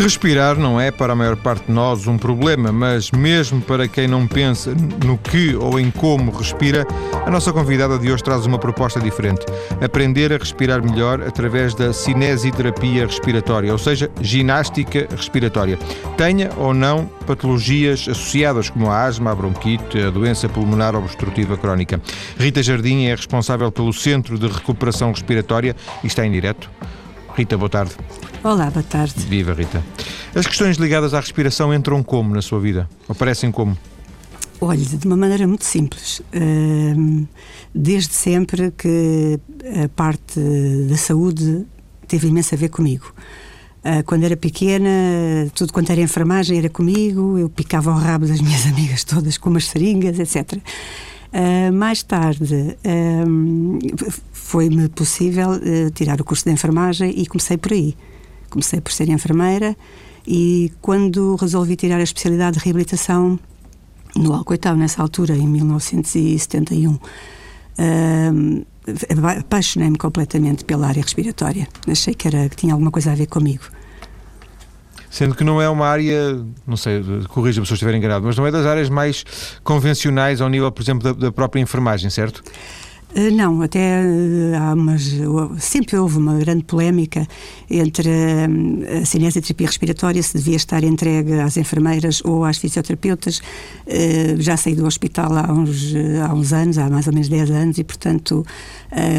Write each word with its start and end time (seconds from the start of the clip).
Respirar 0.00 0.58
não 0.58 0.80
é 0.80 0.90
para 0.90 1.12
a 1.12 1.16
maior 1.16 1.36
parte 1.36 1.66
de 1.66 1.72
nós 1.72 2.06
um 2.06 2.16
problema, 2.16 2.72
mas 2.72 3.10
mesmo 3.10 3.60
para 3.60 3.86
quem 3.86 4.08
não 4.08 4.26
pensa 4.26 4.74
no 5.04 5.18
que 5.18 5.54
ou 5.54 5.78
em 5.78 5.90
como 5.90 6.30
respira, 6.30 6.86
a 7.26 7.30
nossa 7.30 7.52
convidada 7.52 7.98
de 7.98 8.10
hoje 8.10 8.24
traz 8.24 8.46
uma 8.46 8.58
proposta 8.58 8.98
diferente. 8.98 9.44
Aprender 9.78 10.32
a 10.32 10.38
respirar 10.38 10.82
melhor 10.82 11.20
através 11.20 11.74
da 11.74 11.92
cinesiterapia 11.92 13.04
respiratória, 13.04 13.70
ou 13.70 13.78
seja, 13.78 14.10
ginástica 14.22 15.06
respiratória. 15.14 15.78
Tenha 16.16 16.50
ou 16.56 16.72
não 16.72 17.04
patologias 17.26 18.08
associadas 18.08 18.70
como 18.70 18.90
a 18.90 19.04
asma, 19.04 19.32
a 19.32 19.34
bronquite, 19.34 20.00
a 20.00 20.08
doença 20.08 20.48
pulmonar 20.48 20.96
obstrutiva 20.96 21.58
crónica. 21.58 22.00
Rita 22.38 22.62
Jardim 22.62 23.04
é 23.04 23.14
responsável 23.14 23.70
pelo 23.70 23.92
Centro 23.92 24.38
de 24.38 24.48
Recuperação 24.48 25.10
Respiratória 25.10 25.76
e 26.02 26.06
está 26.06 26.24
em 26.24 26.32
direto. 26.32 26.70
Rita, 27.34 27.56
boa 27.56 27.68
tarde. 27.68 27.92
Olá, 28.42 28.70
boa 28.70 28.82
tarde. 28.82 29.14
Viva, 29.26 29.52
Rita. 29.52 29.82
As 30.34 30.46
questões 30.46 30.76
ligadas 30.76 31.14
à 31.14 31.20
respiração 31.20 31.72
entram 31.72 32.02
como 32.02 32.34
na 32.34 32.42
sua 32.42 32.60
vida? 32.60 32.88
Aparecem 33.08 33.50
como? 33.50 33.76
Olhe, 34.60 34.84
de 34.84 35.06
uma 35.06 35.16
maneira 35.16 35.46
muito 35.46 35.64
simples. 35.64 36.20
Desde 37.74 38.12
sempre 38.12 38.70
que 38.72 39.40
a 39.84 39.88
parte 39.88 40.38
da 40.88 40.96
saúde 40.96 41.66
teve 42.06 42.28
imenso 42.28 42.54
a 42.54 42.58
ver 42.58 42.68
comigo. 42.68 43.12
Ah, 43.82 44.02
quando 44.02 44.24
era 44.24 44.36
pequena, 44.36 44.90
tudo 45.54 45.72
quanto 45.72 45.90
era 45.90 46.00
enfermagem 46.02 46.58
era 46.58 46.68
comigo, 46.68 47.38
eu 47.38 47.48
picava 47.48 47.90
o 47.90 47.94
rabo 47.94 48.26
das 48.26 48.40
minhas 48.40 48.66
amigas 48.68 49.04
todas 49.04 49.38
com 49.38 49.48
umas 49.48 49.66
seringas, 49.66 50.18
etc. 50.18 50.58
Uh, 51.32 51.72
mais 51.72 52.02
tarde 52.02 52.76
foi-me 54.32 54.88
possível 54.88 55.50
uh, 55.50 55.90
tirar 55.92 56.20
o 56.20 56.24
curso 56.24 56.44
de 56.44 56.50
enfermagem 56.50 57.14
e 57.16 57.26
comecei 57.26 57.56
por 57.56 57.72
aí. 57.72 57.96
Comecei 58.48 58.80
por 58.80 58.90
ser 58.92 59.08
enfermeira 59.08 59.76
e 60.26 60.72
quando 60.80 61.36
resolvi 61.36 61.76
tirar 61.76 61.98
a 61.98 62.02
especialidade 62.02 62.58
de 62.58 62.64
reabilitação 62.64 63.38
no 64.16 64.32
Alcoitão, 64.32 64.76
nessa 64.76 65.00
altura, 65.02 65.36
em 65.36 65.46
1971, 65.46 66.94
uh, 66.94 67.00
apaixonei-me 69.38 69.96
completamente 69.96 70.64
pela 70.64 70.88
área 70.88 71.02
respiratória. 71.02 71.68
Achei 71.86 72.14
que, 72.14 72.26
era, 72.26 72.48
que 72.48 72.56
tinha 72.56 72.72
alguma 72.72 72.90
coisa 72.90 73.12
a 73.12 73.14
ver 73.14 73.26
comigo. 73.26 73.64
Sendo 75.10 75.34
que 75.34 75.42
não 75.42 75.60
é 75.60 75.68
uma 75.68 75.86
área, 75.86 76.38
não 76.66 76.76
sei, 76.76 77.02
corrija-me 77.28 77.66
se 77.66 77.72
eu 77.72 77.74
estiver 77.74 77.94
enganado, 77.94 78.24
mas 78.24 78.36
não 78.36 78.46
é 78.46 78.50
das 78.50 78.64
áreas 78.64 78.88
mais 78.88 79.24
convencionais 79.64 80.40
ao 80.40 80.48
nível, 80.48 80.70
por 80.70 80.82
exemplo, 80.82 81.02
da, 81.02 81.26
da 81.26 81.32
própria 81.32 81.60
enfermagem, 81.60 82.08
certo? 82.08 82.42
Eh, 83.14 83.30
não, 83.30 83.60
até 83.60 84.02
eh, 84.02 84.56
há 84.56 84.72
umas. 84.72 85.10
Sempre 85.58 85.96
houve 85.96 86.18
uma 86.18 86.38
grande 86.38 86.62
polémica 86.64 87.26
entre 87.68 88.08
eh, 88.08 88.98
a 89.02 89.04
cinesioterapia 89.04 89.66
respiratória, 89.66 90.22
se 90.22 90.36
devia 90.36 90.56
estar 90.56 90.84
entregue 90.84 91.40
às 91.40 91.56
enfermeiras 91.56 92.22
ou 92.24 92.44
às 92.44 92.58
fisioterapeutas. 92.58 93.40
Já 94.38 94.56
saí 94.56 94.74
do 94.74 94.86
hospital 94.86 95.32
há 95.36 95.52
uns, 95.52 95.92
há 96.24 96.32
uns 96.32 96.52
anos, 96.52 96.78
há 96.78 96.88
mais 96.88 97.06
ou 97.06 97.12
menos 97.12 97.28
10 97.28 97.50
anos, 97.50 97.78
e 97.78 97.84
portanto 97.84 98.46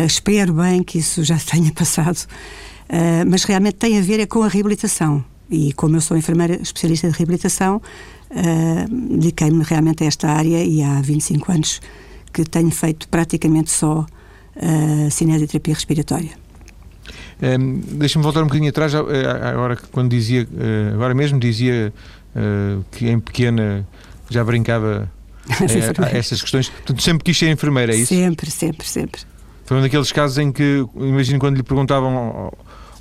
espero 0.08 0.53
bem 0.53 0.83
que 0.83 1.00
isso 1.00 1.23
já 1.23 1.38
tenha 1.52 1.72
passado. 1.73 2.20
Mas 3.28 3.44
realmente 3.44 3.76
tem 3.76 3.98
a 3.98 4.02
ver 4.02 4.20
é 4.20 4.26
com 4.26 4.44
a 4.44 4.48
reabilitação. 4.48 5.23
E 5.52 5.74
como 5.74 5.98
eu 5.98 6.02
sou 6.02 6.16
enfermeira 6.16 6.56
especialista 6.56 7.10
de 7.10 7.18
reabilitação, 7.18 7.82
uh, 8.32 9.18
dediquei-me 9.18 9.64
realmente 9.64 10.04
a 10.04 10.08
esta 10.08 10.30
área 10.30 10.64
e 10.64 10.82
há 10.82 11.02
25 11.02 11.52
anos 11.52 11.82
que 12.32 12.46
tenho 12.46 12.72
feito 12.72 13.08
praticamente 13.10 13.70
só 13.70 14.06
uh, 14.06 15.12
cinesioterapia 15.12 15.74
respiratória. 15.74 16.32
Um, 17.42 17.46
ehm, 17.46 17.82
Deixa-me 17.98 18.24
voltar 18.24 18.42
um 18.42 18.46
bocadinho 18.46 18.70
atrás, 18.70 18.94
eh, 18.94 19.00
agora 19.44 19.76
quando 19.92 20.10
dizia, 20.12 20.48
agora 20.94 21.14
mesmo 21.14 21.40
dizia 21.40 21.92
uh, 22.36 22.86
que 22.92 23.10
em 23.10 23.20
pequena 23.20 23.86
já 24.30 24.44
brincava 24.45 25.11
a, 25.50 26.06
a 26.06 26.17
essas 26.17 26.42
questões. 26.42 26.70
Portanto, 26.70 27.02
sempre 27.02 27.23
quis 27.26 27.38
ser 27.38 27.52
enfermeira, 27.52 27.94
é 27.94 27.98
isso? 27.98 28.14
Sempre, 28.14 28.50
sempre, 28.50 28.88
sempre. 28.88 29.22
Foi 29.66 29.78
um 29.78 29.82
daqueles 29.82 30.11
casos 30.11 30.38
em 30.38 30.52
que, 30.52 30.86
imagino 30.95 31.40
quando 31.40 31.58
lhe 31.58 31.64
perguntavam 31.64 32.52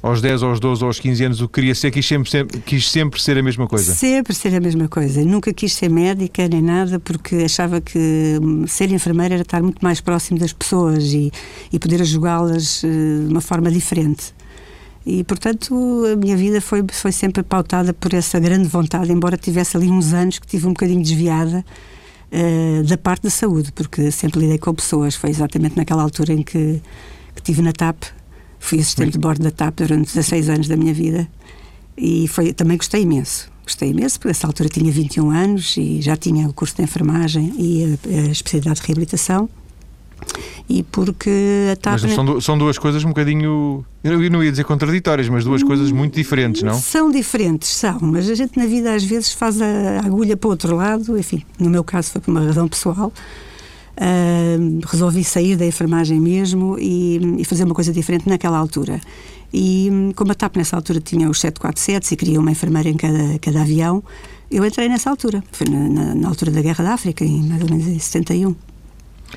aos 0.03 0.23
10, 0.23 0.43
aos 0.43 0.61
12, 0.61 0.85
aos 0.85 0.99
15 0.99 1.25
anos 1.25 1.41
o 1.43 1.49
que 1.49 1.55
queria 1.55 1.75
ser, 1.75 1.91
quis 1.91 2.07
sempre, 2.07 2.31
sempre, 2.31 2.61
quis 2.61 2.91
sempre 2.91 3.21
ser 3.21 3.37
a 3.37 3.43
mesma 3.43 3.67
coisa? 3.67 3.95
Sempre 3.95 4.35
ser 4.35 4.55
a 4.55 4.61
mesma 4.61 4.89
coisa. 4.89 5.23
Nunca 5.23 5.53
quis 5.53 5.75
ser 5.75 5.91
médica 5.91 6.49
nem 6.49 6.63
nada, 6.63 6.99
porque 6.99 7.37
achava 7.37 7.81
que 7.81 8.39
hum, 8.41 8.67
ser 8.67 8.91
enfermeira 8.91 9.35
era 9.35 9.43
estar 9.43 9.63
muito 9.63 9.81
mais 9.83 10.01
próximo 10.01 10.39
das 10.39 10.53
pessoas 10.53 11.05
e, 11.13 11.31
e 11.71 11.79
poder 11.79 12.01
ajudá-las 12.01 12.83
uh, 12.83 12.87
de 13.27 13.31
uma 13.31 13.43
forma 13.43 13.71
diferente. 13.71 14.35
E, 15.05 15.23
portanto, 15.25 15.75
a 16.13 16.17
minha 16.17 16.37
vida 16.37 16.61
foi, 16.61 16.85
foi 16.91 17.13
sempre 17.13 17.43
pautada 17.43 17.93
por 17.93 18.15
essa 18.15 18.39
grande 18.39 18.69
vontade, 18.69 19.13
embora 19.13 19.37
tivesse 19.37 19.77
ali 19.77 19.91
uns 19.91 20.13
anos 20.13 20.39
que 20.39 20.47
tive 20.47 20.67
um 20.67 20.71
bocadinho 20.71 21.03
desviada 21.03 21.65
uh, 22.33 22.83
da 22.85 22.97
parte 22.97 23.25
da 23.25 23.31
saúde, 23.31 23.71
porque 23.73 24.11
sempre 24.11 24.41
lidei 24.41 24.59
com 24.59 24.75
pessoas. 24.75 25.15
Foi 25.15 25.29
exatamente 25.29 25.77
naquela 25.77 26.03
altura 26.03 26.33
em 26.33 26.43
que, 26.43 26.81
que 27.35 27.43
tive 27.43 27.61
na 27.61 27.73
TAP 27.73 28.05
Fui 28.61 28.79
assistente 28.79 29.13
de 29.13 29.19
bordo 29.19 29.43
da 29.43 29.51
TAP 29.51 29.79
durante 29.79 30.15
16 30.15 30.49
anos 30.51 30.69
da 30.69 30.77
minha 30.77 30.95
vida 30.95 31.27
e 31.97 32.29
foi, 32.29 32.53
também 32.53 32.77
gostei 32.77 33.03
imenso. 33.03 33.51
Gostei 33.65 33.91
imenso, 33.91 34.19
porque 34.19 34.29
nessa 34.29 34.47
altura 34.47 34.69
tinha 34.69 34.93
21 34.93 35.31
anos 35.31 35.77
e 35.77 36.01
já 36.01 36.17
tinha 36.17 36.47
o 36.47 36.53
curso 36.53 36.77
de 36.77 36.83
enfermagem 36.83 37.53
e 37.59 37.99
a, 38.07 38.29
a 38.29 38.31
especialidade 38.31 38.81
de 38.81 38.87
reabilitação. 38.87 39.49
E 40.69 40.83
porque 40.83 41.69
a 41.73 41.77
TAP. 41.77 42.01
Mas 42.03 42.13
são, 42.13 42.41
são 42.41 42.59
duas 42.59 42.79
coisas 42.79 43.03
um 43.03 43.09
bocadinho. 43.09 43.85
Eu 44.05 44.31
não 44.31 44.45
ia 44.45 44.51
dizer 44.51 44.65
contraditórias, 44.65 45.29
mas 45.29 45.45
duas 45.45 45.63
coisas 45.63 45.91
muito 45.91 46.15
diferentes, 46.15 46.63
não? 46.63 46.75
São 46.75 47.11
diferentes, 47.11 47.69
são, 47.71 47.99
mas 48.03 48.29
a 48.29 48.35
gente 48.35 48.57
na 48.59 48.67
vida 48.67 48.95
às 48.95 49.03
vezes 49.03 49.33
faz 49.33 49.61
a 49.61 50.01
agulha 50.05 50.37
para 50.37 50.49
o 50.49 50.51
outro 50.51 50.77
lado, 50.77 51.19
enfim, 51.19 51.43
no 51.59 51.71
meu 51.71 51.83
caso 51.83 52.13
foi 52.13 52.21
por 52.21 52.31
uma 52.31 52.41
razão 52.41 52.69
pessoal 52.69 53.13
Uh, 54.01 54.81
resolvi 54.87 55.23
sair 55.23 55.57
da 55.57 55.67
enfermagem 55.67 56.19
mesmo 56.19 56.79
e, 56.79 57.21
e, 57.39 57.45
fazer 57.45 57.65
uma 57.65 57.75
coisa 57.75 57.93
diferente 57.93 58.27
naquela 58.27 58.57
altura. 58.57 58.99
E 59.53 59.91
como 60.17 60.33
a 60.33 60.35
TAP 60.35 60.57
nessa 60.57 60.75
altura 60.75 61.03
tinha 61.03 61.29
os 61.29 61.39
747 61.39 62.15
e 62.15 62.17
queria 62.17 62.41
uma 62.41 62.51
enfermeira 62.51 62.89
em 62.89 62.97
cada, 62.97 63.39
cada 63.39 63.61
avião, 63.61 64.03
eu 64.51 64.65
entrei 64.65 64.89
nessa 64.89 65.11
altura. 65.11 65.45
Foi 65.53 65.69
na, 65.69 65.89
na, 65.89 66.15
na 66.15 66.29
altura 66.29 66.51
da 66.51 66.63
Guerra 66.63 66.83
da 66.83 66.95
África, 66.95 67.25
em 67.25 67.43
mais 67.43 67.63
ou 67.63 67.69
menos 67.69 67.87
em 67.87 67.99
71. 67.99 68.57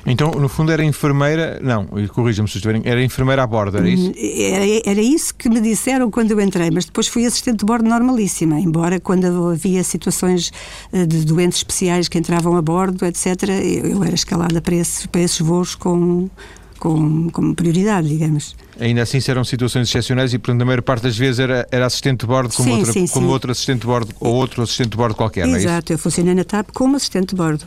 Então, 0.06 0.30
no 0.32 0.48
fundo, 0.48 0.70
era 0.70 0.84
enfermeira, 0.84 1.58
não, 1.62 1.86
corrija-me 2.08 2.48
se 2.48 2.58
estiverem, 2.58 2.82
era 2.84 3.02
enfermeira 3.02 3.42
a 3.42 3.46
bordo, 3.46 3.78
era 3.78 3.88
isso? 3.88 4.12
Era, 4.16 4.90
era, 4.90 5.00
isso 5.00 5.34
que 5.34 5.48
me 5.48 5.60
disseram 5.60 6.10
quando 6.10 6.32
eu 6.32 6.40
entrei, 6.40 6.70
mas 6.70 6.84
depois 6.84 7.08
fui 7.08 7.24
assistente 7.24 7.60
de 7.60 7.64
bordo 7.64 7.88
normalíssima, 7.88 8.58
embora 8.60 9.00
quando 9.00 9.50
havia 9.50 9.82
situações 9.82 10.52
eh, 10.92 11.06
de 11.06 11.24
doentes 11.24 11.58
especiais 11.58 12.08
que 12.08 12.18
entravam 12.18 12.56
a 12.56 12.62
bordo, 12.62 13.04
etc., 13.06 13.26
eu 13.84 14.02
era 14.04 14.14
escalada 14.14 14.60
para 14.60 14.74
esses, 14.74 15.06
para 15.06 15.22
esses 15.22 15.40
voos 15.40 15.74
com, 15.74 16.28
com, 16.78 17.30
com 17.30 17.54
prioridade, 17.54 18.08
digamos. 18.08 18.56
Ainda 18.78 19.02
assim, 19.02 19.18
eram 19.26 19.44
situações 19.44 19.88
excepcionais 19.88 20.34
e, 20.34 20.38
portanto, 20.38 20.62
a 20.62 20.64
maior 20.64 20.82
parte 20.82 21.04
das 21.04 21.16
vezes 21.16 21.38
era, 21.38 21.66
era 21.70 21.86
assistente 21.86 22.20
de 22.20 22.26
bordo 22.26 22.54
como, 22.54 22.68
sim, 22.68 22.78
outra, 22.78 22.92
sim, 22.92 23.06
como 23.06 23.26
sim. 23.26 23.32
outro 23.32 23.52
assistente 23.52 23.80
de 23.80 23.86
bordo 23.86 24.14
ou 24.20 24.34
outro 24.34 24.62
assistente 24.62 24.90
de 24.90 24.96
bordo 24.96 25.14
qualquer, 25.14 25.46
Exato, 25.46 25.92
não 25.92 25.94
é 25.94 25.94
eu 25.94 25.98
funcionei 25.98 26.34
na 26.34 26.44
TAP 26.44 26.70
como 26.74 26.96
assistente 26.96 27.30
de 27.30 27.36
bordo. 27.36 27.66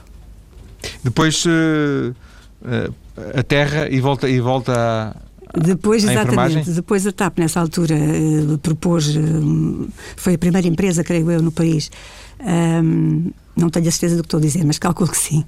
Depois 1.04 1.46
uh, 1.46 1.50
uh, 2.62 2.94
a 3.34 3.44
terra 3.44 3.90
e 3.90 4.00
volta, 4.00 4.30
e 4.30 4.40
volta 4.40 4.74
a, 4.74 5.16
depois, 5.56 6.04
exatamente, 6.04 6.70
depois 6.72 7.08
a 7.08 7.12
TAP, 7.12 7.40
nessa 7.40 7.60
altura, 7.60 7.96
uh, 7.96 8.58
propôs, 8.58 9.16
uh, 9.16 9.88
foi 10.16 10.36
a 10.36 10.38
primeira 10.38 10.68
empresa, 10.68 11.04
creio 11.04 11.32
eu, 11.32 11.42
no 11.42 11.52
país, 11.52 11.90
um, 12.40 13.32
não 13.56 13.70
tenho 13.70 13.88
a 13.88 13.92
certeza 13.92 14.18
do 14.18 14.24
que 14.24 14.28
estou 14.28 14.40
a 14.40 14.42
dizer, 14.42 14.64
mas 14.66 14.78
calculo 14.78 15.10
que 15.10 15.18
sim, 15.18 15.46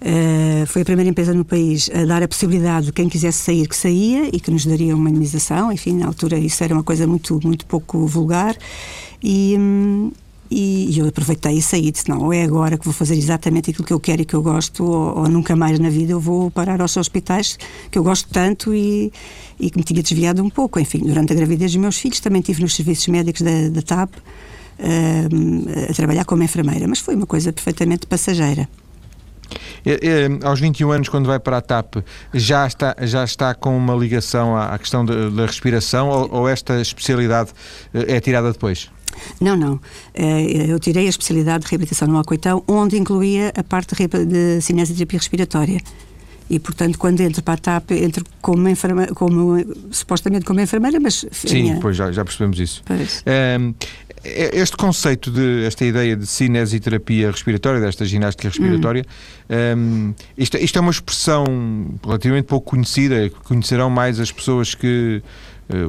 uh, 0.00 0.66
foi 0.66 0.82
a 0.82 0.84
primeira 0.84 1.08
empresa 1.08 1.34
no 1.34 1.44
país 1.44 1.90
a 1.94 2.04
dar 2.04 2.22
a 2.22 2.28
possibilidade 2.28 2.86
de 2.86 2.92
quem 2.92 3.08
quisesse 3.08 3.38
sair, 3.38 3.68
que 3.68 3.76
saía 3.76 4.28
e 4.34 4.40
que 4.40 4.50
nos 4.50 4.64
daria 4.64 4.96
uma 4.96 5.10
indemnização, 5.10 5.70
enfim, 5.70 5.98
na 5.98 6.06
altura 6.06 6.38
isso 6.38 6.64
era 6.64 6.72
uma 6.72 6.82
coisa 6.82 7.06
muito, 7.06 7.38
muito 7.44 7.66
pouco 7.66 8.06
vulgar, 8.06 8.56
e, 9.22 9.54
um, 9.58 10.10
e, 10.52 10.98
eu 10.98 11.06
aproveitei 11.08 11.54
e 11.54 11.62
saí. 11.62 11.90
Disse: 11.90 12.08
não, 12.08 12.32
é 12.32 12.42
agora 12.42 12.76
que 12.76 12.84
vou 12.84 12.92
fazer 12.92 13.14
exatamente 13.14 13.70
aquilo 13.70 13.84
que 13.84 13.92
eu 13.92 14.00
quero 14.00 14.22
e 14.22 14.24
que 14.24 14.34
eu 14.34 14.42
gosto, 14.42 14.84
ou, 14.84 15.20
ou 15.20 15.28
nunca 15.28 15.56
mais 15.56 15.78
na 15.78 15.90
vida 15.90 16.12
eu 16.12 16.20
vou 16.20 16.50
parar 16.50 16.80
aos 16.80 16.96
hospitais 16.96 17.58
que 17.90 17.98
eu 17.98 18.02
gosto 18.02 18.28
tanto 18.30 18.74
e, 18.74 19.12
e 19.58 19.70
que 19.70 19.76
me 19.76 19.84
tinha 19.84 20.02
desviado 20.02 20.42
um 20.42 20.50
pouco. 20.50 20.78
Enfim, 20.78 20.98
durante 20.98 21.32
a 21.32 21.36
gravidez 21.36 21.72
dos 21.72 21.80
meus 21.80 21.96
filhos 21.98 22.20
também 22.20 22.40
estive 22.40 22.62
nos 22.62 22.74
serviços 22.74 23.08
médicos 23.08 23.42
da, 23.42 23.68
da 23.70 23.82
TAP 23.82 24.14
uh, 24.14 25.90
a 25.90 25.94
trabalhar 25.94 26.24
como 26.24 26.42
enfermeira, 26.42 26.86
mas 26.86 26.98
foi 26.98 27.14
uma 27.14 27.26
coisa 27.26 27.52
perfeitamente 27.52 28.06
passageira. 28.06 28.68
É, 29.84 29.92
é, 29.92 30.46
aos 30.46 30.60
21 30.60 30.90
anos, 30.92 31.08
quando 31.08 31.26
vai 31.26 31.38
para 31.38 31.58
a 31.58 31.60
TAP, 31.60 31.96
já 32.32 32.66
está, 32.66 32.96
já 33.02 33.24
está 33.24 33.54
com 33.54 33.76
uma 33.76 33.94
ligação 33.94 34.56
à, 34.56 34.74
à 34.74 34.78
questão 34.78 35.04
da 35.04 35.46
respiração 35.46 36.08
ou, 36.08 36.28
ou, 36.32 36.48
esta 36.48 36.80
especialidade 36.80 37.50
eh, 37.92 38.16
é 38.16 38.20
tirada 38.20 38.52
depois? 38.52 38.90
Não, 39.40 39.56
não. 39.56 39.80
Eh, 40.14 40.66
eu 40.68 40.78
tirei 40.78 41.06
a 41.06 41.10
especialidade 41.10 41.64
de 41.64 41.70
reabilitação 41.70 42.08
no 42.08 42.16
Alcoitão, 42.16 42.62
onde 42.66 42.98
incluía 42.98 43.52
a 43.56 43.62
parte 43.62 43.94
de 44.06 44.60
cinesioterapia 44.60 45.18
respiratória. 45.18 45.80
E, 46.50 46.58
portanto, 46.58 46.98
quando 46.98 47.20
entro 47.20 47.42
para 47.42 47.54
a 47.54 47.56
TAP, 47.56 47.92
entro 47.92 48.24
como, 48.42 48.68
enfermeira, 48.68 49.14
como 49.14 49.64
supostamente 49.90 50.44
como 50.44 50.60
enfermeira, 50.60 51.00
mas... 51.00 51.24
Sim, 51.32 51.62
minha... 51.62 51.80
pois 51.80 51.96
já, 51.96 52.12
já 52.12 52.24
percebemos 52.24 52.58
isso. 52.58 52.82
Um, 53.58 53.74
este 54.24 54.76
conceito 54.76 55.30
de 55.30 55.64
esta 55.64 55.84
ideia 55.84 56.14
de 56.14 56.26
cinesiterapia 56.26 57.30
respiratória, 57.30 57.80
desta 57.80 58.04
ginástica 58.04 58.48
respiratória, 58.48 59.04
hum. 59.48 59.54
um, 59.76 60.14
isto, 60.36 60.56
isto, 60.58 60.76
é 60.76 60.80
uma 60.80 60.90
expressão 60.90 61.44
relativamente 62.04 62.44
pouco 62.44 62.70
conhecida, 62.70 63.30
conhecerão 63.44 63.90
mais 63.90 64.20
as 64.20 64.30
pessoas 64.30 64.74
que 64.74 65.22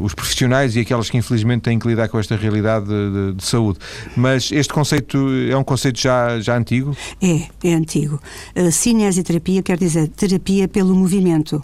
os 0.01 0.13
profissionais 0.13 0.75
e 0.75 0.79
aquelas 0.79 1.09
que 1.09 1.17
infelizmente 1.17 1.63
têm 1.63 1.79
que 1.79 1.87
lidar 1.87 2.07
com 2.09 2.19
esta 2.19 2.35
realidade 2.35 2.85
de, 2.85 3.11
de, 3.11 3.33
de, 3.33 3.43
saúde. 3.43 3.79
Mas 4.15 4.51
este 4.51 4.73
conceito 4.73 5.17
é 5.49 5.55
um 5.57 5.63
conceito 5.63 5.99
já, 5.99 6.39
já 6.39 6.57
antigo? 6.57 6.95
É, 7.21 7.47
é 7.63 7.73
antigo. 7.73 8.19
Uh, 8.55 8.71
cinesiterapia 8.71 9.61
quer 9.61 9.77
dizer 9.77 10.07
terapia 10.09 10.67
pelo 10.67 10.95
movimento 10.95 11.63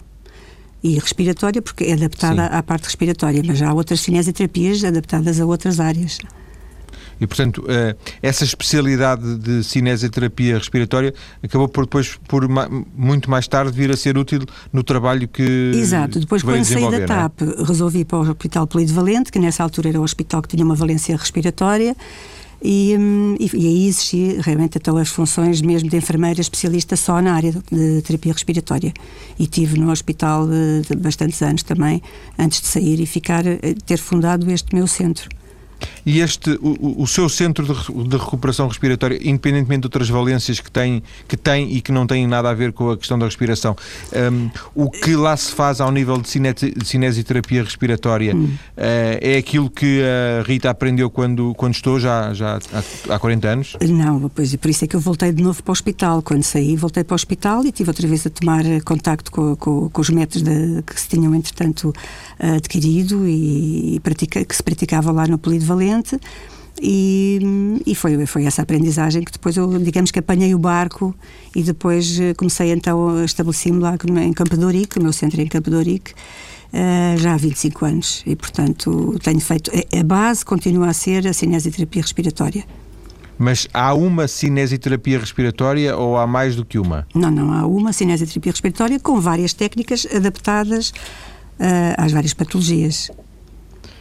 e 0.82 0.98
respiratória, 0.98 1.60
porque 1.60 1.84
é 1.84 1.92
adaptada 1.92 2.48
Sim. 2.48 2.54
à 2.54 2.62
parte 2.62 2.84
respiratória, 2.84 3.42
mas 3.44 3.60
há 3.60 3.72
outras 3.72 4.00
cinesiterapias 4.00 4.82
adaptadas 4.82 5.40
a 5.40 5.44
outras 5.44 5.78
áreas. 5.78 6.18
E, 7.20 7.26
portanto, 7.26 7.58
uh, 7.58 7.96
essa 8.22 8.44
especialidade 8.44 9.36
de 9.36 9.62
cinesioterapia 9.62 10.56
respiratória 10.56 11.12
acabou 11.42 11.68
por 11.68 11.84
depois, 11.84 12.18
por 12.26 12.48
muito 12.96 13.30
mais 13.30 13.46
tarde, 13.46 13.72
vir 13.72 13.90
a 13.90 13.96
ser 13.96 14.16
útil 14.16 14.40
no 14.72 14.82
trabalho 14.82 15.28
que. 15.28 15.72
Exato. 15.74 16.18
Depois, 16.18 16.42
quando 16.42 16.64
saí 16.64 16.90
da 16.90 16.96
é? 16.96 17.06
TAP, 17.06 17.42
é? 17.42 17.64
resolvi 17.64 18.04
para 18.04 18.18
o 18.18 18.22
Hospital 18.22 18.66
Polivalente, 18.66 19.30
que 19.30 19.38
nessa 19.38 19.62
altura 19.62 19.90
era 19.90 20.00
o 20.00 20.02
hospital 20.02 20.40
que 20.40 20.48
tinha 20.48 20.64
uma 20.64 20.74
valência 20.74 21.14
respiratória. 21.16 21.94
E, 22.62 22.94
hum, 22.98 23.36
e, 23.40 23.50
e, 23.54 23.66
aí 23.66 23.88
existia 23.88 24.42
realmente 24.42 24.76
então 24.76 24.98
as 24.98 25.08
funções 25.08 25.62
mesmo 25.62 25.88
de 25.88 25.96
enfermeira 25.96 26.42
especialista 26.42 26.94
só 26.94 27.20
na 27.22 27.32
área 27.32 27.52
de 27.52 28.02
terapia 28.02 28.34
respiratória 28.34 28.92
e 29.38 29.46
tive 29.46 29.80
no 29.80 29.90
hospital 29.90 30.44
uh, 30.44 30.98
bastantes 30.98 31.40
anos 31.40 31.62
também 31.62 32.02
antes 32.38 32.60
de 32.60 32.66
sair 32.66 33.00
e 33.00 33.06
ficar 33.06 33.46
uh, 33.46 33.58
ter 33.86 33.96
fundado 33.96 34.50
este 34.50 34.74
meu 34.74 34.86
centro 34.86 35.30
e 36.04 36.20
este, 36.20 36.58
o, 36.60 37.02
o 37.02 37.06
seu 37.06 37.28
centro 37.28 37.64
de, 37.64 38.08
de, 38.08 38.16
recuperação 38.16 38.68
respiratória, 38.68 39.18
independentemente 39.22 39.80
de 39.82 39.86
outras 39.86 40.08
valências 40.08 40.60
que 40.60 40.70
tem, 40.70 41.02
que 41.28 41.36
tem 41.36 41.72
e 41.72 41.80
que 41.80 41.92
não 41.92 42.06
têm 42.06 42.26
nada 42.26 42.50
a 42.50 42.54
ver 42.54 42.72
com 42.72 42.90
a 42.90 42.96
questão 42.96 43.18
da 43.18 43.26
respiração, 43.26 43.76
um, 44.32 44.50
o 44.74 44.90
que 44.90 45.14
lá 45.14 45.36
se 45.36 45.52
faz 45.52 45.80
ao 45.80 45.90
nível 45.90 46.18
de, 46.18 46.28
cine, 46.28 46.52
de 46.52 46.86
cinesioterapia 46.86 47.62
respiratória 47.62 48.34
hum. 48.34 48.44
uh, 48.44 48.58
é 49.20 49.36
aquilo 49.36 49.70
que 49.70 50.02
a 50.02 50.42
Rita 50.42 50.70
aprendeu 50.70 51.10
quando, 51.10 51.54
quando 51.54 51.74
estou, 51.74 52.00
já, 52.00 52.32
já 52.32 52.58
há, 52.72 53.14
há 53.14 53.18
40 53.18 53.48
anos? 53.48 53.76
Não, 53.80 54.28
pois, 54.28 54.54
por 54.56 54.70
isso 54.70 54.84
é 54.84 54.88
que 54.88 54.96
eu 54.96 55.00
voltei 55.00 55.32
de 55.32 55.42
novo 55.42 55.62
para 55.62 55.70
o 55.70 55.72
hospital. 55.72 56.22
Quando 56.22 56.42
saí, 56.42 56.76
voltei 56.76 57.04
para 57.04 57.14
o 57.14 57.16
hospital 57.16 57.64
e 57.64 57.72
tive 57.72 57.90
outra 57.90 58.06
vez 58.06 58.26
a 58.26 58.30
tomar 58.30 58.64
contacto 58.84 59.30
com, 59.30 59.56
com, 59.56 59.88
com 59.88 60.00
os 60.00 60.10
métodos 60.10 60.42
de, 60.42 60.82
que 60.82 61.00
se 61.00 61.08
tinham, 61.08 61.34
entretanto, 61.34 61.92
adquirido 62.38 63.26
e, 63.26 63.96
e 63.96 64.00
pratica, 64.00 64.44
que 64.44 64.54
se 64.54 64.62
praticava 64.62 65.10
lá 65.12 65.26
no 65.26 65.38
Polivalente. 65.70 66.18
E, 66.82 67.80
e, 67.86 67.94
foi, 67.94 68.24
foi 68.24 68.44
essa 68.46 68.62
aprendizagem 68.62 69.22
que 69.22 69.32
depois 69.32 69.56
eu, 69.56 69.78
digamos 69.78 70.10
que 70.10 70.18
apanhei 70.18 70.54
o 70.54 70.58
barco 70.58 71.14
e 71.54 71.62
depois 71.62 72.18
eh, 72.18 72.32
comecei 72.32 72.72
então 72.72 73.18
a 73.18 73.24
estabelecer-me 73.24 73.80
lá 73.80 73.98
em 74.24 74.32
Campo 74.32 74.56
de 74.56 74.64
Ourique, 74.64 74.98
o 74.98 75.02
meu 75.02 75.12
centro 75.12 75.40
é 75.40 75.44
em 75.44 75.46
Campo 75.46 75.68
de 75.68 75.76
Ourique, 75.76 76.12
uh, 76.12 77.18
já 77.18 77.34
há 77.34 77.36
25 77.36 77.84
anos 77.84 78.22
e 78.24 78.34
portanto 78.34 79.18
tenho 79.22 79.40
feito, 79.40 79.70
a 79.70 80.02
base 80.02 80.42
continua 80.42 80.88
a 80.88 80.94
ser 80.94 81.26
a 81.26 81.34
cinesioterapia 81.34 82.00
respiratória. 82.00 82.64
Mas 83.36 83.68
há 83.74 83.92
uma 83.92 84.26
cinesioterapia 84.26 85.18
respiratória 85.18 85.94
ou 85.94 86.16
há 86.16 86.26
mais 86.26 86.56
do 86.56 86.64
que 86.64 86.78
uma? 86.78 87.06
Não, 87.14 87.30
não, 87.30 87.52
há 87.52 87.66
uma 87.66 87.92
cinesioterapia 87.92 88.52
respiratória 88.52 88.98
com 88.98 89.20
várias 89.20 89.52
técnicas 89.52 90.06
adaptadas 90.14 90.94
às 91.98 92.10
várias 92.12 92.32
patologias. 92.32 93.10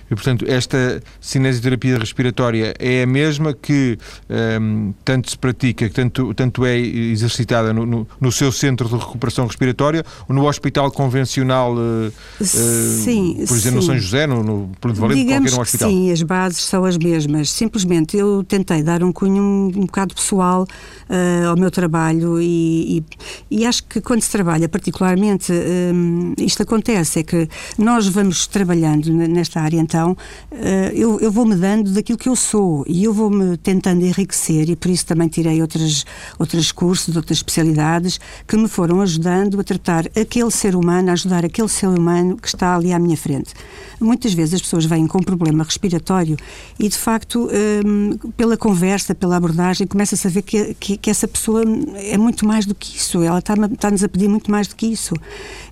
E, 0.10 0.16
portanto, 0.16 0.46
esta 0.48 1.02
cinesioterapia 1.22 1.98
respiratória 1.98 2.74
é 2.80 3.04
a 3.04 3.08
mesma 3.08 3.54
que 3.54 3.98
um, 4.30 4.34
ehm, 4.34 4.94
tanto 5.06 5.30
se 5.30 5.38
pratica, 5.38 5.90
tanto, 5.90 6.34
tanto 6.34 6.66
é 6.66 6.78
exercitada 6.78 7.72
no, 7.72 7.86
no, 7.86 8.08
no, 8.20 8.32
seu 8.32 8.52
centro 8.52 8.90
de 8.90 8.96
recuperação 8.96 9.46
respiratória 9.46 10.04
ou 10.28 10.36
no 10.36 10.48
hospital 10.48 10.92
convencional, 10.92 11.76
uh, 11.76 12.12
sim, 12.44 13.38
uh, 13.40 13.48
por 13.48 13.56
exemplo, 13.56 13.60
sim. 13.60 13.76
no 13.76 13.82
São 13.82 13.98
José, 13.98 14.26
no, 14.26 14.44
no 14.44 14.72
Plano 14.82 15.00
Valente, 15.00 15.26
qualquer 15.26 15.54
um 15.54 15.62
hospital? 15.62 15.90
sim, 15.90 16.12
as 16.12 16.22
bases 16.24 16.62
são 16.62 16.86
as 16.86 16.98
mesmas. 16.98 17.52
Simplesmente 17.52 18.18
eu 18.18 18.44
tentei 18.44 18.82
dar 18.82 19.04
um 19.04 19.12
cunho 19.12 19.44
um, 19.44 19.66
um 19.68 19.86
bocado 19.86 20.16
pessoal 20.16 20.64
uh, 20.64 21.48
ao 21.50 21.56
meu 21.56 21.70
trabalho 21.70 22.42
e, 22.42 22.98
e, 22.98 23.60
e, 23.60 23.66
acho 23.66 23.84
que 23.84 24.02
quando 24.02 24.22
se 24.22 24.32
trabalha 24.32 24.68
particularmente, 24.68 25.52
um, 25.52 26.34
isto 26.38 26.64
acontece, 26.64 27.20
é 27.20 27.24
que 27.24 27.48
nós 27.78 28.08
vamos 28.08 28.48
trabalhando 28.48 29.12
nesta 29.12 29.62
área 29.62 29.80
então 29.80 29.99
então 30.00 30.16
uh, 30.52 30.56
eu, 30.94 31.20
eu 31.20 31.32
vou-me 31.32 31.56
dando 31.56 31.92
daquilo 31.92 32.18
que 32.18 32.30
eu 32.30 32.36
sou 32.36 32.86
e 32.88 33.04
eu 33.04 33.14
vou-me 33.14 33.58
tentando 33.58 34.06
enriquecer 34.06 34.70
e 34.70 34.76
por 34.76 34.90
isso 34.90 35.06
também 35.06 35.28
tirei 35.28 35.62
outras, 35.62 36.06
outros 36.38 36.72
cursos, 36.72 37.16
outras 37.18 37.40
especialidades 37.40 38.20
que 38.48 38.56
me 38.56 38.68
foram 38.68 39.02
ajudando 39.02 39.60
a 39.60 39.64
tratar 39.64 40.06
aquele 40.20 40.52
ser 40.52 40.76
humano, 40.76 41.10
a 41.10 41.14
ajudar 41.14 41.44
aquele 41.44 41.68
ser 41.68 41.88
humano 41.88 42.38
que 42.38 42.48
está 42.48 42.76
ali 42.76 42.94
à 42.94 43.00
minha 43.00 43.18
frente. 43.18 43.54
Muitas 44.00 44.34
vezes 44.34 44.56
as 44.56 44.62
pessoas 44.62 44.86
vêm 44.86 45.06
com 45.06 45.18
um 45.18 45.24
problema 45.24 45.64
respiratório 45.64 46.38
e 46.80 46.88
de 46.88 46.98
facto 46.98 47.50
um, 47.86 48.18
pela 48.38 48.56
conversa, 48.56 49.14
pela 49.14 49.36
abordagem, 49.36 49.86
começa-se 49.86 50.26
a 50.26 50.30
ver 50.30 50.44
que, 50.44 50.74
que, 50.76 50.98
que, 50.98 51.10
essa 51.10 51.28
pessoa 51.28 51.64
é 51.96 52.18
muito 52.18 52.46
mais 52.46 52.66
do 52.66 52.74
que 52.74 52.96
isso, 52.96 53.22
ela 53.22 53.40
está-nos 53.40 53.72
está 53.74 54.06
a 54.06 54.10
pedir 54.10 54.30
muito 54.30 54.50
mais 54.50 54.68
do 54.68 54.76
que 54.76 54.86
isso. 54.86 55.14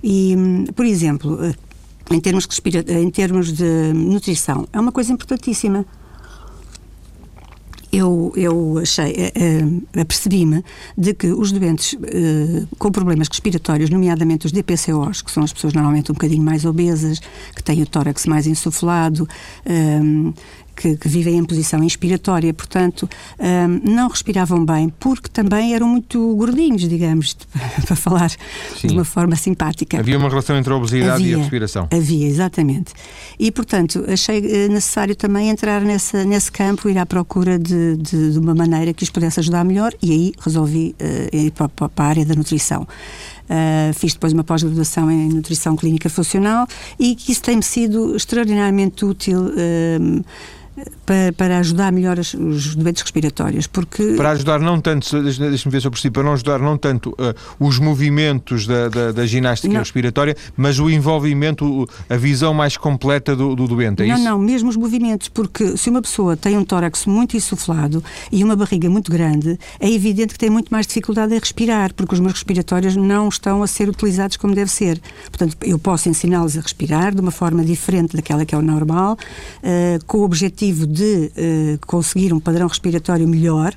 E, 0.03 0.35
hum, 0.35 0.65
por 0.75 0.85
exemplo, 0.85 1.39
em 2.11 2.19
termos, 2.19 2.47
em 2.87 3.09
termos 3.09 3.51
de 3.51 3.93
nutrição, 3.93 4.67
é 4.71 4.79
uma 4.79 4.91
coisa 4.91 5.11
importantíssima. 5.11 5.85
Eu, 7.89 8.33
eu 8.35 8.79
achei, 8.79 9.13
uh, 9.13 9.99
apercebi-me 9.99 10.63
de 10.97 11.13
que 11.13 11.27
os 11.27 11.53
doentes 11.53 11.93
uh, 11.93 12.67
com 12.77 12.91
problemas 12.91 13.29
respiratórios, 13.29 13.89
nomeadamente 13.89 14.45
os 14.45 14.51
DPCOs, 14.51 15.21
que 15.21 15.31
são 15.31 15.41
as 15.41 15.53
pessoas 15.53 15.73
normalmente 15.73 16.11
um 16.11 16.13
bocadinho 16.13 16.43
mais 16.43 16.65
obesas, 16.65 17.19
que 17.55 17.63
têm 17.63 17.81
o 17.81 17.87
tórax 17.87 18.25
mais 18.25 18.45
insuflado, 18.45 19.27
que, 20.77 20.95
que, 20.95 21.07
vivem 21.09 21.37
em 21.37 21.43
posição 21.43 21.83
inspiratória, 21.83 22.53
portanto, 22.53 23.09
um, 23.39 23.91
não 23.91 24.07
respiravam 24.07 24.63
bem, 24.63 24.93
porque 24.99 25.27
também 25.27 25.73
eram 25.73 25.87
muito 25.87 26.35
gordinhos, 26.35 26.87
digamos, 26.87 27.35
para 27.85 27.95
falar 27.95 28.29
Sim. 28.29 28.87
de 28.87 28.93
uma 28.93 29.03
forma 29.03 29.35
simpática. 29.35 29.99
Havia 29.99 30.17
uma 30.17 30.29
relação 30.29 30.55
entre 30.55 30.71
a 30.71 30.75
obesidade 30.75 31.23
havia, 31.23 31.31
e 31.31 31.33
a 31.33 31.37
respiração. 31.39 31.87
Havia, 31.91 32.27
exatamente. 32.27 32.93
E, 33.39 33.51
portanto, 33.51 34.05
achei 34.07 34.37
eh, 34.37 34.67
necessário 34.67 35.15
também 35.15 35.49
entrar 35.49 35.81
nessa, 35.81 36.23
nesse 36.23 36.51
campo, 36.51 36.87
ir 36.87 36.97
à 36.97 37.05
procura 37.05 37.57
de, 37.57 37.97
de, 37.97 38.33
de 38.33 38.39
uma 38.39 38.53
maneira 38.53 38.93
que 38.93 39.03
os 39.03 39.09
pudesse 39.09 39.39
ajudar 39.39 39.65
melhor, 39.65 39.91
e 40.01 40.11
aí 40.11 40.33
resolvi 40.39 40.95
uh, 41.01 41.35
ir 41.35 41.51
para, 41.51 41.69
para 41.69 42.05
a 42.05 42.07
área 42.07 42.25
da 42.25 42.35
nutrição. 42.35 42.87
Uh, 43.47 43.93
fiz 43.93 44.13
depois 44.13 44.33
uma 44.33 44.43
pós-graduação 44.43 45.09
em 45.09 45.29
nutrição 45.29 45.73
clínica 45.77 46.09
funcional 46.09 46.67
e 46.99 47.15
que 47.15 47.31
isso 47.31 47.41
tem-me 47.41 47.63
sido 47.63 48.15
extraordinariamente 48.15 49.05
útil. 49.05 49.39
Uh, 49.39 50.23
para, 51.05 51.33
para 51.33 51.57
ajudar 51.59 51.91
melhor 51.91 52.19
os, 52.19 52.33
os 52.33 52.75
doentes 52.75 53.01
respiratórios, 53.01 53.65
porque... 53.65 54.13
Para 54.15 54.31
ajudar 54.31 54.59
não 54.59 54.79
tanto, 54.79 55.21
deixa-me 55.23 55.71
ver 55.71 55.81
se 55.81 55.87
eu 55.87 55.91
percebo, 55.91 56.13
para 56.13 56.23
não 56.23 56.33
ajudar 56.33 56.59
não 56.59 56.77
tanto 56.77 57.11
uh, 57.11 57.33
os 57.59 57.79
movimentos 57.79 58.67
da, 58.67 58.89
da, 58.89 59.11
da 59.11 59.25
ginástica 59.25 59.73
não. 59.73 59.79
respiratória, 59.79 60.35
mas 60.55 60.79
o 60.79 60.89
envolvimento, 60.89 61.87
a 62.09 62.17
visão 62.17 62.53
mais 62.53 62.77
completa 62.77 63.35
do, 63.35 63.55
do 63.55 63.67
doente, 63.67 64.03
é 64.03 64.07
não, 64.07 64.15
isso? 64.15 64.23
Não, 64.23 64.31
não, 64.31 64.39
mesmo 64.39 64.69
os 64.69 64.77
movimentos, 64.77 65.29
porque 65.29 65.77
se 65.77 65.89
uma 65.89 66.01
pessoa 66.01 66.37
tem 66.37 66.57
um 66.57 66.63
tórax 66.63 67.05
muito 67.05 67.35
insuflado 67.35 68.03
e 68.31 68.43
uma 68.43 68.55
barriga 68.55 68.89
muito 68.89 69.11
grande, 69.11 69.57
é 69.79 69.89
evidente 69.89 70.33
que 70.33 70.39
tem 70.39 70.49
muito 70.49 70.69
mais 70.69 70.85
dificuldade 70.85 71.33
em 71.33 71.39
respirar, 71.39 71.93
porque 71.93 72.13
os 72.13 72.19
meus 72.19 72.33
respiratórios 72.33 72.95
não 72.95 73.29
estão 73.29 73.63
a 73.63 73.67
ser 73.67 73.89
utilizados 73.89 74.37
como 74.37 74.53
deve 74.53 74.69
ser. 74.69 75.01
Portanto, 75.29 75.57
eu 75.63 75.79
posso 75.79 76.09
ensiná-los 76.09 76.57
a 76.57 76.61
respirar 76.61 77.15
de 77.15 77.21
uma 77.21 77.31
forma 77.31 77.63
diferente 77.63 78.15
daquela 78.15 78.45
que 78.45 78.53
é 78.53 78.57
o 78.57 78.61
normal, 78.61 79.13
uh, 79.63 80.05
com 80.05 80.19
o 80.19 80.23
objetivo 80.23 80.66
objetivo 80.67 80.85
de 80.85 81.31
uh, 81.31 81.85
conseguir 81.85 82.33
um 82.33 82.39
padrão 82.39 82.67
respiratório 82.67 83.27
melhor, 83.27 83.73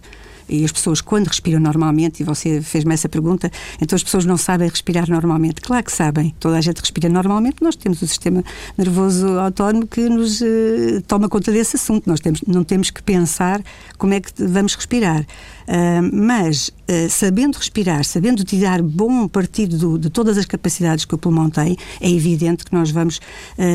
e 0.49 0.65
as 0.65 0.73
pessoas, 0.73 1.01
quando 1.01 1.29
respiram 1.29 1.61
normalmente, 1.61 2.21
e 2.21 2.25
você 2.25 2.61
fez-me 2.61 2.93
essa 2.93 3.09
pergunta, 3.09 3.49
então 3.81 3.95
as 3.95 4.03
pessoas 4.03 4.25
não 4.25 4.37
sabem 4.37 4.69
respirar 4.69 5.09
normalmente. 5.09 5.61
Claro 5.61 5.85
que 5.85 5.93
sabem, 5.93 6.35
toda 6.41 6.59
a 6.59 6.61
gente 6.61 6.81
respira 6.81 7.09
normalmente, 7.09 7.63
nós 7.63 7.77
temos 7.77 8.03
o 8.03 8.07
sistema 8.07 8.43
nervoso 8.77 9.29
autónomo 9.39 9.87
que 9.87 10.09
nos 10.09 10.41
uh, 10.41 11.01
toma 11.07 11.29
conta 11.29 11.53
desse 11.53 11.77
assunto. 11.77 12.09
Nós 12.09 12.19
temos, 12.19 12.43
não 12.49 12.65
temos 12.65 12.91
que 12.91 13.01
pensar 13.01 13.63
como 13.97 14.13
é 14.13 14.21
que 14.21 14.33
vamos 14.45 14.75
respirar. 14.75 15.23
Uh, 15.23 16.11
mas, 16.13 16.69
uh, 16.69 17.09
sabendo 17.09 17.57
respirar, 17.57 18.05
sabendo 18.05 18.43
tirar 18.43 18.83
bom 18.83 19.29
partido 19.29 19.79
do, 19.79 19.99
de 20.01 20.11
todas 20.11 20.37
as 20.37 20.47
capacidades 20.47 21.05
que 21.05 21.15
o 21.15 21.19
pulmão 21.19 21.49
tem, 21.49 21.77
é 22.01 22.11
evidente 22.11 22.65
que 22.65 22.75
nós 22.75 22.91
vamos 22.91 23.21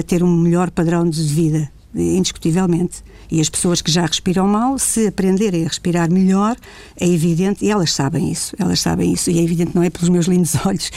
ter 0.08 0.24
um 0.24 0.36
melhor 0.42 0.70
padrão 0.72 1.10
de 1.10 1.24
vida 1.24 1.72
indiscutivelmente. 1.96 3.04
E 3.32 3.42
as 3.42 3.50
pessoas 3.50 3.82
que 3.82 3.92
já 3.92 4.06
respiram 4.06 4.48
mal, 4.48 4.78
se 4.78 5.08
aprenderem 5.08 5.66
a 5.66 5.68
respirar 5.68 6.12
melhor, 6.12 6.56
é 7.00 7.08
evidente, 7.08 7.66
e 7.66 7.72
elas 7.72 7.92
sabem 7.92 8.32
isso, 8.32 8.56
elas 8.60 8.80
sabem 8.80 9.12
isso, 9.12 9.32
e 9.32 9.40
é 9.40 9.42
evidente, 9.42 9.72
não 9.74 9.82
é 9.82 9.90
pelos 9.90 10.10
meus 10.10 10.28
lindos 10.28 10.56
olhos 10.66 10.92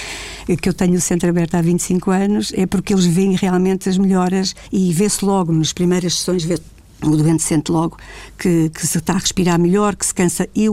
que 0.61 0.69
eu 0.69 0.75
tenho 0.75 0.95
o 0.95 1.00
centro 1.00 1.28
aberto 1.28 1.55
há 1.55 1.62
25 1.62 2.11
anos, 2.11 2.52
é 2.55 2.67
porque 2.67 2.93
eles 2.93 3.07
veem 3.07 3.35
realmente 3.35 3.88
as 3.88 3.97
melhoras 3.97 4.55
e 4.73 4.93
vê-se 4.93 5.25
logo 5.25 5.52
nas 5.52 5.73
primeiras 5.73 6.14
sessões, 6.14 6.45
vê 6.45 6.59
o 7.02 7.17
doente 7.17 7.43
sente 7.43 7.71
logo 7.71 7.97
que, 8.37 8.71
que, 8.71 8.87
se 8.87 8.99
está 8.99 9.14
a 9.14 9.19
respirar 9.19 9.59
melhor, 9.59 9.95
que 9.95 10.05
se 10.05 10.14
cansa, 10.14 10.49
e 10.55 10.67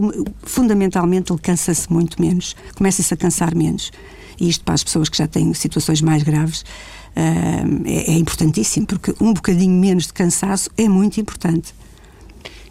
fundamentalmente 0.43 1.31
ele 1.31 1.39
cansa-se 1.39 1.91
muito 1.91 2.21
menos, 2.21 2.55
começa-se 2.75 3.13
a 3.13 3.17
cansar 3.17 3.55
menos. 3.55 3.91
E 4.39 4.49
isto 4.49 4.63
para 4.63 4.73
as 4.73 4.83
pessoas 4.83 5.07
que 5.07 5.17
já 5.17 5.27
têm 5.27 5.53
situações 5.53 6.01
mais 6.01 6.23
graves 6.23 6.61
uh, 6.61 7.83
é, 7.85 8.11
é, 8.11 8.17
importantíssimo, 8.17 8.85
porque 8.85 9.13
um 9.21 9.33
bocadinho 9.33 9.79
menos 9.79 10.07
de 10.07 10.13
cansaço 10.13 10.69
é 10.77 10.89
muito 10.89 11.19
importante. 11.19 11.73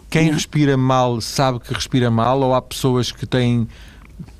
Quem 0.09 0.31
respira 0.31 0.77
mal 0.77 1.19
sabe 1.19 1.59
que 1.59 1.73
respira 1.73 2.11
mal 2.11 2.39
ou 2.41 2.53
há 2.53 2.61
pessoas 2.61 3.11
que 3.11 3.25
têm 3.25 3.67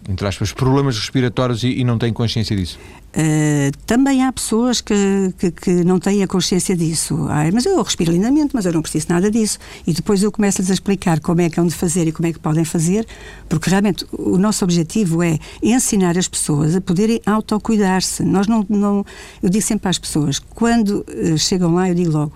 entre 0.07 0.27
aspas, 0.27 0.51
problemas 0.51 0.97
respiratórios 0.97 1.63
e, 1.63 1.79
e 1.79 1.83
não 1.83 1.97
têm 1.97 2.13
consciência 2.13 2.55
disso? 2.55 2.77
Uh, 3.15 3.71
também 3.85 4.25
há 4.25 4.31
pessoas 4.33 4.81
que, 4.81 5.33
que, 5.37 5.49
que, 5.49 5.71
não 5.85 5.99
têm 5.99 6.21
a 6.21 6.27
consciência 6.27 6.75
disso. 6.75 7.27
Ai, 7.29 7.49
mas 7.49 7.65
eu 7.65 7.81
respiro 7.81 8.11
lindamente, 8.11 8.53
mas 8.53 8.65
eu 8.65 8.73
não 8.73 8.81
preciso 8.81 9.07
nada 9.07 9.31
disso. 9.31 9.57
E 9.87 9.93
depois 9.93 10.21
eu 10.21 10.29
começo-lhes 10.29 10.69
a 10.69 10.73
explicar 10.73 11.21
como 11.21 11.39
é 11.39 11.49
que 11.49 11.57
hão 11.57 11.65
de 11.65 11.73
fazer 11.73 12.07
e 12.07 12.11
como 12.11 12.27
é 12.27 12.33
que 12.33 12.39
podem 12.39 12.65
fazer, 12.65 13.07
porque 13.47 13.69
realmente 13.69 14.05
o 14.11 14.37
nosso 14.37 14.65
objetivo 14.65 15.23
é 15.23 15.39
ensinar 15.63 16.17
as 16.17 16.27
pessoas 16.27 16.75
a 16.75 16.81
poderem 16.81 17.21
autocuidar-se. 17.25 18.21
Nós 18.21 18.47
não, 18.47 18.65
não. 18.67 19.05
Eu 19.41 19.49
digo 19.49 19.63
sempre 19.63 19.87
às 19.87 19.97
pessoas, 19.97 20.37
quando 20.37 21.05
uh, 21.07 21.37
chegam 21.37 21.73
lá, 21.73 21.87
eu 21.87 21.95
digo 21.95 22.11
logo: 22.11 22.33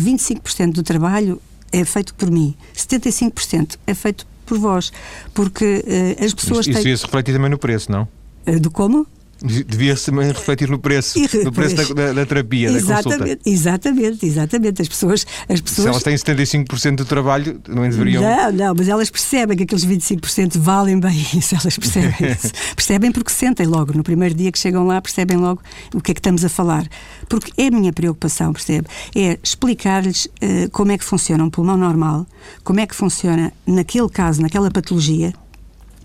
25% 0.00 0.72
do 0.72 0.82
trabalho 0.82 1.42
é 1.70 1.84
feito 1.84 2.14
por 2.14 2.30
mim, 2.30 2.54
75% 2.74 3.76
é 3.86 3.92
feito 3.92 4.26
por 4.46 4.58
vós. 4.58 4.90
Porque 5.34 5.84
uh, 5.86 6.24
as 6.24 6.32
pessoas. 6.32 6.66
Isso, 6.66 6.72
têm... 6.72 6.78
isso 6.80 6.88
ia 6.88 6.96
se 6.96 7.04
refletir 7.04 7.34
também 7.34 7.50
no 7.50 7.58
preço, 7.58 7.92
não? 7.92 8.08
Uh, 8.46 8.58
do 8.58 8.70
como? 8.70 9.06
Devia-se 9.42 10.06
também 10.06 10.28
refletir 10.28 10.68
no 10.68 10.78
preço, 10.78 11.18
no 11.44 11.52
preço 11.52 11.74
da, 11.76 12.06
da, 12.06 12.12
da 12.12 12.26
terapia, 12.26 12.70
exatamente, 12.70 12.86
da 12.86 13.02
consulta. 13.02 13.38
Exatamente, 13.44 14.26
exatamente. 14.26 14.82
As 14.82 14.88
pessoas, 14.88 15.26
as 15.48 15.60
pessoas... 15.60 15.84
Se 15.84 15.88
elas 15.88 16.02
têm 16.02 16.14
75% 16.14 16.96
do 16.96 17.04
trabalho, 17.04 17.60
não 17.68 17.82
deveriam... 17.82 18.22
Não, 18.22 18.52
não, 18.52 18.74
mas 18.76 18.88
elas 18.88 19.10
percebem 19.10 19.56
que 19.56 19.64
aqueles 19.64 19.84
25% 19.84 20.58
valem 20.58 20.98
bem 21.00 21.26
isso, 21.34 21.54
elas 21.54 21.76
percebem 21.76 22.14
isso. 22.32 22.52
percebem 22.76 23.10
porque 23.10 23.30
sentem 23.30 23.66
logo, 23.66 23.92
no 23.96 24.02
primeiro 24.02 24.34
dia 24.34 24.52
que 24.52 24.58
chegam 24.58 24.86
lá, 24.86 25.00
percebem 25.00 25.36
logo 25.36 25.60
o 25.94 26.00
que 26.00 26.12
é 26.12 26.14
que 26.14 26.20
estamos 26.20 26.44
a 26.44 26.48
falar. 26.48 26.86
Porque 27.28 27.52
é 27.60 27.66
a 27.66 27.70
minha 27.70 27.92
preocupação, 27.92 28.52
percebe? 28.52 28.86
É 29.14 29.38
explicar-lhes 29.42 30.26
uh, 30.26 30.70
como 30.70 30.92
é 30.92 30.98
que 30.98 31.04
funciona 31.04 31.42
um 31.42 31.50
pulmão 31.50 31.76
normal, 31.76 32.26
como 32.62 32.80
é 32.80 32.86
que 32.86 32.94
funciona, 32.94 33.52
naquele 33.66 34.08
caso, 34.08 34.40
naquela 34.40 34.70
patologia, 34.70 35.32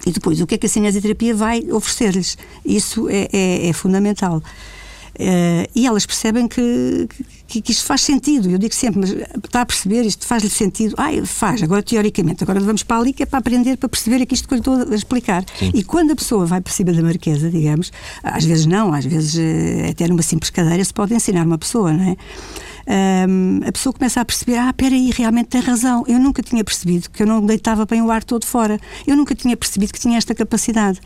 e 0.05 0.11
depois, 0.11 0.39
o 0.41 0.47
que 0.47 0.55
é 0.55 0.57
que 0.57 0.65
a 0.65 0.69
cinesioterapia 0.69 1.35
vai 1.35 1.63
oferecer-lhes? 1.71 2.37
Isso 2.65 3.09
é, 3.09 3.27
é, 3.31 3.69
é 3.69 3.73
fundamental. 3.73 4.41
Uh, 5.17 5.65
e 5.73 5.87
elas 5.87 6.05
percebem 6.05 6.47
que, 6.47 7.09
que, 7.47 7.59
que, 7.59 7.71
isto 7.71 7.83
faz 7.85 8.01
sentido. 8.01 8.51
Eu 8.51 8.59
digo 8.59 8.73
sempre, 8.75 8.99
mas 8.99 9.09
está 9.43 9.61
a 9.61 9.65
perceber, 9.65 10.03
isto 10.03 10.23
faz-lhe 10.27 10.49
sentido? 10.49 10.93
Ah, 10.95 11.09
faz, 11.25 11.63
agora 11.63 11.81
teoricamente. 11.81 12.43
Agora 12.43 12.59
vamos 12.59 12.83
para 12.83 13.01
ali 13.01 13.13
que 13.13 13.23
é 13.23 13.25
para 13.25 13.39
aprender, 13.39 13.77
para 13.77 13.89
perceber 13.89 14.21
aqui 14.21 14.35
isto 14.35 14.47
que 14.47 14.53
eu 14.53 14.59
estou 14.59 14.75
a 14.75 14.95
explicar. 14.95 15.43
Sim. 15.57 15.71
E 15.73 15.83
quando 15.83 16.11
a 16.11 16.15
pessoa 16.15 16.45
vai 16.45 16.61
para 16.61 16.71
cima 16.71 16.93
da 16.93 17.01
marquesa, 17.01 17.49
digamos, 17.49 17.91
às 18.21 18.45
vezes 18.45 18.67
não, 18.67 18.93
às 18.93 19.05
vezes 19.05 19.39
eh, 19.39 19.89
até 19.89 20.07
numa 20.07 20.21
simples 20.21 20.51
cadeira 20.51 20.83
se 20.83 20.93
pode 20.93 21.15
ensinar 21.15 21.47
uma 21.47 21.57
pessoa, 21.57 21.91
não 21.91 22.11
é? 22.11 22.15
Um, 22.87 23.59
a 23.67 23.71
pessoa 23.71 23.91
começa 23.91 24.21
a 24.21 24.25
perceber: 24.25 24.57
ah, 24.57 24.69
espera 24.69 24.95
aí, 24.95 25.11
realmente 25.11 25.47
tem 25.47 25.61
razão. 25.61 26.03
Eu 26.07 26.19
nunca 26.19 26.41
tinha 26.41 26.63
percebido 26.63 27.09
que 27.09 27.21
eu 27.21 27.27
não 27.27 27.45
deitava 27.45 27.85
bem 27.85 28.01
o 28.01 28.09
ar 28.09 28.23
todo 28.23 28.45
fora. 28.45 28.79
Eu 29.05 29.15
nunca 29.15 29.35
tinha 29.35 29.57
percebido 29.57 29.91
que 29.91 29.99
tinha 29.99 30.17
esta 30.17 30.33
capacidade. 30.33 30.99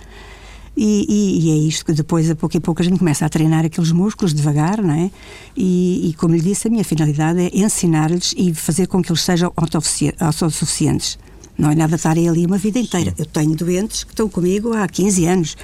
E, 0.78 1.06
e, 1.10 1.48
e, 1.48 1.52
é 1.52 1.68
isto 1.68 1.86
que 1.86 1.92
depois, 1.92 2.30
a 2.30 2.36
pouco 2.36 2.56
e 2.56 2.60
pouco, 2.60 2.82
a 2.82 2.86
gente 2.86 3.00
começa 3.00 3.26
a 3.26 3.30
treinar 3.30 3.66
aqueles 3.66 3.92
músculos 3.92 4.34
devagar, 4.34 4.82
não 4.82 4.94
é? 4.94 5.12
E, 5.58 6.10
e 6.10 6.14
como 6.14 6.34
lhe 6.34 6.42
disse, 6.42 6.68
a 6.68 6.72
minha 6.72 6.84
finalidade 6.84 7.42
é 7.42 7.50
ensinar-lhes 7.54 8.34
e 8.38 8.54
fazer 8.54 8.88
com 8.88 9.02
que 9.02 9.12
eles 9.12 9.22
sejam 9.22 9.52
autossuficientes. 9.56 11.20
Não 11.58 11.72
é 11.72 11.76
nada 11.76 11.96
estar 11.96 12.18
ali 12.18 12.46
uma 12.46 12.58
vida 12.58 12.80
inteira. 12.80 13.14
Eu 13.18 13.26
tenho 13.26 13.54
doentes 13.56 14.06
que 14.06 14.14
estão 14.14 14.30
comigo 14.30 14.74
há 14.74 14.88
15 14.88 15.26
anos, 15.26 15.58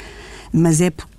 mas 0.52 0.82
é 0.82 0.90
porque 0.90 1.17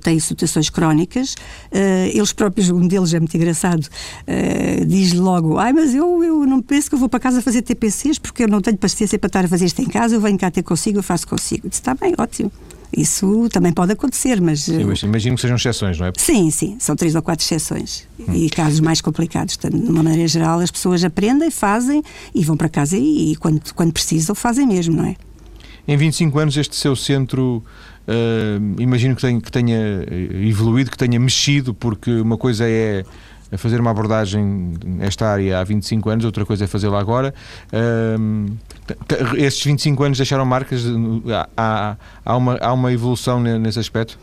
têm 0.00 0.18
situações 0.20 0.70
crónicas. 0.70 1.34
Uh, 1.72 2.10
eles 2.12 2.32
próprios, 2.32 2.70
um 2.70 2.86
deles 2.86 3.12
é 3.14 3.18
muito 3.18 3.36
engraçado, 3.36 3.84
uh, 3.84 4.86
diz 4.86 5.12
logo: 5.12 5.58
Ai, 5.58 5.72
mas 5.72 5.94
eu, 5.94 6.22
eu 6.22 6.46
não 6.46 6.60
penso 6.60 6.88
que 6.88 6.94
eu 6.94 6.98
vou 6.98 7.08
para 7.08 7.20
casa 7.20 7.42
fazer 7.42 7.62
TPCs 7.62 8.18
porque 8.18 8.44
eu 8.44 8.48
não 8.48 8.60
tenho 8.60 8.76
paciência 8.76 9.18
para 9.18 9.28
estar 9.28 9.44
a 9.44 9.48
fazer 9.48 9.66
isto 9.66 9.80
em 9.80 9.88
casa, 9.88 10.14
eu 10.14 10.20
venho 10.20 10.38
cá 10.38 10.50
ter 10.50 10.62
consigo, 10.62 10.98
eu 10.98 11.02
faço 11.02 11.26
consigo. 11.26 11.68
Disse: 11.68 11.80
Está 11.80 11.94
bem, 11.94 12.14
ótimo. 12.18 12.50
Isso 12.96 13.48
também 13.50 13.72
pode 13.72 13.92
acontecer, 13.92 14.40
mas. 14.40 14.60
Sim, 14.60 14.84
mas 14.84 15.02
imagino 15.02 15.34
que 15.34 15.42
sejam 15.42 15.56
exceções, 15.56 15.98
não 15.98 16.06
é? 16.06 16.12
Sim, 16.16 16.50
sim, 16.50 16.76
são 16.80 16.96
três 16.96 17.14
ou 17.14 17.22
quatro 17.22 17.44
exceções. 17.44 18.08
Hum. 18.18 18.32
E 18.32 18.48
casos 18.48 18.80
mais 18.80 19.00
complicados. 19.00 19.56
Portanto, 19.56 19.82
de 19.82 19.90
uma 19.90 20.02
maneira 20.02 20.26
geral, 20.26 20.60
as 20.60 20.70
pessoas 20.70 21.04
aprendem, 21.04 21.50
fazem 21.50 22.02
e 22.34 22.42
vão 22.42 22.56
para 22.56 22.68
casa 22.68 22.96
e, 22.96 23.32
e 23.32 23.36
quando, 23.36 23.60
quando 23.74 23.92
precisam, 23.92 24.34
fazem 24.34 24.66
mesmo, 24.66 24.96
não 24.96 25.04
é? 25.04 25.16
Em 25.86 25.96
25 25.96 26.38
anos, 26.38 26.56
este 26.56 26.76
seu 26.76 26.96
centro 26.96 27.62
Uh, 28.08 28.80
imagino 28.80 29.14
que 29.14 29.20
tenha, 29.20 29.40
que 29.40 29.52
tenha 29.52 29.78
evoluído, 30.46 30.90
que 30.90 30.96
tenha 30.96 31.20
mexido, 31.20 31.74
porque 31.74 32.10
uma 32.10 32.38
coisa 32.38 32.64
é 32.66 33.04
fazer 33.56 33.80
uma 33.80 33.90
abordagem 33.90 34.74
nesta 34.84 35.26
área 35.26 35.58
há 35.60 35.64
25 35.64 36.08
anos, 36.10 36.24
outra 36.24 36.44
coisa 36.46 36.64
é 36.64 36.66
fazê-la 36.66 36.98
agora. 36.98 37.34
Uh, 37.70 38.56
estes 39.36 39.64
25 39.64 40.02
anos 40.04 40.18
deixaram 40.18 40.46
marcas? 40.46 40.82
Há, 41.56 41.96
há, 42.24 42.36
uma, 42.36 42.56
há 42.56 42.72
uma 42.72 42.92
evolução 42.92 43.40
nesse 43.40 43.78
aspecto? 43.78 44.18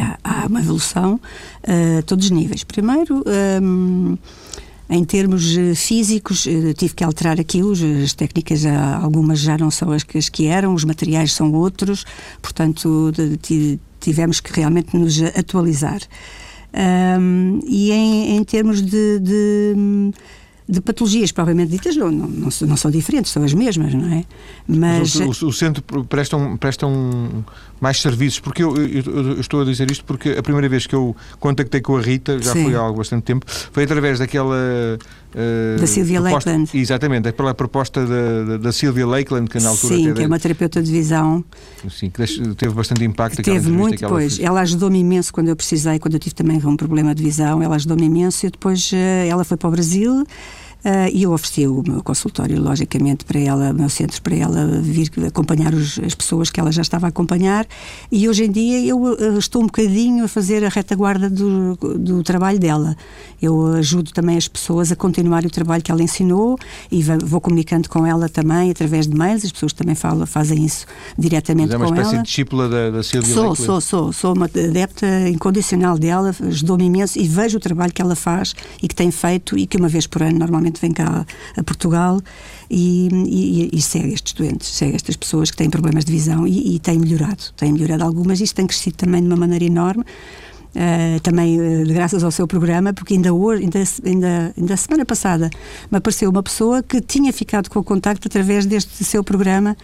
há, 0.00 0.18
há 0.24 0.46
uma 0.46 0.60
evolução 0.60 1.20
a 1.64 2.02
todos 2.02 2.24
os 2.26 2.30
níveis. 2.30 2.64
Primeiro. 2.64 3.24
Um, 3.62 4.18
em 4.90 5.04
termos 5.04 5.56
eh, 5.56 5.74
físicos, 5.74 6.46
eh, 6.48 6.74
tive 6.74 6.94
que 6.94 7.04
alterar 7.04 7.38
aqui 7.38 7.60
as 8.02 8.12
técnicas, 8.12 8.66
algumas 8.66 9.38
já 9.38 9.56
não 9.56 9.70
são 9.70 9.92
as 9.92 10.02
que, 10.02 10.46
eram, 10.46 10.74
os 10.74 10.84
materiais 10.84 11.32
são 11.32 11.52
outros, 11.52 12.04
portanto, 12.42 13.12
tivemos 14.00 14.40
que 14.40 14.52
realmente 14.52 14.96
nos 14.96 15.22
atualizar. 15.22 16.00
Um, 16.72 17.60
e 17.66 17.90
em, 17.90 18.36
em 18.36 18.44
termos 18.44 18.80
de, 18.80 19.18
de 19.18 20.12
de 20.70 20.80
patologias 20.80 21.32
provavelmente 21.32 21.72
ditas 21.72 21.96
não, 21.96 22.12
não, 22.12 22.28
não, 22.28 22.48
não, 22.48 22.76
são 22.76 22.90
diferentes, 22.92 23.32
são 23.32 23.42
as 23.42 23.52
mesmas, 23.52 23.92
não 23.92 24.06
é? 24.12 24.24
Mas, 24.68 25.16
Mas 25.16 25.42
o, 25.42 25.48
o, 25.48 25.52
centro 25.52 25.82
presta, 26.04 26.36
um, 26.36 26.56
presta 26.56 26.86
um, 26.86 27.42
mais 27.80 28.00
serviços, 28.00 28.40
porque 28.40 28.62
eu, 28.62 28.76
eu, 28.76 29.02
eu, 29.04 29.40
estou 29.40 29.62
a 29.62 29.64
dizer 29.64 29.90
isto 29.90 30.04
porque 30.04 30.30
a 30.30 30.42
primeira 30.42 30.68
vez 30.68 30.86
que 30.86 30.94
eu 30.94 31.16
contactei 31.38 31.80
com 31.80 31.96
a 31.96 32.00
Rita, 32.00 32.40
já 32.40 32.52
Sim. 32.52 32.64
foi 32.64 32.74
há 32.74 32.80
algo 32.80 32.98
bastante 32.98 33.22
tempo, 33.22 33.46
foi 33.48 33.84
através 33.84 34.18
daquela. 34.18 34.56
Uh, 35.30 35.80
da 35.80 35.86
Sylvia 35.86 36.20
proposta, 36.20 36.50
Lakeland. 36.50 36.70
Exatamente, 36.78 37.28
é 37.28 37.32
pela 37.32 37.54
proposta 37.54 38.06
da, 38.06 38.56
da 38.58 38.72
Sylvia 38.72 39.06
Lakeland, 39.06 39.48
que 39.48 39.58
na 39.60 39.70
altura. 39.70 39.94
Sim, 39.94 40.12
que 40.12 40.22
é 40.22 40.26
uma 40.26 40.38
terapeuta 40.38 40.82
de 40.82 40.92
visão. 40.92 41.44
Sim, 41.88 42.10
que 42.10 42.26
teve 42.54 42.74
bastante 42.74 43.04
impacto. 43.04 43.42
Teve 43.42 43.70
muito, 43.70 44.06
pois. 44.08 44.36
Fez. 44.36 44.46
Ela 44.46 44.60
ajudou-me 44.60 44.98
imenso 44.98 45.32
quando 45.32 45.48
eu 45.48 45.56
precisei, 45.56 45.98
quando 45.98 46.14
eu 46.14 46.20
tive 46.20 46.34
também 46.34 46.60
um 46.64 46.76
problema 46.76 47.14
de 47.14 47.22
visão, 47.22 47.62
ela 47.62 47.76
ajudou-me 47.76 48.04
imenso 48.04 48.46
e 48.46 48.50
depois 48.50 48.92
uh, 48.92 48.96
ela 49.28 49.44
foi 49.44 49.56
para 49.56 49.68
o 49.68 49.70
Brasil. 49.70 50.26
Uh, 50.84 51.10
e 51.12 51.24
eu 51.24 51.32
ofereci 51.32 51.66
o 51.66 51.82
meu 51.86 52.02
consultório, 52.02 52.60
logicamente, 52.60 53.24
para 53.24 53.38
ela, 53.38 53.70
o 53.70 53.74
meu 53.74 53.88
centro, 53.88 54.20
para 54.22 54.34
ela 54.34 54.66
vir 54.80 55.10
acompanhar 55.26 55.74
os, 55.74 55.98
as 55.98 56.14
pessoas 56.14 56.50
que 56.50 56.58
ela 56.58 56.72
já 56.72 56.82
estava 56.82 57.06
a 57.06 57.10
acompanhar. 57.10 57.66
E 58.10 58.28
hoje 58.28 58.44
em 58.44 58.50
dia 58.50 58.84
eu 58.84 59.02
uh, 59.02 59.38
estou 59.38 59.62
um 59.62 59.66
bocadinho 59.66 60.24
a 60.24 60.28
fazer 60.28 60.64
a 60.64 60.68
retaguarda 60.68 61.28
do, 61.28 61.76
do 61.98 62.22
trabalho 62.22 62.58
dela. 62.58 62.96
Eu 63.40 63.66
ajudo 63.74 64.12
também 64.12 64.36
as 64.36 64.48
pessoas 64.48 64.90
a 64.92 64.96
continuar 64.96 65.44
o 65.44 65.50
trabalho 65.50 65.82
que 65.82 65.90
ela 65.90 66.02
ensinou 66.02 66.58
e 66.90 67.02
vou 67.02 67.40
comunicando 67.40 67.88
com 67.88 68.06
ela 68.06 68.28
também 68.28 68.70
através 68.70 69.06
de 69.06 69.16
mails. 69.16 69.44
As 69.44 69.52
pessoas 69.52 69.72
também 69.72 69.94
falam, 69.94 70.26
fazem 70.26 70.64
isso 70.64 70.86
diretamente 71.18 71.68
com 71.68 71.74
ela. 71.74 71.84
é 71.84 71.88
uma 71.88 71.96
espécie 71.96 72.16
de 72.16 72.22
discípula 72.22 72.68
da, 72.68 72.90
da 72.90 73.02
Silvia 73.02 73.34
Sou, 73.34 73.54
sou, 73.54 73.80
sou. 73.80 74.12
Sou 74.12 74.34
uma 74.34 74.46
adepta 74.46 75.06
incondicional 75.28 75.98
dela, 75.98 76.34
ajudou-me 76.46 76.84
imenso 76.84 77.18
e 77.18 77.26
vejo 77.26 77.56
o 77.56 77.60
trabalho 77.60 77.92
que 77.92 78.02
ela 78.02 78.14
faz 78.14 78.54
e 78.82 78.88
que 78.88 78.94
tem 78.94 79.10
feito 79.10 79.58
e 79.58 79.66
que 79.66 79.76
uma 79.76 79.88
vez 79.88 80.06
por 80.06 80.22
ano 80.22 80.38
normalmente 80.38 80.69
vem 80.78 80.92
cá 80.92 81.24
a 81.56 81.62
Portugal 81.62 82.20
e, 82.68 83.08
e, 83.26 83.70
e 83.72 83.80
segue 83.80 84.12
estes 84.12 84.34
doentes, 84.34 84.68
segue 84.68 84.94
estas 84.94 85.16
pessoas 85.16 85.50
que 85.50 85.56
têm 85.56 85.70
problemas 85.70 86.04
de 86.04 86.12
visão 86.12 86.46
e, 86.46 86.76
e 86.76 86.78
tem 86.78 86.98
melhorado, 86.98 87.42
tem 87.56 87.72
melhorado 87.72 88.04
algumas 88.04 88.40
isso 88.40 88.54
tem 88.54 88.66
crescido 88.66 88.96
também 88.96 89.22
de 89.22 89.26
uma 89.26 89.36
maneira 89.36 89.64
enorme. 89.64 90.04
Uh, 90.70 91.18
também 91.24 91.60
uh, 91.60 91.84
graças 91.88 92.22
ao 92.22 92.30
seu 92.30 92.46
programa, 92.46 92.92
porque 92.92 93.14
ainda 93.14 93.34
hoje, 93.34 93.64
ainda, 93.64 93.82
ainda, 94.04 94.54
ainda 94.56 94.76
semana 94.76 95.04
passada, 95.04 95.50
me 95.90 95.98
apareceu 95.98 96.30
uma 96.30 96.44
pessoa 96.44 96.80
que 96.80 97.00
tinha 97.00 97.32
ficado 97.32 97.68
com 97.68 97.80
o 97.80 97.82
contacto 97.82 98.28
através 98.28 98.66
deste 98.66 99.02
seu 99.02 99.24
programa 99.24 99.76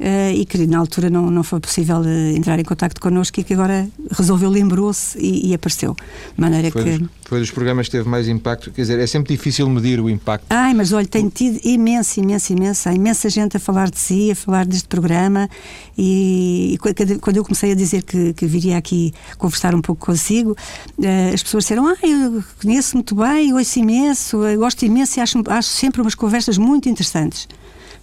uh, 0.00 0.34
e 0.34 0.44
que 0.44 0.66
na 0.66 0.78
altura 0.78 1.10
não, 1.10 1.30
não 1.30 1.42
foi 1.42 1.60
possível 1.60 2.00
uh, 2.00 2.36
entrar 2.36 2.58
em 2.58 2.64
contato 2.64 3.00
connosco 3.00 3.40
e 3.40 3.44
que 3.44 3.54
agora 3.54 3.88
resolveu, 4.10 4.50
lembrou-se 4.50 5.18
e, 5.18 5.50
e, 5.50 5.54
apareceu. 5.54 5.94
De 6.34 6.40
maneira 6.40 6.70
foi 6.70 6.84
que... 6.84 6.98
Dos, 6.98 7.08
foi 7.24 7.40
dos 7.40 7.50
programas 7.50 7.86
que 7.86 7.92
teve 7.92 8.08
mais 8.08 8.28
impacto, 8.28 8.70
quer 8.70 8.82
dizer, 8.82 8.98
é 8.98 9.06
sempre 9.06 9.34
difícil 9.34 9.68
medir 9.68 10.00
o 10.00 10.08
impacto. 10.08 10.46
Ai, 10.50 10.74
mas 10.74 10.92
olha, 10.92 11.06
tem 11.06 11.28
tido 11.28 11.60
imenso, 11.64 12.20
imenso, 12.20 12.52
imenso, 12.52 12.88
há 12.88 12.94
imensa 12.94 13.28
gente 13.30 13.56
a 13.56 13.60
falar 13.60 13.90
de 13.90 13.98
si, 13.98 14.30
a 14.30 14.34
falar 14.34 14.66
deste 14.66 14.88
programa 14.88 15.48
e, 15.96 16.74
e 16.74 17.18
quando 17.18 17.36
eu 17.36 17.44
comecei 17.44 17.72
a 17.72 17.74
dizer 17.74 18.02
que, 18.02 18.32
que, 18.34 18.46
viria 18.46 18.76
aqui 18.76 19.12
conversar 19.38 19.74
um 19.74 19.80
pouco 19.80 20.04
consigo, 20.04 20.52
uh, 20.52 21.34
as 21.34 21.42
pessoas 21.42 21.64
disseram, 21.64 21.86
ah, 21.86 21.96
eu 22.02 22.42
conheço 22.60 22.96
muito 22.96 23.14
bem, 23.14 23.52
ouço 23.54 23.78
imenso, 23.78 24.38
gosto 24.58 24.84
imenso 24.84 25.18
e 25.18 25.20
acho, 25.20 25.42
acho 25.46 25.68
sempre 25.68 26.00
umas 26.00 26.14
conversas 26.14 26.58
muito 26.58 26.88
interessantes. 26.88 27.48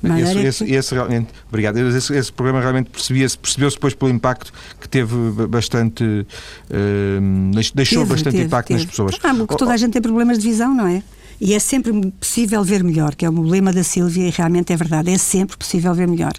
Esse, 0.01 0.39
esse, 0.39 0.73
esse, 0.73 0.93
realmente, 0.93 1.29
obrigado. 1.47 1.77
Esse, 1.77 2.15
esse 2.15 2.31
programa 2.31 2.61
realmente 2.61 2.89
percebia-se, 2.89 3.37
percebeu-se 3.37 3.75
depois 3.75 3.93
pelo 3.93 4.11
impacto 4.11 4.53
que 4.79 4.87
teve 4.87 5.15
bastante, 5.47 6.03
uh, 6.03 7.71
deixou 7.75 8.03
teve, 8.03 8.13
bastante 8.13 8.35
teve, 8.35 8.45
impacto 8.45 8.67
teve. 8.69 8.79
nas 8.79 8.89
pessoas. 8.89 9.15
Ah, 9.21 9.33
porque 9.35 9.57
toda 9.57 9.73
a 9.73 9.77
gente 9.77 9.91
tem 9.91 10.01
problemas 10.01 10.39
de 10.39 10.47
visão, 10.47 10.73
não 10.73 10.87
é? 10.87 11.03
E 11.41 11.53
é 11.53 11.59
sempre 11.59 11.93
possível 12.19 12.63
ver 12.63 12.83
melhor, 12.83 13.15
que 13.15 13.25
é 13.25 13.29
o 13.29 13.41
lema 13.41 13.71
da 13.71 13.83
Sílvia 13.83 14.27
e 14.27 14.29
realmente 14.29 14.73
é 14.73 14.75
verdade, 14.75 15.11
é 15.11 15.17
sempre 15.17 15.57
possível 15.57 15.93
ver 15.93 16.07
melhor 16.07 16.33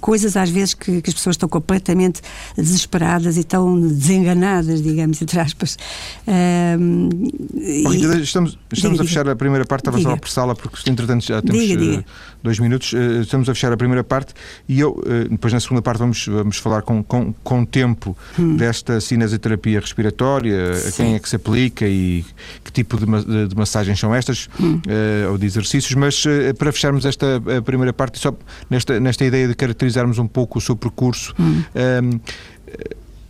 coisas 0.00 0.36
às 0.36 0.50
vezes 0.50 0.74
que, 0.74 1.02
que, 1.02 1.10
as 1.10 1.14
pessoas 1.14 1.34
estão 1.34 1.48
completamente 1.48 2.20
desesperadas 2.56 3.36
e 3.36 3.40
estão 3.40 3.78
desenganadas, 3.80 4.82
digamos, 4.82 5.20
entre 5.20 5.40
aspas. 5.40 5.76
Um, 6.78 7.08
e... 7.54 7.82
Estamos, 8.22 8.58
estamos 8.72 8.98
diga, 8.98 9.02
a 9.02 9.06
fechar 9.06 9.28
a 9.28 9.36
primeira 9.36 9.64
parte, 9.64 9.82
estava 9.82 9.96
diga. 9.96 10.10
só 10.10 10.14
a 10.14 10.16
apressá-la 10.16 10.54
porque 10.54 10.88
entretanto 10.88 11.24
já 11.24 11.42
temos 11.42 11.60
diga, 11.60 11.76
diga. 11.76 12.04
Eh, 12.36 12.42
dois 12.42 12.58
minutos. 12.58 12.92
Eh, 12.94 13.20
estamos 13.22 13.48
a 13.48 13.54
fechar 13.54 13.72
a 13.72 13.76
primeira 13.76 14.04
parte 14.04 14.34
e 14.68 14.80
eu, 14.80 15.02
eh, 15.06 15.28
depois 15.30 15.52
na 15.52 15.60
segunda 15.60 15.82
parte 15.82 15.98
vamos, 15.98 16.26
vamos 16.26 16.58
falar 16.58 16.82
com, 16.82 17.02
com, 17.02 17.32
com 17.42 17.64
tempo 17.64 18.16
hum. 18.38 18.56
desta 18.56 19.00
cinesioterapia 19.00 19.80
respiratória, 19.80 20.74
Sim. 20.74 20.88
a 20.88 20.92
quem 20.92 21.14
é 21.14 21.18
que 21.18 21.28
se 21.28 21.36
aplica 21.36 21.86
e 21.86 22.24
que 22.62 22.72
tipo 22.72 22.96
de, 22.96 23.06
de, 23.24 23.48
de 23.48 23.56
massagens 23.56 23.98
são 23.98 24.14
estas, 24.14 24.48
hum. 24.60 24.80
uh, 24.86 25.32
ou 25.32 25.38
de 25.38 25.46
exercícios, 25.46 25.94
mas 25.94 26.24
uh, 26.24 26.54
para 26.56 26.72
fecharmos 26.72 27.04
esta 27.04 27.40
primeira 27.64 27.92
parte, 27.92 28.18
só 28.18 28.34
nesta, 28.70 29.00
nesta 29.00 29.24
ideia 29.24 29.48
de 29.48 29.54
caracterizar 29.54 29.86
caracterizarmos 29.86 30.18
um 30.18 30.26
pouco 30.26 30.58
o 30.58 30.60
seu 30.60 30.76
percurso. 30.76 31.34
Hum. 31.38 31.62
Um, 31.74 32.20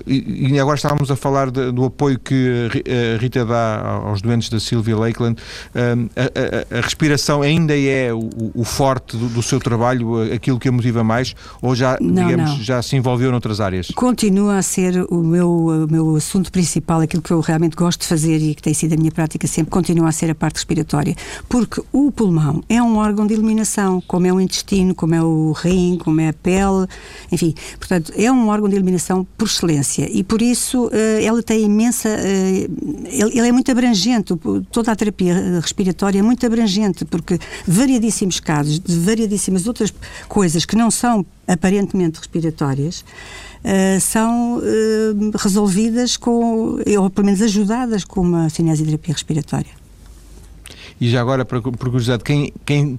e 0.07 0.59
agora 0.61 0.77
estávamos 0.77 1.11
a 1.11 1.17
falar 1.17 1.51
de, 1.51 1.73
do 1.73 1.85
apoio 1.85 2.19
que 2.19 2.69
a 3.17 3.21
Rita 3.21 3.45
dá 3.45 4.01
aos 4.05 4.23
doentes 4.23 4.49
da 4.49 4.61
Sylvia 4.61 4.97
Lakeland. 4.97 5.37
A, 5.75 6.75
a, 6.75 6.79
a 6.79 6.81
respiração 6.81 7.43
ainda 7.43 7.77
é 7.77 8.13
o, 8.13 8.31
o 8.55 8.65
forte 8.65 9.17
do, 9.17 9.29
do, 9.29 9.43
seu 9.43 9.59
trabalho, 9.59 10.33
aquilo 10.33 10.61
que 10.61 10.69
a 10.69 10.73
motiva 10.73 11.03
mais, 11.03 11.35
ou 11.61 11.75
já, 11.75 11.99
não, 12.01 12.27
digamos, 12.27 12.51
não. 12.51 12.63
já 12.63 12.81
se 12.83 12.95
envolveu 12.97 13.33
noutras 13.33 13.61
áreas? 13.61 13.89
Continua 13.89 14.59
a 14.59 14.63
ser 14.63 15.05
o 15.11 15.17
meu, 15.17 15.51
o 15.51 15.91
meu 15.91 16.15
assunto 16.15 16.53
principal, 16.53 17.01
aquilo 17.01 17.23
que 17.23 17.33
eu 17.33 17.41
realmente 17.41 17.75
gosto 17.75 18.03
de 18.03 18.07
fazer 18.07 18.39
e 18.39 18.55
que 18.55 18.63
tem 18.63 18.75
sido 18.75 18.93
a 18.93 18.97
minha 18.97 19.11
prática 19.11 19.47
sempre, 19.49 19.71
continua 19.71 20.09
a 20.09 20.13
ser 20.13 20.31
a 20.31 20.35
parte 20.35 20.57
respiratória, 20.57 21.17
porque 21.49 21.83
o 21.93 22.13
pulmão 22.13 22.63
é 22.69 22.81
um 22.81 22.97
órgão 22.97 23.27
de 23.27 23.35
eliminação, 23.35 24.01
como 24.07 24.27
é 24.27 24.33
o 24.33 24.41
intestino, 24.41 24.95
como 24.95 25.15
é 25.15 25.23
o 25.23 25.53
rim, 25.53 25.99
como 25.99 26.21
é 26.21 26.29
a 26.29 26.33
pele, 26.33 26.87
enfim, 27.33 27.55
portanto, 27.79 28.13
é 28.17 28.31
um 28.31 28.49
órgão 28.49 28.69
de 28.69 28.77
eliminação 28.77 29.27
por 29.37 29.47
excelência 29.47 29.96
e 30.03 30.23
por 30.23 30.43
isso 30.43 30.91
eh, 30.93 31.25
ela 31.25 31.43
tem 31.43 31.65
imensa. 31.65 32.09
Eh, 32.09 32.69
ele 33.09 33.49
é 33.49 33.53
muito 33.53 33.71
abrangente, 33.71 34.35
toda 34.71 34.93
a 34.93 34.97
terapia 34.97 35.61
respiratória 35.61 36.19
é 36.19 36.23
muito 36.23 36.45
abrangente, 36.45 37.05
porque 37.05 37.38
variadíssimos 37.67 38.41
casos 38.41 38.79
de 38.79 38.99
variadíssimas 38.99 39.67
outras 39.67 39.93
coisas 40.29 40.65
que 40.65 40.76
não 40.76 40.91
são 40.91 41.25
aparentemente 41.47 42.19
respiratórias. 42.19 43.05
Uh, 43.65 44.00
são 44.00 44.59
uh, 44.59 44.62
resolvidas 45.37 46.17
com, 46.17 46.79
ou 46.99 47.11
pelo 47.11 47.25
menos 47.25 47.43
ajudadas 47.43 48.05
com 48.05 48.21
uma 48.21 48.49
cinesioterapia 48.49 49.12
respiratória. 49.12 49.73
E 51.00 51.11
já 51.11 51.21
agora, 51.21 51.45
por 51.45 51.61
curiosidade, 51.62 52.23
quem, 52.23 52.53
quem 52.65 52.99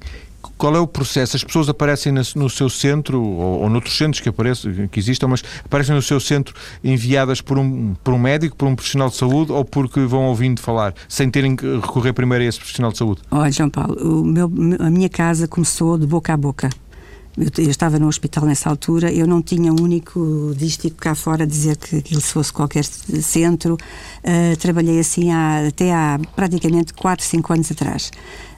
qual 0.57 0.75
é 0.75 0.79
o 0.79 0.87
processo? 0.87 1.35
As 1.35 1.43
pessoas 1.43 1.69
aparecem 1.69 2.11
no 2.11 2.49
seu 2.49 2.69
centro, 2.69 3.21
ou, 3.21 3.61
ou 3.61 3.69
noutros 3.69 3.97
centros 3.97 4.21
que, 4.21 4.29
aparecem, 4.29 4.87
que 4.87 4.99
existam, 4.99 5.27
mas 5.27 5.43
aparecem 5.63 5.95
no 5.95 6.01
seu 6.01 6.19
centro 6.19 6.53
enviadas 6.83 7.41
por 7.41 7.57
um, 7.57 7.95
por 8.03 8.13
um 8.13 8.19
médico, 8.19 8.55
por 8.55 8.67
um 8.67 8.75
profissional 8.75 9.09
de 9.09 9.15
saúde 9.15 9.51
ou 9.51 9.63
porque 9.65 10.01
vão 10.01 10.25
ouvindo 10.25 10.61
falar, 10.61 10.93
sem 11.07 11.29
terem 11.29 11.55
que 11.55 11.65
recorrer 11.77 12.13
primeiro 12.13 12.43
a 12.43 12.47
esse 12.47 12.57
profissional 12.57 12.91
de 12.91 12.97
saúde? 12.97 13.21
Olha, 13.31 13.51
João 13.51 13.69
Paulo, 13.69 14.23
meu, 14.23 14.51
a 14.79 14.89
minha 14.89 15.09
casa 15.09 15.47
começou 15.47 15.97
de 15.97 16.05
boca 16.05 16.33
a 16.33 16.37
boca. 16.37 16.69
Eu, 17.37 17.63
eu, 17.63 17.69
estava 17.69 17.99
no 17.99 18.07
hospital 18.07 18.45
nessa 18.45 18.67
altura, 18.67 19.13
eu 19.13 19.27
não 19.27 19.43
tinha 19.43 19.71
um 19.71 19.79
único 19.79 20.55
dístico 20.57 20.97
cá 20.97 21.13
fora 21.13 21.45
dizer 21.45 21.77
que 21.77 21.97
aquilo 21.97 22.19
fosse 22.19 22.51
qualquer 22.51 22.83
centro. 22.83 23.75
Uh, 23.75 24.57
trabalhei 24.57 24.99
assim 24.99 25.31
há, 25.31 25.67
até 25.67 25.93
há 25.93 26.19
praticamente 26.35 26.93
4, 26.95 27.23
5 27.23 27.53
anos 27.53 27.71
atrás. 27.71 28.11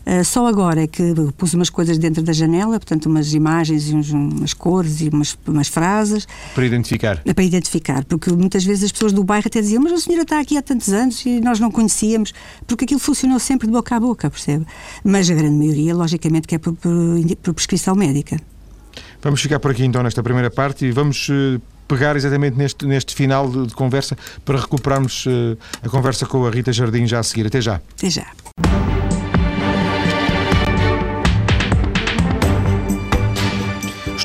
Uh, 0.05 0.23
só 0.23 0.47
agora 0.47 0.83
é 0.83 0.87
que 0.87 1.13
pus 1.37 1.53
umas 1.53 1.69
coisas 1.69 1.97
dentro 1.97 2.23
da 2.23 2.33
janela, 2.33 2.79
portanto, 2.79 3.05
umas 3.07 3.33
imagens 3.33 3.89
e 3.89 3.95
uns, 3.95 4.11
umas 4.11 4.53
cores 4.53 5.01
e 5.01 5.09
umas, 5.09 5.37
umas 5.47 5.67
frases. 5.67 6.27
Para 6.55 6.65
identificar? 6.65 7.21
É 7.25 7.33
para 7.33 7.43
identificar, 7.43 8.03
porque 8.05 8.31
muitas 8.31 8.63
vezes 8.63 8.85
as 8.85 8.91
pessoas 8.91 9.13
do 9.13 9.23
bairro 9.23 9.47
até 9.47 9.61
diziam: 9.61 9.81
Mas 9.83 9.93
a 9.93 9.97
senhora 9.97 10.23
está 10.23 10.39
aqui 10.39 10.57
há 10.57 10.61
tantos 10.61 10.89
anos 10.89 11.25
e 11.25 11.39
nós 11.39 11.59
não 11.59 11.71
conhecíamos, 11.71 12.33
porque 12.65 12.85
aquilo 12.85 12.99
funcionou 12.99 13.39
sempre 13.39 13.67
de 13.67 13.73
boca 13.73 13.95
a 13.95 13.99
boca, 13.99 14.29
percebe? 14.29 14.65
Mas 15.03 15.29
a 15.29 15.33
grande 15.33 15.55
maioria, 15.55 15.95
logicamente, 15.95 16.47
que 16.47 16.55
é 16.55 16.57
por, 16.57 16.73
por, 16.73 16.91
por 17.41 17.53
prescrição 17.53 17.95
médica. 17.95 18.37
Vamos 19.21 19.41
ficar 19.41 19.59
por 19.59 19.71
aqui 19.71 19.83
então 19.83 20.01
nesta 20.01 20.23
primeira 20.23 20.49
parte 20.49 20.85
e 20.85 20.91
vamos 20.91 21.27
uh, 21.29 21.61
pegar 21.87 22.15
exatamente 22.15 22.55
neste, 22.55 22.85
neste 22.85 23.13
final 23.13 23.49
de, 23.49 23.67
de 23.67 23.73
conversa 23.73 24.17
para 24.45 24.59
recuperarmos 24.59 25.25
uh, 25.25 25.57
a 25.83 25.89
conversa 25.89 26.25
com 26.25 26.45
a 26.45 26.49
Rita 26.49 26.71
Jardim 26.71 27.05
já 27.05 27.19
a 27.19 27.23
seguir. 27.23 27.47
Até 27.47 27.59
já. 27.59 27.81
Até 27.97 28.09
já. 28.09 28.27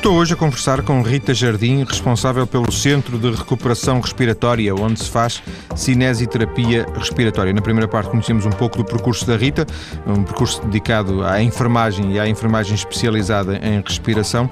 Estou 0.05 0.19
hoje 0.19 0.35
a 0.35 0.37
conversar 0.37 0.83
com 0.83 1.01
Rita 1.01 1.33
Jardim, 1.33 1.83
responsável 1.83 2.45
pelo 2.45 2.71
Centro 2.71 3.17
de 3.17 3.31
Recuperação 3.31 3.99
Respiratória, 3.99 4.75
onde 4.75 4.99
se 4.99 5.09
faz 5.09 5.41
cinesiterapia 5.75 6.85
respiratória. 6.95 7.51
Na 7.51 7.59
primeira 7.59 7.87
parte 7.87 8.11
conhecemos 8.11 8.45
um 8.45 8.51
pouco 8.51 8.77
do 8.77 8.85
percurso 8.85 9.25
da 9.25 9.35
Rita, 9.35 9.65
um 10.05 10.21
percurso 10.21 10.63
dedicado 10.63 11.25
à 11.25 11.41
enfermagem 11.41 12.13
e 12.13 12.19
à 12.19 12.29
enfermagem 12.29 12.75
especializada 12.75 13.59
em 13.63 13.81
respiração. 13.81 14.47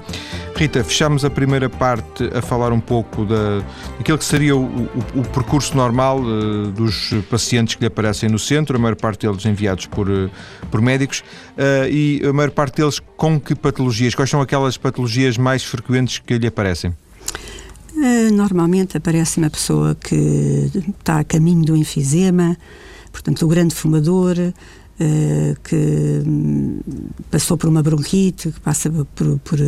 Rita, 0.56 0.82
fechamos 0.82 1.24
a 1.24 1.30
primeira 1.30 1.68
parte 1.68 2.30
a 2.32 2.42
falar 2.42 2.72
um 2.72 2.80
pouco 2.80 3.24
da, 3.24 3.60
daquilo 3.96 4.18
que 4.18 4.24
seria 4.24 4.56
o, 4.56 4.64
o, 4.64 5.20
o 5.20 5.22
percurso 5.32 5.76
normal 5.76 6.20
uh, 6.20 6.70
dos 6.72 7.12
pacientes 7.30 7.74
que 7.74 7.80
lhe 7.80 7.86
aparecem 7.86 8.28
no 8.28 8.38
centro, 8.38 8.76
a 8.76 8.78
maior 8.78 8.94
parte 8.94 9.26
deles 9.26 9.44
enviados 9.46 9.86
por, 9.86 10.08
uh, 10.08 10.30
por 10.70 10.80
médicos, 10.80 11.20
uh, 11.56 11.88
e 11.88 12.22
a 12.24 12.32
maior 12.32 12.50
parte 12.50 12.76
deles 12.76 13.00
com 13.16 13.38
que 13.40 13.54
patologias? 13.54 14.14
Quais 14.14 14.30
são 14.30 14.40
aquelas 14.40 14.76
patologias 14.76 15.36
mais 15.44 15.62
frequentes 15.62 16.18
que 16.18 16.38
lhe 16.38 16.46
aparecem? 16.46 16.90
Uh, 17.94 18.32
normalmente 18.32 18.96
aparece 18.96 19.38
uma 19.38 19.50
pessoa 19.50 19.94
que 19.94 20.70
está 20.98 21.20
a 21.20 21.24
caminho 21.24 21.64
do 21.64 21.76
enfisema, 21.76 22.56
portanto, 23.12 23.44
o 23.44 23.48
grande 23.48 23.74
fumador, 23.74 24.36
uh, 24.38 25.60
que 25.62 26.22
hum, 26.26 26.80
passou 27.30 27.56
por 27.56 27.68
uma 27.68 27.82
bronquite, 27.82 28.50
que 28.50 28.60
passa 28.60 28.90
por, 28.90 29.38
por, 29.40 29.58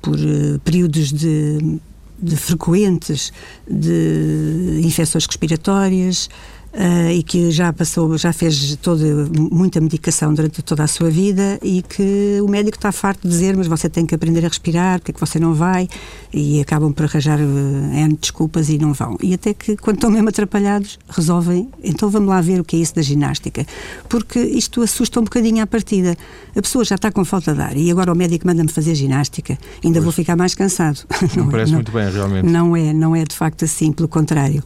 por 0.00 0.14
uh, 0.14 0.58
períodos 0.60 1.12
de, 1.12 1.80
de 2.18 2.36
frequentes 2.36 3.32
de 3.68 4.80
infecções 4.84 5.26
respiratórias, 5.26 6.30
Uh, 6.72 7.10
e 7.10 7.22
que 7.24 7.50
já 7.50 7.72
passou, 7.72 8.16
já 8.16 8.32
fez 8.32 8.76
toda, 8.80 9.04
muita 9.50 9.80
medicação 9.80 10.32
durante 10.32 10.62
toda 10.62 10.84
a 10.84 10.86
sua 10.86 11.10
vida 11.10 11.58
e 11.60 11.82
que 11.82 12.38
o 12.40 12.48
médico 12.48 12.76
está 12.76 12.92
farto 12.92 13.22
de 13.22 13.28
dizer 13.28 13.56
mas 13.56 13.66
você 13.66 13.88
tem 13.88 14.06
que 14.06 14.14
aprender 14.14 14.44
a 14.44 14.48
respirar, 14.48 15.00
porque 15.00 15.10
é 15.10 15.14
que 15.14 15.18
você 15.18 15.40
não 15.40 15.52
vai 15.52 15.88
e 16.32 16.60
acabam 16.60 16.92
por 16.92 17.06
arranjar 17.06 17.40
uh, 17.40 17.92
N 17.92 18.16
desculpas 18.20 18.68
e 18.68 18.78
não 18.78 18.92
vão. 18.92 19.16
E 19.20 19.34
até 19.34 19.52
que 19.52 19.76
quando 19.76 19.96
estão 19.96 20.10
mesmo 20.10 20.28
atrapalhados 20.28 20.96
resolvem, 21.08 21.68
então 21.82 22.08
vamos 22.08 22.28
lá 22.28 22.40
ver 22.40 22.60
o 22.60 22.64
que 22.64 22.76
é 22.76 22.78
isso 22.78 22.94
da 22.94 23.02
ginástica, 23.02 23.66
porque 24.08 24.38
isto 24.38 24.80
assusta 24.80 25.18
um 25.18 25.24
bocadinho 25.24 25.64
à 25.64 25.66
partida. 25.66 26.16
A 26.54 26.62
pessoa 26.62 26.84
já 26.84 26.94
está 26.94 27.10
com 27.10 27.24
falta 27.24 27.52
de 27.52 27.60
ar 27.60 27.76
e 27.76 27.90
agora 27.90 28.12
o 28.12 28.16
médico 28.16 28.46
manda-me 28.46 28.70
fazer 28.70 28.94
ginástica, 28.94 29.58
ainda 29.84 29.94
pois. 29.94 30.04
vou 30.04 30.12
ficar 30.12 30.36
mais 30.36 30.54
cansado. 30.54 31.00
Não, 31.36 31.44
não 31.44 31.50
parece 31.50 31.72
não, 31.72 31.78
muito 31.78 31.92
bem, 31.92 32.10
realmente. 32.10 32.46
Não 32.46 32.76
é, 32.76 32.92
não 32.92 33.16
é 33.16 33.24
de 33.24 33.34
facto 33.34 33.64
assim, 33.64 33.92
pelo 33.92 34.08
contrário 34.08 34.62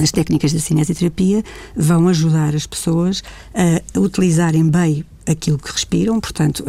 as 0.00 0.10
técnicas 0.10 0.52
da 0.52 0.60
cinesioterapia 0.60 1.42
vão 1.76 2.08
ajudar 2.08 2.54
as 2.54 2.66
pessoas 2.66 3.22
a 3.54 4.00
utilizarem 4.00 4.68
bem 4.68 5.04
aquilo 5.26 5.58
que 5.58 5.70
respiram, 5.70 6.20
portanto, 6.20 6.64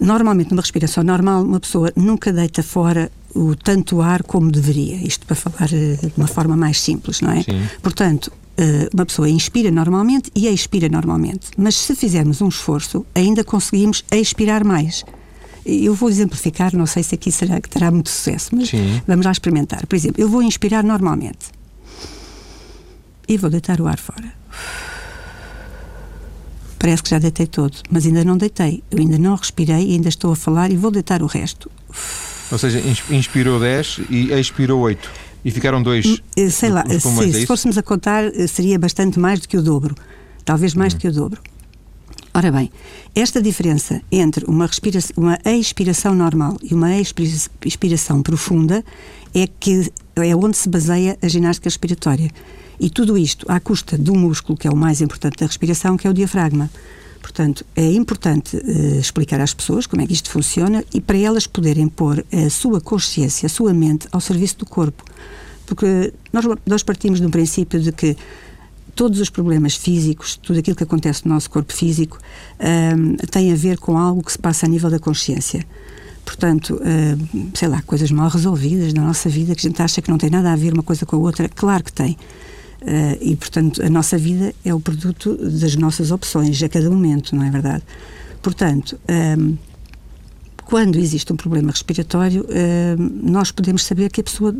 normalmente 0.00 0.50
numa 0.50 0.62
respiração 0.62 1.04
normal, 1.04 1.42
uma 1.42 1.60
pessoa 1.60 1.92
nunca 1.96 2.32
deita 2.32 2.62
fora 2.62 3.10
o 3.34 3.54
tanto 3.54 4.00
ar 4.02 4.22
como 4.22 4.50
deveria, 4.50 4.96
isto 4.96 5.26
para 5.26 5.36
falar 5.36 5.72
eh, 5.72 5.96
de 5.96 6.12
uma 6.16 6.26
forma 6.26 6.56
mais 6.56 6.80
simples, 6.80 7.20
não 7.20 7.30
é? 7.30 7.42
Sim. 7.42 7.62
Portanto, 7.82 8.30
eh, 8.56 8.90
uma 8.92 9.06
pessoa 9.06 9.28
inspira 9.28 9.70
normalmente 9.70 10.30
e 10.34 10.46
expira 10.48 10.88
normalmente, 10.88 11.48
mas 11.56 11.76
se 11.76 11.94
fizermos 11.94 12.42
um 12.42 12.48
esforço, 12.48 13.06
ainda 13.14 13.42
conseguimos 13.42 14.04
expirar 14.10 14.64
mais. 14.64 15.04
Eu 15.64 15.94
vou 15.94 16.08
exemplificar, 16.08 16.74
não 16.74 16.86
sei 16.86 17.02
se 17.02 17.14
aqui 17.14 17.30
será 17.30 17.60
que 17.60 17.68
terá 17.68 17.90
muito 17.90 18.10
sucesso, 18.10 18.54
mas 18.54 18.68
Sim. 18.68 19.00
vamos 19.06 19.24
lá 19.24 19.32
experimentar. 19.32 19.86
Por 19.86 19.94
exemplo, 19.94 20.20
eu 20.20 20.28
vou 20.28 20.42
inspirar 20.42 20.82
normalmente 20.82 21.50
e 23.28 23.36
vou 23.36 23.48
deitar 23.48 23.80
o 23.80 23.86
ar 23.86 23.98
fora. 23.98 24.32
Parece 26.78 27.02
que 27.02 27.10
já 27.10 27.18
deitei 27.20 27.46
todo, 27.46 27.76
mas 27.88 28.04
ainda 28.04 28.24
não 28.24 28.36
deitei. 28.36 28.82
Eu 28.90 28.98
ainda 28.98 29.16
não 29.16 29.36
respirei 29.36 29.92
ainda 29.92 30.08
estou 30.08 30.32
a 30.32 30.36
falar 30.36 30.72
e 30.72 30.76
vou 30.76 30.90
deitar 30.90 31.22
o 31.22 31.26
resto. 31.26 31.70
Ou 32.50 32.58
seja, 32.58 32.82
inspirou 33.08 33.60
10 33.60 34.00
e 34.10 34.32
expirou 34.32 34.80
8. 34.80 35.10
E 35.44 35.50
ficaram 35.50 35.82
dois. 35.82 36.06
Hum, 36.06 36.16
eh, 36.36 36.50
sei 36.50 36.70
lá, 36.70 36.84
se, 36.86 36.96
é 36.96 37.32
se 37.32 37.46
fôssemos 37.46 37.76
a 37.78 37.82
contar, 37.82 38.24
eh, 38.24 38.46
seria 38.46 38.78
bastante 38.78 39.18
mais 39.18 39.40
do 39.40 39.48
que 39.48 39.56
o 39.56 39.62
dobro. 39.62 39.94
Talvez 40.44 40.74
mais 40.74 40.92
hum. 40.92 40.96
do 40.96 41.00
que 41.00 41.08
o 41.08 41.12
dobro. 41.12 41.40
Ora 42.34 42.50
bem, 42.50 42.70
esta 43.14 43.42
diferença 43.42 44.00
entre 44.10 44.46
uma, 44.46 44.68
uma 45.18 45.38
expiração 45.44 46.14
normal 46.14 46.56
e 46.62 46.72
uma 46.72 46.90
expiração 46.98 48.22
profunda 48.22 48.82
é, 49.34 49.46
que, 49.46 49.92
é 50.16 50.34
onde 50.34 50.56
se 50.56 50.66
baseia 50.66 51.18
a 51.20 51.28
ginástica 51.28 51.68
respiratória. 51.68 52.30
E 52.80 52.88
tudo 52.88 53.18
isto 53.18 53.44
à 53.50 53.60
custa 53.60 53.98
do 53.98 54.14
músculo, 54.14 54.56
que 54.56 54.66
é 54.66 54.70
o 54.70 54.76
mais 54.76 55.02
importante 55.02 55.40
da 55.40 55.46
respiração, 55.46 55.98
que 55.98 56.06
é 56.06 56.10
o 56.10 56.14
diafragma. 56.14 56.70
Portanto, 57.20 57.66
é 57.76 57.92
importante 57.92 58.56
uh, 58.56 58.98
explicar 58.98 59.38
às 59.38 59.52
pessoas 59.52 59.86
como 59.86 60.00
é 60.00 60.06
que 60.06 60.14
isto 60.14 60.30
funciona 60.30 60.82
e 60.92 61.02
para 61.02 61.18
elas 61.18 61.46
poderem 61.46 61.86
pôr 61.86 62.24
a 62.32 62.48
sua 62.48 62.80
consciência, 62.80 63.46
a 63.46 63.50
sua 63.50 63.74
mente 63.74 64.08
ao 64.10 64.22
serviço 64.22 64.58
do 64.58 64.66
corpo. 64.66 65.04
Porque 65.66 66.12
nós, 66.32 66.44
nós 66.66 66.82
partimos 66.82 67.20
de 67.20 67.26
um 67.26 67.30
princípio 67.30 67.78
de 67.78 67.92
que 67.92 68.16
todos 68.94 69.20
os 69.20 69.30
problemas 69.30 69.74
físicos, 69.74 70.36
tudo 70.36 70.58
aquilo 70.58 70.76
que 70.76 70.84
acontece 70.84 71.26
no 71.26 71.34
nosso 71.34 71.50
corpo 71.50 71.72
físico, 71.72 72.18
um, 72.60 73.16
tem 73.30 73.52
a 73.52 73.56
ver 73.56 73.78
com 73.78 73.96
algo 73.96 74.22
que 74.22 74.32
se 74.32 74.38
passa 74.38 74.66
a 74.66 74.68
nível 74.68 74.90
da 74.90 74.98
consciência. 74.98 75.64
Portanto, 76.24 76.74
uh, 76.74 77.50
sei 77.54 77.68
lá, 77.68 77.82
coisas 77.82 78.10
mal 78.10 78.28
resolvidas 78.28 78.92
na 78.92 79.02
nossa 79.02 79.28
vida 79.28 79.54
que 79.54 79.66
a 79.66 79.68
gente 79.68 79.82
acha 79.82 80.00
que 80.00 80.10
não 80.10 80.18
tem 80.18 80.30
nada 80.30 80.52
a 80.52 80.56
ver 80.56 80.72
uma 80.72 80.82
coisa 80.82 81.04
com 81.04 81.16
a 81.16 81.18
outra, 81.18 81.48
claro 81.48 81.82
que 81.82 81.92
tem. 81.92 82.16
Uh, 82.82 83.16
e, 83.20 83.36
portanto, 83.36 83.82
a 83.82 83.88
nossa 83.88 84.18
vida 84.18 84.54
é 84.64 84.74
o 84.74 84.80
produto 84.80 85.36
das 85.36 85.76
nossas 85.76 86.10
opções 86.10 86.62
a 86.62 86.68
cada 86.68 86.90
momento, 86.90 87.34
não 87.34 87.44
é 87.44 87.50
verdade? 87.50 87.82
Portanto, 88.42 88.98
um, 89.38 89.56
quando 90.64 90.96
existe 90.96 91.32
um 91.32 91.36
problema 91.36 91.70
respiratório, 91.70 92.46
eh, 92.48 92.96
nós 92.98 93.50
podemos 93.50 93.84
saber 93.84 94.10
que 94.10 94.20
a 94.20 94.24
pessoa 94.24 94.54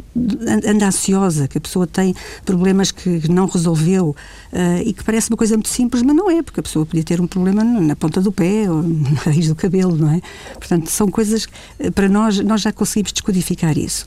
anda 0.67 0.87
ansiosa, 0.87 1.49
que 1.49 1.59
a 1.59 1.61
pessoa 1.61 1.87
tem 1.87 2.15
problemas 2.45 2.91
que 2.91 3.31
não 3.31 3.47
resolveu 3.47 4.15
eh, 4.53 4.83
e 4.87 4.93
que 4.93 5.03
parece 5.05 5.31
uma 5.31 5.37
coisa 5.37 5.55
muito 5.55 5.69
simples, 5.69 6.03
mas 6.03 6.15
não 6.15 6.31
é, 6.31 6.43
porque 6.43 6.61
a 6.61 6.63
pessoa 6.63 6.85
podia 6.85 7.05
ter 7.05 7.21
um 7.21 7.27
problema 7.27 7.65
na 7.65 7.97
ponta 7.97 8.21
do 8.21 8.33
pé 8.33 8.71
ou 8.71 8.83
na 8.83 9.21
raiz 9.21 9.49
do 9.49 9.55
cabelo, 9.55 9.97
não 9.97 10.11
é? 10.11 10.21
Portanto, 10.55 10.91
são 10.91 11.09
coisas, 11.09 11.47
eh, 11.79 11.91
para 11.91 12.09
nós, 12.09 12.39
nós 12.41 12.61
já 12.61 12.73
conseguimos 12.73 13.13
descodificar 13.13 13.79
isso. 13.79 14.05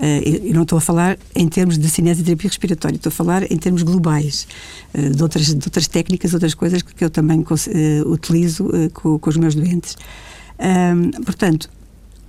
Eu 0.00 0.54
não 0.54 0.62
estou 0.62 0.78
a 0.78 0.80
falar 0.80 1.18
em 1.34 1.48
termos 1.48 1.76
de 1.76 1.90
cinesioterapia 1.90 2.48
respiratória, 2.48 2.94
estou 2.94 3.10
a 3.10 3.12
falar 3.12 3.50
em 3.50 3.56
termos 3.56 3.82
globais, 3.82 4.46
de 4.94 5.20
outras, 5.20 5.46
de 5.46 5.66
outras 5.66 5.88
técnicas, 5.88 6.34
outras 6.34 6.54
coisas 6.54 6.82
que 6.82 7.04
eu 7.04 7.10
também 7.10 7.44
utilizo 8.06 8.70
com 8.92 9.18
os 9.28 9.36
meus 9.36 9.56
doentes. 9.56 9.96
Um, 10.58 11.10
portanto, 11.22 11.70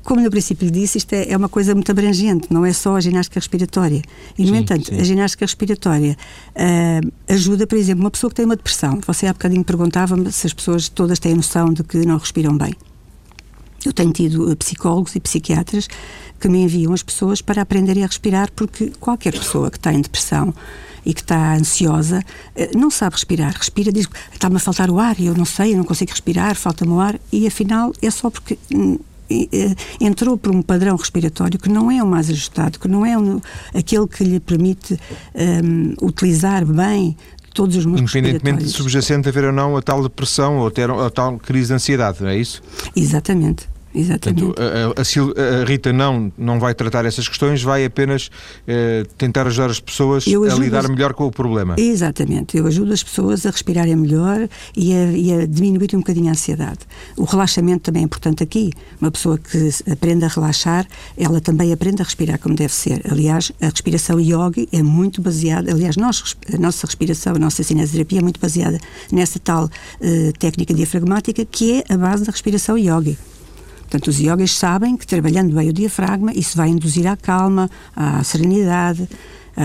como 0.04 0.22
no 0.22 0.30
princípio 0.32 0.72
disse, 0.72 0.98
isto 0.98 1.14
é, 1.14 1.32
é, 1.32 1.38
uma 1.38 1.50
coisa 1.50 1.76
muito 1.76 1.92
abrangente, 1.92 2.48
não 2.50 2.66
é 2.66 2.74
só 2.74 2.96
a 2.96 3.02
ginástica 3.02 3.40
respiratória. 3.40 4.02
E, 4.38 4.42
no 4.44 4.50
sim, 4.50 4.58
entanto, 4.58 4.88
sim. 4.88 5.00
a 5.00 5.04
ginástica 5.04 5.46
respiratória 5.46 6.18
uh, 6.56 7.12
ajuda, 7.28 7.68
por 7.68 7.78
exemplo, 7.78 8.04
uma 8.04 8.12
pessoa 8.12 8.30
que 8.30 8.36
tem 8.36 8.46
uma 8.46 8.56
depressão. 8.56 9.00
Você 9.06 9.28
há 9.28 9.34
bocadinho 9.34 9.64
perguntava-me 9.64 10.32
se 10.32 10.48
as 10.48 10.54
pessoas 10.54 10.90
todas 10.90 11.20
têm 11.20 11.36
noção 11.36 11.72
de 11.72 11.84
que 11.84 11.98
não 12.06 12.18
respiram 12.18 12.58
bem. 12.58 12.74
Eu 13.86 13.94
tenho 13.94 14.12
tido 14.12 14.56
psicólogos 14.58 15.16
e 15.16 15.20
psiquiatras 15.20 15.88
que 16.40 16.48
me 16.48 16.64
enviam 16.64 16.94
as 16.94 17.04
pessoas 17.04 17.42
para 17.42 17.62
aprenderem 17.62 18.04
a 18.04 18.08
respirar, 18.08 18.52
porque 18.56 18.92
qualquer 19.00 19.34
pessoa 19.34 19.70
que 19.70 19.78
está 19.78 19.94
em 19.94 20.02
depressão 20.02 20.54
e 21.06 21.14
que 21.14 21.22
está 21.22 21.56
ansiosa, 21.56 22.22
eh, 22.56 22.72
não 22.76 22.90
sabe 22.90 23.16
respirar. 23.16 23.56
Respira, 23.56 23.92
diz 23.92 24.08
está-me 24.32 24.58
a 24.58 24.60
faltar 24.60 24.90
o 24.90 25.00
ar 25.00 25.20
eu 25.20 25.34
não 25.34 25.46
sei, 25.46 25.74
eu 25.74 25.78
não 25.78 25.84
consigo 25.84 26.12
respirar, 26.12 26.56
falta-me 26.56 26.92
o 26.92 27.00
ar, 27.00 27.20
e 27.32 27.48
afinal 27.48 27.94
é 28.02 28.12
só 28.12 28.30
porque 28.30 28.58
hum, 28.74 29.00
eh, 29.30 29.76
entrou 30.02 30.38
por 30.38 30.54
um 30.54 30.62
padrão 30.62 30.96
respiratório 30.96 31.60
que 31.60 31.70
não 31.70 31.92
é 31.92 32.02
o 32.02 32.08
mais 32.08 32.30
ajustado, 32.30 32.80
que 32.80 32.88
não 32.88 33.06
é 33.06 33.14
aquele 33.78 34.08
que 34.08 34.24
lhe 34.24 34.40
permite 34.40 35.00
um, 35.64 35.94
utilizar 36.06 36.66
bem 36.66 37.16
todos 37.50 37.76
os 37.76 37.86
músculos 37.86 38.16
Independentemente 38.16 38.64
de 38.64 38.70
subjacente 38.70 39.30
haver 39.30 39.46
ou 39.46 39.52
não 39.52 39.78
a 39.78 39.82
tal 39.82 40.02
depressão 40.04 40.58
ou 40.58 40.72
ter 40.72 40.90
a 40.90 41.10
tal 41.10 41.38
crise 41.38 41.68
de 41.68 41.74
ansiedade, 41.74 42.22
não 42.22 42.30
é 42.30 42.38
isso? 42.38 42.62
Exatamente. 42.96 43.68
Exatamente. 43.94 44.44
Portanto, 44.44 44.62
a, 44.62 45.50
a, 45.50 45.62
a, 45.62 45.66
Rita 45.66 45.92
não, 45.92 46.32
não 46.38 46.60
vai 46.60 46.74
tratar 46.74 47.06
essas 47.06 47.28
questões, 47.28 47.64
vai 47.64 47.86
apenas 47.86 48.30
eh, 48.68 49.04
tentar 49.18 49.48
ajudar 49.48 49.70
as 49.70 49.80
pessoas 49.80 50.26
a 50.28 50.56
lidar 50.56 50.88
melhor 50.88 51.14
com 51.14 51.26
o 51.26 51.32
problema. 51.32 51.76
Exatamente. 51.78 52.58
Eu 52.58 52.68
ajudo 52.68 52.94
as 52.94 53.04
pessoas 53.04 53.46
a 53.46 53.52
respirarem 53.52 53.96
melhor 53.96 54.48
e 54.76 54.94
a, 54.94 55.12
e 55.12 55.34
a 55.34 55.46
diminuir 55.46 55.90
um 55.96 56.00
bocadinho 56.00 56.28
a 56.28 56.32
ansiedade. 56.32 56.80
O 57.18 57.24
relaxamento 57.24 57.84
também 57.84 58.04
é 58.04 58.06
importante 58.06 58.44
aqui. 58.44 58.72
Uma 59.02 59.12
pessoa 59.12 59.38
que 59.38 59.70
aprende 59.92 60.26
a 60.26 60.28
relaxar, 60.28 60.88
ela 61.18 61.42
também 61.42 61.74
aprende 61.74 62.02
a 62.02 62.06
respirar 62.06 62.40
como 62.40 62.56
deve 62.56 62.74
ser. 62.74 63.02
Aliás, 63.10 63.52
a 63.62 63.70
respiração 63.70 64.20
yogi 64.20 64.68
é 64.72 64.84
muito 64.84 65.22
baseada, 65.22 65.72
aliás, 65.72 65.98
nós, 65.98 66.36
a 66.54 66.58
nossa 66.58 66.86
respiração, 66.86 67.36
a 67.36 67.40
nossa 67.40 67.64
cinesioterapia 67.64 68.20
é 68.20 68.22
muito 68.22 68.40
baseada 68.40 68.80
nessa 69.12 69.40
tal 69.40 69.70
eh, 70.02 70.32
técnica 70.38 70.74
diafragmática 70.74 71.44
que 71.46 71.80
é 71.80 71.94
a 71.94 71.98
base 71.98 72.24
da 72.24 72.32
respiração 72.32 72.78
yogi. 72.78 73.18
Portanto, 73.90 74.08
os 74.10 74.20
yogas 74.20 74.52
sabem 74.52 74.96
que 74.96 75.08
trabalhando 75.08 75.56
bem 75.56 75.70
o 75.70 75.74
diafragma, 75.74 76.32
isso 76.34 76.56
vai 76.56 76.70
induzir 76.70 77.08
à 77.08 77.18
calma, 77.18 77.70
à 77.96 78.24
serenidade, 78.24 79.10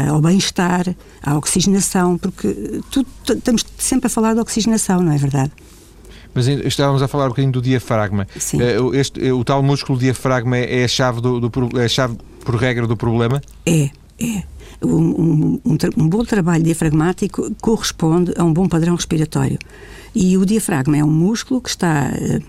ao 0.08 0.20
bem-estar, 0.20 0.96
à 1.22 1.36
oxigenação, 1.36 2.16
porque 2.16 2.80
tudo, 2.90 3.06
estamos 3.28 3.64
sempre 3.76 4.06
a 4.06 4.10
falar 4.10 4.32
de 4.32 4.40
oxigenação, 4.40 5.02
não 5.02 5.12
é 5.12 5.18
verdade? 5.18 5.52
Mas 6.34 6.48
estávamos 6.48 7.00
a 7.00 7.06
falar 7.06 7.26
um 7.26 7.28
bocadinho 7.28 7.52
do 7.52 7.62
diafragma. 7.62 8.26
Sim. 8.36 8.60
Eh, 8.60 8.76
este, 8.94 9.24
eh, 9.24 9.32
o 9.32 9.44
tal 9.44 9.62
músculo 9.62 9.96
diafragma 9.96 10.56
é 10.56 10.84
a 10.84 10.88
chave, 10.88 11.20
do, 11.20 11.38
do, 11.38 11.78
é 11.78 11.84
a 11.84 11.88
chave 11.88 12.16
por 12.44 12.56
regra 12.56 12.88
do 12.88 12.96
problema? 12.96 13.40
É, 13.64 13.90
é. 14.18 14.42
Um, 14.82 15.60
um, 15.64 15.78
um, 15.96 16.08
bom 16.08 16.24
trabalho 16.24 16.64
diafragmático 16.64 17.54
corresponde 17.60 18.34
a 18.36 18.42
um 18.42 18.52
bom 18.52 18.68
padrão 18.68 18.96
respiratório. 18.96 19.58
E 20.12 20.36
o 20.36 20.44
diafragma 20.44 20.96
é 20.96 21.04
um 21.04 21.10
músculo 21.10 21.60
que 21.60 21.68
está 21.68 22.10
eh, 22.12 22.40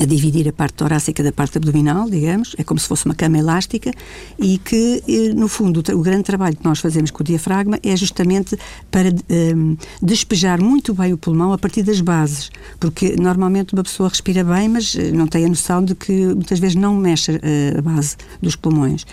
a 0.00 0.04
dividir 0.04 0.48
a 0.48 0.52
parte 0.52 0.74
torácica 0.74 1.22
da 1.22 1.32
parte 1.32 1.58
abdominal, 1.58 2.08
digamos, 2.08 2.54
é 2.56 2.62
como 2.62 2.78
se 2.78 2.86
fosse 2.86 3.04
uma 3.04 3.14
cama 3.14 3.38
elástica 3.38 3.90
e 4.38 4.58
que, 4.58 5.02
eh, 5.08 5.34
no 5.34 5.48
fundo, 5.48 5.82
o, 5.92 6.00
grande 6.00 6.22
trabalho 6.22 6.56
que 6.56 6.64
nós 6.64 6.78
fazemos 6.78 7.10
com 7.10 7.22
o 7.22 7.24
diafragma 7.24 7.78
é 7.82 7.96
justamente 7.96 8.56
para 8.90 9.08
um, 9.08 9.12
ehm, 9.28 9.76
despejar 10.00 10.60
muito 10.60 10.94
bem 10.94 11.12
o 11.12 11.18
pulmão 11.18 11.52
a 11.52 11.58
partir 11.58 11.82
das 11.82 12.00
bases, 12.00 12.50
porque 12.78 13.16
normalmente 13.16 13.72
uma 13.72 13.82
pessoa 13.82 14.08
respira 14.08 14.44
bem, 14.44 14.68
mas 14.68 14.94
eh, 14.94 15.10
não 15.10 15.26
tem 15.26 15.44
a 15.44 15.48
noção 15.48 15.84
de 15.84 15.94
que 15.94 16.12
muitas 16.12 16.58
vezes 16.60 16.76
não 16.76 16.94
mexe 16.94 17.38
eh, 17.42 17.74
a 17.76 17.82
base 17.82 18.16
dos 18.40 18.54
pulmões. 18.54 19.04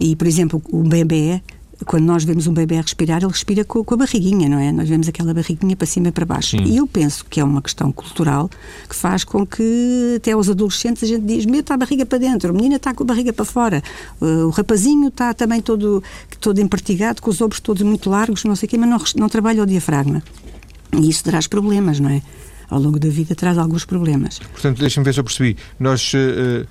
E, 0.00 0.16
por 0.16 0.26
exemplo, 0.26 0.60
o 0.70 0.82
bebê 0.82 1.40
quando 1.84 2.04
nós 2.04 2.24
vemos 2.24 2.46
um 2.46 2.52
bebê 2.52 2.80
respirar, 2.80 3.22
ele 3.22 3.30
respira 3.30 3.64
com, 3.64 3.84
com, 3.84 3.94
a 3.94 3.96
barriguinha, 3.98 4.48
não 4.48 4.58
é? 4.58 4.72
Nós 4.72 4.88
vemos 4.88 5.08
aquela 5.08 5.32
barriguinha 5.32 5.76
para 5.76 5.86
cima 5.86 6.08
e 6.08 6.12
para 6.12 6.24
baixo. 6.24 6.56
Sim. 6.56 6.64
E 6.64 6.76
eu 6.76 6.86
penso 6.86 7.24
que 7.28 7.40
é 7.40 7.44
uma 7.44 7.62
questão 7.62 7.92
cultural 7.92 8.50
que 8.88 8.96
faz 8.96 9.24
com 9.24 9.46
que 9.46 10.14
até 10.16 10.32
aos 10.32 10.48
adolescentes 10.48 11.02
a 11.02 11.06
gente 11.06 11.24
diz: 11.24 11.46
meta 11.46 11.74
a 11.74 11.76
barriga 11.76 12.04
para 12.04 12.18
dentro, 12.18 12.50
a 12.50 12.52
menina 12.52 12.76
está 12.76 12.94
com 12.94 13.04
a 13.04 13.06
barriga 13.06 13.32
para 13.32 13.44
fora, 13.44 13.82
uh, 14.20 14.46
o 14.46 14.50
rapazinho 14.50 15.08
está 15.08 15.34
também 15.34 15.60
todo, 15.60 16.02
todo 16.40 16.60
empartigado, 16.60 17.22
com 17.22 17.30
os 17.30 17.40
ombros 17.40 17.60
todos 17.60 17.82
muito 17.82 18.10
largos, 18.10 18.44
não 18.44 18.56
sei 18.56 18.66
o 18.66 18.70
quê, 18.70 18.78
mas 18.78 18.88
não, 18.88 18.98
não 19.16 19.28
trabalha 19.28 19.62
o 19.62 19.66
diafragma. 19.66 20.22
E 20.92 21.08
isso 21.08 21.24
traz 21.24 21.46
problemas, 21.46 22.00
não 22.00 22.10
é? 22.10 22.22
Ao 22.70 22.80
longo 22.80 22.98
da 22.98 23.08
vida 23.08 23.34
traz 23.34 23.58
alguns 23.58 23.84
problemas. 23.84 24.38
Portanto, 24.38 24.78
deixa-me 24.78 25.04
ver 25.04 25.12
se 25.12 25.20
eu 25.20 25.24
percebi. 25.24 25.56
Nós. 25.78 26.12
Uh, 26.14 26.66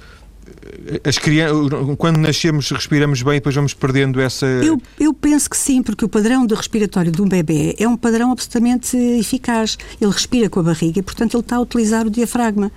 as 1.03 1.17
crianças, 1.17 1.69
quando 1.97 2.17
nascemos 2.17 2.69
respiramos 2.71 3.21
bem 3.21 3.34
e 3.34 3.38
depois 3.38 3.56
vamos 3.56 3.73
perdendo 3.73 4.19
essa. 4.19 4.45
Eu, 4.45 4.82
eu 4.99 5.13
penso 5.13 5.49
que 5.49 5.58
sim, 5.58 5.82
porque 5.82 6.03
o 6.06 6.10
padrão 6.10 6.45
de 6.45 6.53
respiratório 6.56 7.12
de 7.12 7.21
um 7.21 7.27
bebê 7.27 7.75
é 7.77 7.88
um 7.88 7.97
padrão 7.97 8.32
absolutamente 8.32 8.97
eficaz. 8.97 9.77
Ele 9.99 10.12
respira 10.12 10.49
com 10.49 10.60
a 10.60 10.63
barriga 10.63 10.99
e, 10.99 11.01
portanto, 11.01 11.36
ele 11.36 11.41
está 11.41 11.58
a 11.58 11.62
utilizar 11.62 12.06
o 12.06 12.10
diafragma. 12.10 12.71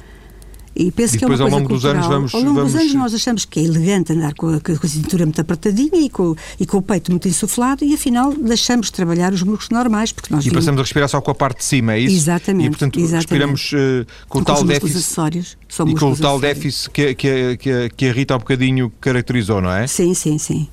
E 0.78 0.90
penso 0.90 1.14
e 1.16 1.18
que 1.18 1.24
é 1.24 1.26
uma 1.26 1.30
coisa 1.30 1.44
ao 1.44 1.50
longo 1.50 1.68
cultural. 1.68 1.94
dos 1.94 2.04
anos 2.04 2.06
vamos. 2.06 2.34
Ao 2.34 2.40
longo 2.42 2.54
vamos... 2.54 2.72
dos 2.72 2.80
anos 2.82 2.94
nós 2.94 3.14
achamos 3.14 3.44
que 3.46 3.60
é 3.60 3.62
elegante 3.62 4.12
andar 4.12 4.34
com 4.34 4.54
a, 4.54 4.60
com 4.60 4.72
a 4.72 4.88
cintura 4.88 5.24
muito 5.24 5.40
apertadinha 5.40 6.02
e 6.02 6.10
com, 6.10 6.36
e 6.60 6.66
com 6.66 6.76
o 6.76 6.82
peito 6.82 7.10
muito 7.10 7.26
insuflado 7.26 7.82
e 7.82 7.94
afinal 7.94 8.34
deixamos 8.34 8.86
de 8.86 8.92
trabalhar 8.92 9.32
os 9.32 9.42
músculos 9.42 9.70
normais. 9.70 10.12
Porque 10.12 10.34
nós 10.34 10.44
e 10.44 10.50
vimos... 10.50 10.62
passamos 10.62 10.80
a 10.80 10.82
respirar 10.82 11.08
só 11.08 11.20
com 11.22 11.30
a 11.30 11.34
parte 11.34 11.58
de 11.58 11.64
cima, 11.64 11.94
é 11.94 12.00
isso? 12.00 12.14
Exatamente. 12.14 12.66
E 12.66 12.70
portanto 12.70 13.00
exatamente. 13.00 13.22
respiramos 13.22 13.72
uh, 13.72 14.06
com, 14.28 14.38
com 14.40 14.44
tal 14.44 14.62
déficit. 14.64 14.98
Acessórios, 14.98 15.56
e 15.86 15.94
com 15.94 16.12
o 16.12 16.16
tal 16.16 16.38
déficit 16.38 16.90
que, 16.90 17.14
que, 17.14 17.56
que, 17.56 17.90
que 17.96 18.08
a 18.08 18.12
Rita 18.12 18.34
há 18.34 18.36
um 18.36 18.40
bocadinho 18.40 18.92
caracterizou, 19.00 19.62
não 19.62 19.70
é? 19.70 19.86
Sim, 19.86 20.12
sim, 20.12 20.36
sim. 20.36 20.68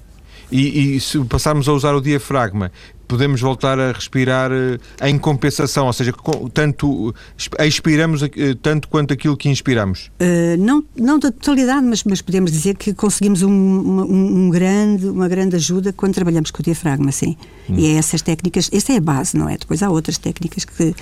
E, 0.51 0.95
e, 0.95 0.99
se 0.99 1.17
passarmos 1.25 1.67
a 1.67 1.73
usar 1.73 1.95
o 1.95 2.01
diafragma, 2.01 2.71
podemos 3.13 3.39
voltar 3.39 3.79
a 3.79 3.91
respirar 3.91 4.51
uh, 4.51 5.05
em 5.05 5.19
compensação, 5.19 5.85
ou 5.85 5.93
seja, 5.93 6.11
tanto 6.51 7.13
expiramos 7.59 8.23
uh, 8.23 8.27
tanto 8.59 8.87
quanto 8.87 9.13
aquilo 9.13 9.37
que 9.37 9.49
inspiramos? 9.49 10.09
Uh, 10.19 10.57
não, 10.57 10.83
não 10.95 11.19
da 11.19 11.31
totalidade, 11.31 11.85
mas, 11.85 12.03
mas 12.03 12.21
podemos 12.23 12.51
dizer 12.51 12.75
que 12.75 12.91
conseguimos 12.91 13.43
um, 13.43 13.51
um, 13.51 14.45
um, 14.45 14.49
grande, 14.49 15.07
uma 15.07 15.27
grande 15.27 15.55
ajuda 15.55 15.93
quando 15.93 16.15
trabalhamos 16.15 16.49
com 16.49 16.61
o 16.61 16.63
diafragma, 16.63 17.11
sim. 17.11 17.37
Hum. 17.69 17.75
E 17.77 17.85
é 17.85 17.93
essas 17.97 18.23
técnicas, 18.23 18.67
essa 18.73 18.93
é 18.93 18.97
a 18.97 19.01
base, 19.01 19.37
não 19.37 19.47
é? 19.47 19.57
Depois 19.57 19.83
há 19.83 19.91
outras 19.91 20.17
técnicas 20.17 20.65
que, 20.65 20.95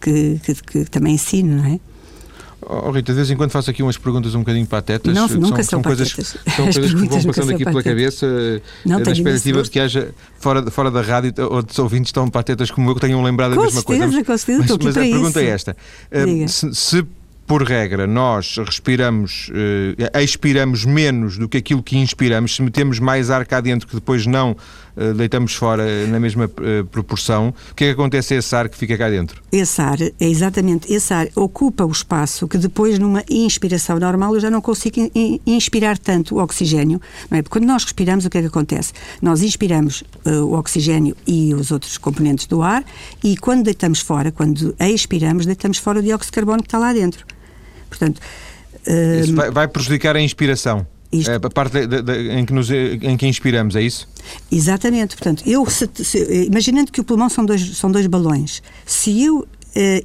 que, 0.00 0.40
que, 0.44 0.54
que 0.54 0.84
também 0.84 1.14
ensino, 1.14 1.56
não 1.56 1.64
é? 1.64 1.80
Oh, 2.68 2.90
Rita, 2.90 3.12
de 3.12 3.16
vez 3.16 3.30
em 3.30 3.36
quando 3.36 3.52
faço 3.52 3.70
aqui 3.70 3.80
umas 3.80 3.96
perguntas 3.96 4.34
um 4.34 4.40
bocadinho 4.40 4.66
patetas. 4.66 5.14
Não, 5.14 5.28
nunca 5.28 5.62
são, 5.62 5.80
são 5.80 5.82
coisas, 5.82 6.10
são 6.10 6.64
coisas 6.72 6.94
que 6.94 7.08
vão 7.08 7.22
passando 7.22 7.52
aqui 7.52 7.64
pela 7.64 7.82
cabeça 7.82 8.26
não, 8.84 8.98
na 8.98 9.12
expectativa 9.12 9.62
de 9.62 9.70
que 9.70 9.78
haja, 9.78 10.10
fora, 10.38 10.68
fora 10.70 10.90
da 10.90 11.00
rádio, 11.00 11.32
outros 11.48 11.78
ouvintes 11.78 12.08
estão 12.08 12.28
patetas 12.28 12.70
como 12.70 12.90
eu 12.90 12.94
que 12.96 13.00
tenham 13.00 13.22
lembrado 13.22 13.52
a 13.52 13.56
mesma 13.56 13.80
certeza, 13.82 14.24
coisa. 14.24 14.24
Com 14.24 14.36
certeza, 14.36 14.78
mas, 14.78 14.84
mas 14.84 14.96
a 14.96 15.00
pergunta 15.00 15.28
isso. 15.28 15.38
é 15.38 15.46
esta. 15.46 15.76
Uh, 16.10 16.48
se, 16.48 16.74
se 16.74 17.06
por 17.46 17.62
regra, 17.62 18.06
nós 18.06 18.56
respiramos, 18.58 19.48
uh, 19.50 20.18
expiramos 20.18 20.84
menos 20.84 21.38
do 21.38 21.48
que 21.48 21.58
aquilo 21.58 21.82
que 21.82 21.96
inspiramos, 21.96 22.56
se 22.56 22.62
metemos 22.62 22.98
mais 22.98 23.30
ar 23.30 23.46
cá 23.46 23.60
dentro 23.60 23.86
que 23.86 23.94
depois 23.94 24.26
não 24.26 24.56
deitamos 25.16 25.54
fora 25.54 26.06
na 26.06 26.18
mesma 26.18 26.46
uh, 26.46 26.84
proporção, 26.86 27.54
o 27.70 27.74
que 27.74 27.84
é 27.84 27.86
que 27.88 27.92
acontece 27.92 28.34
a 28.34 28.38
esse 28.38 28.54
ar 28.56 28.68
que 28.68 28.76
fica 28.76 28.96
cá 28.96 29.10
dentro? 29.10 29.42
Esse 29.52 29.80
ar, 29.80 30.00
é 30.00 30.12
exatamente, 30.20 30.92
esse 30.92 31.12
ar 31.12 31.28
ocupa 31.34 31.84
o 31.84 31.90
espaço 31.90 32.48
que 32.48 32.56
depois 32.56 32.98
numa 32.98 33.22
inspiração 33.28 33.98
normal 33.98 34.34
eu 34.34 34.40
já 34.40 34.50
não 34.50 34.60
consigo 34.60 35.10
in, 35.14 35.40
inspirar 35.46 35.98
tanto 35.98 36.36
o 36.36 36.42
oxigênio, 36.42 37.00
não 37.30 37.38
é? 37.38 37.42
Porque 37.42 37.58
quando 37.58 37.66
nós 37.66 37.84
respiramos 37.84 38.24
o 38.24 38.30
que 38.30 38.38
é 38.38 38.40
que 38.40 38.48
acontece? 38.48 38.92
Nós 39.20 39.42
inspiramos 39.42 40.02
o 40.24 40.52
oxigênio 40.54 41.16
e 41.26 41.54
os 41.54 41.70
outros 41.70 41.98
componentes 41.98 42.46
do 42.46 42.62
ar 42.62 42.84
e 43.22 43.36
quando 43.36 43.64
deitamos 43.64 44.00
fora, 44.00 44.32
quando 44.32 44.74
expiramos, 44.80 45.46
deitamos 45.46 45.78
fora 45.78 45.98
o 45.98 46.02
dióxido 46.02 46.30
de 46.30 46.32
carbono 46.32 46.62
que 46.62 46.68
está 46.68 46.78
lá 46.78 46.92
dentro. 46.92 47.24
Portanto, 47.88 48.20
Isso 49.22 49.34
vai, 49.34 49.50
vai 49.50 49.68
prejudicar 49.68 50.16
a 50.16 50.20
inspiração. 50.20 50.86
Isto... 51.12 51.30
É, 51.30 51.34
a 51.36 51.50
parte 51.50 51.86
de, 51.86 52.02
de, 52.02 52.30
em, 52.32 52.44
que 52.44 52.52
nos, 52.52 52.70
em 52.70 53.16
que 53.16 53.26
inspiramos, 53.26 53.76
é 53.76 53.82
isso? 53.82 54.08
Exatamente. 54.50 55.16
Portanto, 55.16 55.42
eu, 55.46 55.64
se, 55.66 55.88
se, 55.94 56.46
imaginando 56.46 56.90
que 56.90 57.00
o 57.00 57.04
pulmão 57.04 57.28
são 57.28 57.44
dois, 57.44 57.76
são 57.76 57.90
dois 57.90 58.06
balões, 58.06 58.62
se 58.84 59.22
eu 59.22 59.38
uh, 59.38 59.46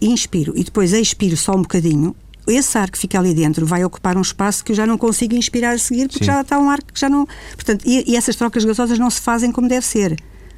inspiro 0.02 0.54
e 0.56 0.64
depois 0.64 0.94
expiro 0.94 1.36
só 1.36 1.54
um 1.54 1.62
bocadinho, 1.62 2.16
esse 2.48 2.78
ar 2.78 2.90
que 2.90 2.98
fica 2.98 3.20
ali 3.20 3.34
dentro 3.34 3.66
vai 3.66 3.84
ocupar 3.84 4.18
um 4.18 4.22
espaço 4.22 4.64
que 4.64 4.72
eu 4.72 4.76
já 4.76 4.86
não 4.86 4.98
consigo 4.98 5.36
inspirar 5.36 5.74
a 5.74 5.78
seguir, 5.78 6.08
porque 6.08 6.26
Sim. 6.26 6.32
já 6.32 6.42
está 6.42 6.60
um 6.60 6.70
ar 6.70 6.82
que 6.82 7.00
já 7.00 7.10
não. 7.10 7.28
Portanto, 7.54 7.84
e, 7.86 8.12
e 8.12 8.16
essas 8.16 8.36
trocas 8.36 8.66
gasosas 8.66 8.98
não 8.98 9.10
se 9.10 9.22
fazem 9.22 9.52
como 9.52 9.68
deve 9.68 9.86
ser. 9.86 10.18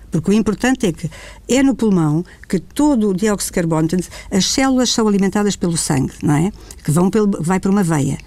Porque 0.10 0.30
o 0.30 0.34
importante 0.34 0.86
é 0.86 0.92
que 0.92 1.10
é 1.50 1.64
no 1.64 1.74
pulmão 1.74 2.24
que 2.48 2.60
todo 2.60 3.10
o 3.10 3.14
dióxido 3.16 3.50
de 3.50 3.54
carbono, 3.54 3.88
as 4.30 4.46
células 4.46 4.92
são 4.92 5.08
alimentadas 5.08 5.56
pelo 5.56 5.76
sangue, 5.76 6.14
não 6.22 6.36
é? 6.36 6.52
Que 6.84 6.92
vão 6.92 7.10
pelo, 7.10 7.42
vai 7.42 7.60
para 7.60 7.72
uma 7.72 7.82
veia. 7.82 8.20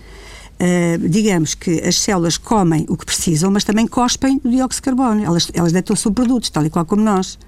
Uh, 0.59 1.09
digamos 1.09 1.55
que 1.55 1.83
as 1.83 1.97
células 1.97 2.39
comem 2.39 2.87
o 2.89 2.97
que 2.97 3.05
precisam, 3.05 3.51
mas 3.51 3.63
também 3.63 3.87
cospem 3.87 4.41
o 4.43 4.49
dióxido 4.49 4.83
de 4.83 4.83
carbono. 4.83 5.23
Elas, 5.23 5.51
elas 5.53 5.73
deitam 5.73 5.95
subprodutos, 5.95 6.49
tal 6.49 6.65
e 6.65 6.71
qual 6.71 6.87
como 6.87 7.03
nós. 7.03 7.39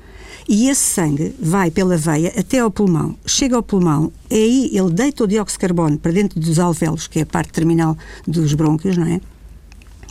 E 0.48 0.68
esse 0.68 0.82
sangue 0.82 1.34
vai 1.40 1.70
pela 1.70 1.96
veia 1.96 2.32
até 2.38 2.58
ao 2.58 2.70
pulmão, 2.70 3.14
chega 3.26 3.56
ao 3.56 3.62
pulmão, 3.62 4.12
aí 4.30 4.70
ele 4.72 4.90
deita 4.90 5.24
o 5.24 5.26
dióxido 5.26 5.58
de 5.58 5.66
carbono 5.66 5.98
para 5.98 6.12
dentro 6.12 6.40
dos 6.40 6.58
alvéolos, 6.58 7.06
que 7.06 7.18
é 7.18 7.22
a 7.22 7.26
parte 7.26 7.52
terminal 7.52 7.96
dos 8.26 8.54
brônquios, 8.54 8.96
não 8.96 9.06
é? 9.06 9.20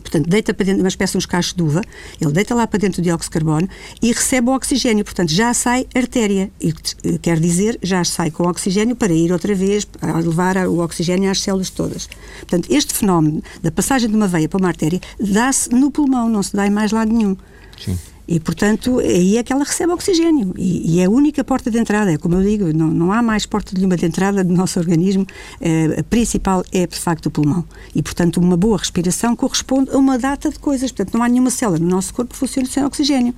Portanto, 0.08 0.30
deita 0.30 0.54
para 0.54 0.66
dentro, 0.66 0.82
uma 0.82 0.88
espécie 0.88 1.12
de 1.12 1.18
uns 1.18 1.26
cachos 1.26 1.54
de 1.54 1.62
uva, 1.62 1.82
ele 2.20 2.32
deita 2.32 2.56
lá 2.56 2.66
para 2.66 2.80
dentro 2.80 3.02
o 3.02 3.04
dióxido 3.04 3.30
de 3.30 3.34
carbono 3.34 3.70
e 4.02 4.14
recebe 4.14 4.50
o 4.50 4.56
oxigênio. 4.56 5.04
Portanto, 5.04 5.34
já 5.34 5.54
sai 5.54 5.86
artéria. 5.94 6.50
E 6.62 6.74
eh, 7.04 7.18
quer 7.22 7.40
dizer, 7.40 7.78
já 7.84 8.04
sai 8.06 8.32
com 8.32 8.48
oxigênio 8.48 8.96
para 8.96 9.14
ir 9.14 9.34
outra 9.34 9.54
vez 9.54 9.86
levar 10.24 10.56
o 10.68 10.80
oxigênio 10.80 11.30
às 11.30 11.42
células 11.42 11.70
todas. 11.70 12.08
Portanto, 12.40 12.68
este 12.72 12.94
fenómeno 12.94 13.44
da 13.62 13.70
passagem 13.70 14.10
de 14.10 14.16
uma 14.16 14.28
veia 14.28 14.48
para 14.48 14.58
uma 14.58 14.70
artéria 14.70 15.02
dá-se 15.20 15.70
no 15.70 15.92
pulmão, 15.92 16.30
não 16.30 16.42
se 16.42 16.56
dá 16.56 16.66
em 16.66 16.72
mais 16.72 16.92
lado 16.94 17.12
nenhum. 17.12 17.36
Sim. 17.78 17.98
E, 18.28 18.42
portanto, 18.42 19.00
aí 19.00 19.38
é 19.38 19.44
que 19.44 19.54
ela 19.54 19.64
recebe 19.64 19.94
oxigênio. 19.94 20.54
E, 20.58 20.96
e, 20.96 21.00
é 21.00 21.06
a 21.06 21.10
única 21.10 21.44
porta 21.46 21.72
de 21.72 21.78
entrada. 21.78 22.12
É 22.12 22.18
como 22.18 22.36
eu 22.36 22.44
digo, 22.44 22.74
não, 22.74 22.88
não 22.88 23.12
há 23.14 23.22
mais 23.22 23.46
porta 23.46 23.72
nenhuma 23.74 23.96
de 23.96 24.06
entrada 24.06 24.44
do 24.44 24.54
nosso 24.54 24.78
organismo. 24.80 25.26
É, 25.62 26.00
a 26.00 26.04
principal 26.04 26.64
é, 26.74 26.86
de 26.86 27.00
facto, 27.00 27.28
o 27.28 27.32
pulmão. 27.32 27.64
E, 27.96 28.04
portanto, 28.04 28.38
uma 28.38 28.58
boa 28.58 28.78
respiração 28.78 29.34
corresponde 29.36 29.92
a 29.92 29.98
uma 29.98 30.18
data 30.18 30.50
de 30.50 30.60
coisas. 30.60 30.92
Portanto, 30.92 31.14
não 31.14 31.24
há 31.24 31.30
nenhuma 31.30 31.50
célula 31.50 31.80
no 31.80 31.88
nosso 31.88 32.14
corpo 32.14 32.34
que 32.34 32.40
funcione 32.40 32.68
sem 32.68 32.84
oxigênio. 32.84 33.34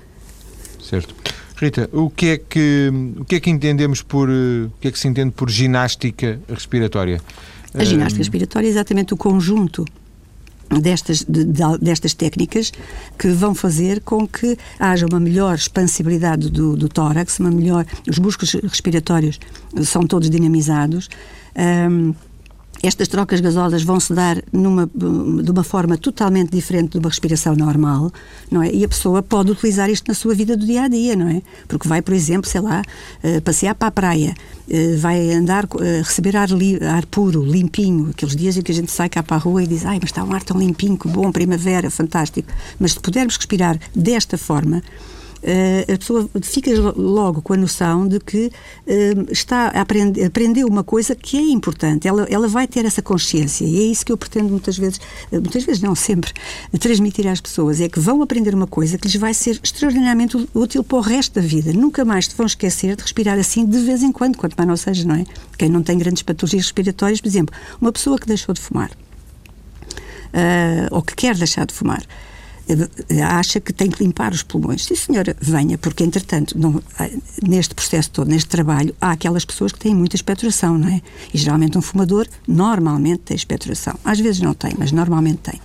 Certo. 0.81 1.13
Rita, 1.55 1.89
o 1.91 2.09
que 2.09 2.25
é 2.27 2.37
que, 2.37 2.91
o 3.19 3.25
que, 3.25 3.35
é 3.35 3.39
que 3.39 3.49
entendemos 3.49 4.01
por. 4.01 4.27
O 4.29 4.71
que 4.79 4.87
é 4.87 4.91
que 4.91 4.97
se 4.97 5.07
entende 5.07 5.31
por 5.31 5.49
ginástica 5.49 6.39
respiratória? 6.47 7.21
A 7.73 7.83
ginástica 7.83 8.19
respiratória 8.19 8.67
é 8.67 8.69
exatamente 8.69 9.13
o 9.13 9.17
conjunto 9.17 9.85
destas, 10.81 11.23
de, 11.23 11.43
de, 11.45 11.77
destas 11.81 12.13
técnicas 12.13 12.71
que 13.17 13.29
vão 13.29 13.55
fazer 13.55 14.01
com 14.01 14.27
que 14.27 14.57
haja 14.79 15.05
uma 15.05 15.19
melhor 15.19 15.55
expansibilidade 15.55 16.49
do, 16.49 16.75
do 16.75 16.87
tórax, 16.87 17.39
uma 17.39 17.51
melhor. 17.51 17.85
Os 18.07 18.19
músculos 18.19 18.53
respiratórios 18.63 19.39
são 19.83 20.03
todos 20.05 20.29
dinamizados. 20.29 21.09
Um, 21.55 22.13
estas 22.81 23.07
trocas 23.07 23.41
gasosas 23.41 23.83
vão 23.83 23.99
se 23.99 24.13
dar 24.13 24.41
numa, 24.53 24.87
de 24.87 25.51
uma 25.51 25.63
forma 25.63 25.97
totalmente 25.97 26.51
diferente 26.51 26.91
de 26.91 26.97
uma 26.97 27.09
respiração 27.09 27.55
normal, 27.55 28.11
não 28.49 28.63
é? 28.63 28.71
E 28.71 28.83
a 28.85 28.87
pessoa 28.87 29.21
pode 29.21 29.51
utilizar 29.51 29.89
isto 29.89 30.07
na 30.07 30.13
sua 30.13 30.33
vida 30.33 30.55
do 30.55 30.65
dia 30.65 30.83
a 30.83 30.87
dia, 30.87 31.15
não 31.15 31.27
é? 31.27 31.41
Porque 31.67 31.87
vai, 31.87 32.01
por 32.01 32.13
exemplo, 32.13 32.49
sei 32.49 32.61
lá, 32.61 32.81
uh, 32.81 33.41
passear 33.41 33.75
para 33.75 33.89
a 33.89 33.91
praia, 33.91 34.33
uh, 34.67 34.97
vai 34.97 35.31
andar, 35.31 35.65
uh, 35.65 36.03
receber 36.03 36.37
ar, 36.37 36.47
ar, 36.95 37.05
puro, 37.07 37.43
limpinho, 37.43 38.11
aqueles 38.11 38.35
dias 38.35 38.55
em 38.55 38.61
que 38.61 38.71
a 38.71 38.75
gente 38.75 38.91
sai 38.91 39.09
cá 39.09 39.21
para 39.21 39.35
a 39.35 39.39
rua 39.39 39.63
e 39.63 39.67
diz, 39.67 39.85
ai, 39.85 39.99
mas 40.01 40.09
está 40.09 40.23
um 40.23 40.33
ar 40.33 40.43
tão 40.43 40.57
limpinho, 40.57 40.97
que 40.97 41.07
bom, 41.07 41.31
primavera, 41.31 41.89
fantástico. 41.89 42.49
Mas 42.79 42.93
se 42.93 42.99
pudermos 42.99 43.35
respirar 43.35 43.77
desta 43.93 44.37
forma, 44.37 44.81
a 45.41 45.97
pessoa 45.97 46.29
fica 46.41 46.71
logo 46.95 47.41
com 47.41 47.53
a 47.53 47.57
noção 47.57 48.07
de 48.07 48.19
que 48.19 48.47
uh, 48.47 49.31
está 49.31 49.67
a 49.69 49.81
aprender, 49.81 50.25
aprendeu 50.25 50.67
uma 50.67 50.83
coisa 50.83 51.15
que 51.15 51.37
é 51.37 51.41
importante. 51.41 52.07
Ela, 52.07 52.27
ela 52.29 52.47
vai 52.47 52.67
ter 52.67 52.85
essa 52.85 53.01
consciência 53.01 53.65
e 53.65 53.79
é 53.79 53.83
isso 53.83 54.05
que 54.05 54.11
eu 54.11 54.17
pretendo 54.17 54.49
muitas 54.49 54.77
vezes, 54.77 54.97
uh, 55.31 55.35
muitas 55.35 55.63
vezes 55.63 55.81
não, 55.81 55.95
sempre, 55.95 56.33
transmitir 56.79 57.27
às 57.27 57.39
pessoas. 57.39 57.79
É 57.79 57.87
que 57.87 57.99
vão 57.99 58.21
aprender 58.21 58.53
uma 58.53 58.67
coisa 58.67 58.97
que 58.97 59.07
lhes 59.07 59.15
vai 59.15 59.33
ser 59.33 59.59
extraordinariamente 59.63 60.37
útil 60.53 60.83
para 60.83 60.97
o 60.97 61.01
resto 61.01 61.35
da 61.35 61.41
vida. 61.41 61.71
Nunca 61.71 62.03
mais 62.03 62.27
te 62.27 62.35
vão 62.35 62.45
esquecer 62.45 62.95
de 62.95 63.03
respirar 63.03 63.39
assim 63.39 63.65
de 63.65 63.79
vez 63.79 64.03
em 64.03 64.11
quando, 64.11 64.37
quanto 64.37 64.55
mais 64.55 64.67
não 64.67 64.77
seja, 64.77 65.07
não 65.07 65.15
é? 65.15 65.23
Quem 65.57 65.69
não 65.69 65.81
tem 65.81 65.97
grandes 65.97 66.23
patologias 66.23 66.63
respiratórias, 66.65 67.21
por 67.21 67.27
exemplo, 67.27 67.55
uma 67.79 67.91
pessoa 67.91 68.17
que 68.17 68.27
deixou 68.27 68.53
de 68.53 68.61
fumar. 68.61 68.91
ou 70.91 71.01
que 71.01 71.15
quer 71.15 71.35
deixar 71.35 71.65
de 71.65 71.73
fumar, 71.73 72.03
acha 73.23 73.59
que 73.59 73.73
tem 73.73 73.89
que 73.89 74.03
limpar 74.03 74.31
os 74.31 74.43
pulmões. 74.43 74.85
Sim, 74.85 74.95
senhora, 74.95 75.35
venha, 75.39 75.77
porque 75.77 76.03
entretanto, 76.03 76.57
não, 76.57 76.81
neste 77.47 77.73
processo 77.73 78.11
todo, 78.11 78.29
neste 78.29 78.49
trabalho, 78.49 78.95
há 78.99 79.11
aquelas 79.11 79.45
pessoas 79.45 79.71
que 79.71 79.79
têm 79.79 79.95
muita 79.95 80.15
expectoração, 80.15 80.77
não 80.77 80.87
é? 80.87 81.01
E 81.33 81.37
geralmente 81.37 81.77
um 81.77 81.81
fumador 81.81 82.27
normalmente 82.47 83.19
tem 83.19 83.35
expectoração. 83.35 83.95
Às 84.03 84.19
vezes 84.19 84.41
não 84.41 84.53
tem, 84.53 84.73
mas 84.77 84.91
normalmente 84.91 85.39
tem. 85.39 85.59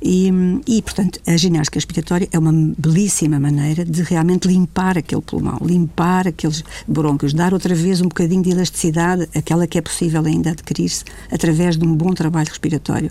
E, 0.00 0.30
e, 0.66 0.80
portanto, 0.82 1.20
a 1.26 1.36
ginástica 1.36 1.76
respiratória 1.76 2.28
é 2.32 2.38
uma 2.38 2.52
belíssima 2.78 3.40
maneira 3.40 3.84
de 3.84 4.02
realmente 4.02 4.46
limpar 4.46 4.96
aquele 4.96 5.22
pulmão, 5.22 5.58
limpar 5.62 6.28
aqueles 6.28 6.62
brônquios, 6.86 7.34
dar 7.34 7.52
outra 7.52 7.74
vez 7.74 8.00
um 8.00 8.08
bocadinho 8.08 8.42
de 8.42 8.50
elasticidade, 8.50 9.28
aquela 9.34 9.66
que 9.66 9.78
é 9.78 9.80
possível 9.80 10.24
ainda 10.24 10.50
adquirir-se 10.50 11.04
através 11.30 11.76
de 11.76 11.84
um 11.84 11.94
bom 11.94 12.12
trabalho 12.14 12.48
respiratório. 12.48 13.10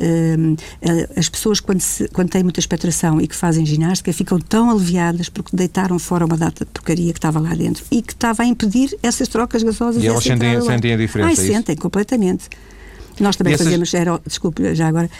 Hum, 0.00 0.56
as 1.16 1.28
pessoas, 1.28 1.60
quando, 1.60 1.80
se, 1.80 2.08
quando 2.08 2.28
têm 2.28 2.42
muita 2.42 2.60
expectoração 2.60 3.20
e 3.20 3.26
que 3.26 3.34
fazem 3.34 3.64
ginástica, 3.64 4.12
ficam 4.12 4.38
tão 4.38 4.70
aliviadas 4.70 5.28
porque 5.28 5.56
deitaram 5.56 5.98
fora 5.98 6.26
uma 6.26 6.36
data 6.36 6.64
de 6.64 6.70
porcaria 6.70 7.12
que 7.12 7.18
estava 7.18 7.40
lá 7.40 7.54
dentro 7.54 7.84
e 7.90 8.02
que 8.02 8.12
estava 8.12 8.42
a 8.42 8.46
impedir 8.46 8.96
essas 9.02 9.28
trocas 9.28 9.62
gasosas. 9.62 10.02
E 10.02 10.06
elas 10.06 10.22
sentem, 10.22 10.60
sentem 10.60 10.92
a 10.92 10.96
diferença? 10.96 11.40
Ai, 11.40 11.46
é 11.46 11.52
sentem, 11.52 11.76
completamente. 11.76 12.48
Nós 13.18 13.36
também 13.36 13.54
essas... 13.54 13.66
fazemos, 13.66 13.94
era, 13.94 14.20
desculpe, 14.26 14.74
já 14.74 14.88
agora, 14.88 15.10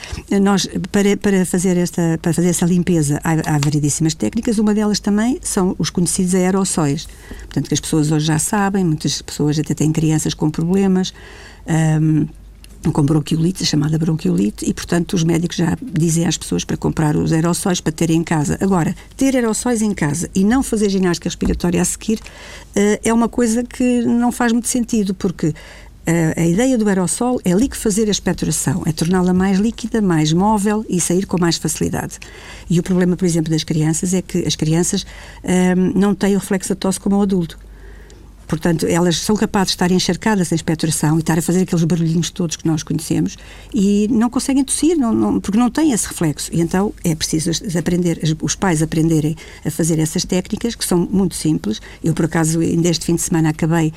nós, 0.43 0.69
para, 0.93 1.17
para, 1.17 1.47
fazer 1.47 1.77
esta, 1.77 2.19
para 2.21 2.33
fazer 2.33 2.49
essa 2.49 2.67
limpeza, 2.67 3.21
há, 3.25 3.55
há 3.55 3.59
variedíssimas 3.59 4.15
técnicas, 4.15 4.59
uma 4.59 4.75
delas 4.75 5.01
também 5.01 5.39
são 5.43 5.75
os 5.79 5.91
conhecidos 5.91 6.35
aerossóis. 6.35 7.09
Portanto, 7.41 7.69
que 7.69 7.75
as 7.75 7.81
pessoas 7.81 8.11
hoje 8.11 8.27
já 8.27 8.39
sabem, 8.39 8.85
muitas 8.85 9.23
pessoas 9.23 9.59
até 9.59 9.75
têm 9.75 9.93
crianças 9.93 10.35
com 10.35 10.51
problemas. 10.51 11.13
Um, 11.67 12.27
com 12.93 13.03
bronquiolite, 13.03 13.65
chamada 13.65 13.99
bronquiolite, 13.99 14.69
e 14.69 14.73
portanto 14.73 15.15
os 15.15 15.25
médicos 15.25 15.57
já 15.57 15.77
dizem 15.83 16.27
às 16.27 16.37
pessoas 16.37 16.65
para 16.65 16.77
comprar 16.77 17.17
os 17.17 17.33
aerossóis 17.33 17.81
para 17.81 17.93
terem 17.93 18.19
em 18.19 18.23
casa. 18.23 18.57
Agora, 18.61 18.95
ter 19.17 19.35
aerossóis 19.35 19.83
em 19.83 19.93
casa 19.93 20.31
e 20.35 20.45
não 20.45 20.63
fazer 20.63 20.89
ginástica 20.89 21.29
respiratória 21.29 21.81
a 21.81 21.85
seguir 21.85 22.19
uh, 22.19 23.01
é 23.03 23.13
uma 23.13 23.29
coisa 23.29 23.63
que 23.65 24.03
não 24.03 24.31
faz 24.31 24.53
muito 24.53 24.69
sentido, 24.69 25.15
porque 25.15 25.53
a, 26.07 26.47
ideia 26.47 26.79
do 26.79 26.89
aerossol 26.89 27.41
é 27.45 27.53
liquefazer 27.53 28.07
a 28.07 28.11
expectoração, 28.11 28.83
é 28.87 28.93
torná-la 28.93 29.35
mais 29.35 29.59
líquida, 29.59 30.01
mais 30.01 30.33
móvel 30.33 30.85
e 30.89 31.01
sair 31.01 31.27
com 31.27 31.39
mais 31.39 31.57
facilidade. 31.57 32.19
E 32.71 32.79
o 32.79 32.83
problema, 32.83 33.17
por 33.17 33.25
exemplo, 33.25 33.51
das 33.51 33.65
crianças 33.65 34.15
é 34.15 34.23
que 34.23 34.47
as 34.47 34.55
crianças 34.55 35.05
um, 35.43 35.99
não 35.99 36.15
têm 36.15 36.37
o 36.37 36.39
reflexo 36.39 36.69
da 36.69 36.77
tosse 36.77 37.01
como 37.01 37.17
o 37.17 37.23
adulto. 37.23 37.59
Portanto, 38.47 38.87
elas 38.87 39.19
são 39.19 39.35
capazes 39.35 39.69
de 39.69 39.75
estar 39.75 39.91
encharcadas 39.91 40.53
em 40.53 40.55
expectoração 40.55 41.17
e 41.17 41.21
estar 41.21 41.37
a 41.37 41.43
fazer 41.43 41.63
aqueles 41.63 41.85
barulhinhos 41.85 42.31
todos 42.31 42.57
que 42.57 42.67
nós 42.67 42.83
conhecemos 42.83 43.37
e 43.75 44.07
não 44.09 44.31
conseguem 44.31 44.63
tossir, 44.63 44.97
não, 44.97 45.13
não, 45.13 45.41
porque 45.41 45.59
não 45.59 45.69
têm 45.69 45.93
esse 45.93 46.07
reflexo. 46.07 46.51
E 46.53 46.61
então 46.61 46.95
é 47.03 47.15
preciso 47.15 47.51
aprender, 47.77 48.21
os 48.41 48.55
pais 48.55 48.83
aprenderem 48.83 49.37
a 49.65 49.71
fazer 49.71 49.99
essas 49.99 50.25
técnicas, 50.25 50.77
que 50.77 50.85
são 50.85 50.99
muito 51.11 51.35
simples. 51.35 51.81
Eu, 52.05 52.15
por 52.15 52.27
acaso, 52.27 52.61
ainda 52.61 52.89
este 52.89 53.07
fim 53.07 53.17
de 53.17 53.23
semana 53.23 53.49
acabei 53.49 53.93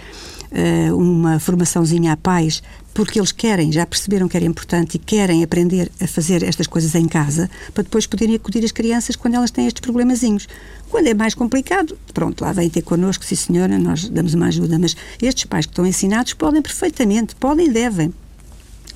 uh, 0.52 0.96
uma 0.96 1.40
formaçãozinha 1.40 2.14
a 2.14 2.18
pais 2.18 2.62
porque 2.94 3.20
eles 3.20 3.32
querem, 3.32 3.72
já 3.72 3.86
perceberam 3.86 4.28
que 4.28 4.36
era 4.36 4.46
importante 4.46 4.96
e 4.96 5.00
querem 5.00 5.44
aprender 5.44 5.92
a 6.02 6.08
fazer 6.08 6.44
estas 6.44 6.68
coisas 6.68 6.96
em 6.96 7.08
casa 7.08 7.50
para 7.74 7.84
depois 7.84 8.06
poderem 8.06 8.36
acudir 8.36 8.64
as 8.66 8.72
crianças 8.72 9.16
quando 9.16 9.36
elas 9.36 9.52
têm 9.52 9.68
estes 9.68 9.82
problemazinhos. 9.82 10.48
Quando 10.90 11.08
é 11.08 11.14
mais 11.14 11.34
complicado, 11.34 11.98
pronto, 12.14 12.42
lá 12.42 12.52
vem 12.52 12.70
ter 12.70 12.82
connosco, 12.82 13.24
sim 13.24 13.36
senhora, 13.36 13.78
nós 13.78 14.10
damos 14.10 14.34
uma 14.34 14.48
ajuda, 14.48 14.78
mas 14.80 14.96
estes 15.22 15.46
pais 15.46 15.66
que 15.66 15.72
estão 15.72 15.86
ensinados 15.86 16.34
podem 16.34 16.62
perfeitamente, 16.62 17.36
podem 17.36 17.68
e 17.68 17.70
devem 17.70 18.14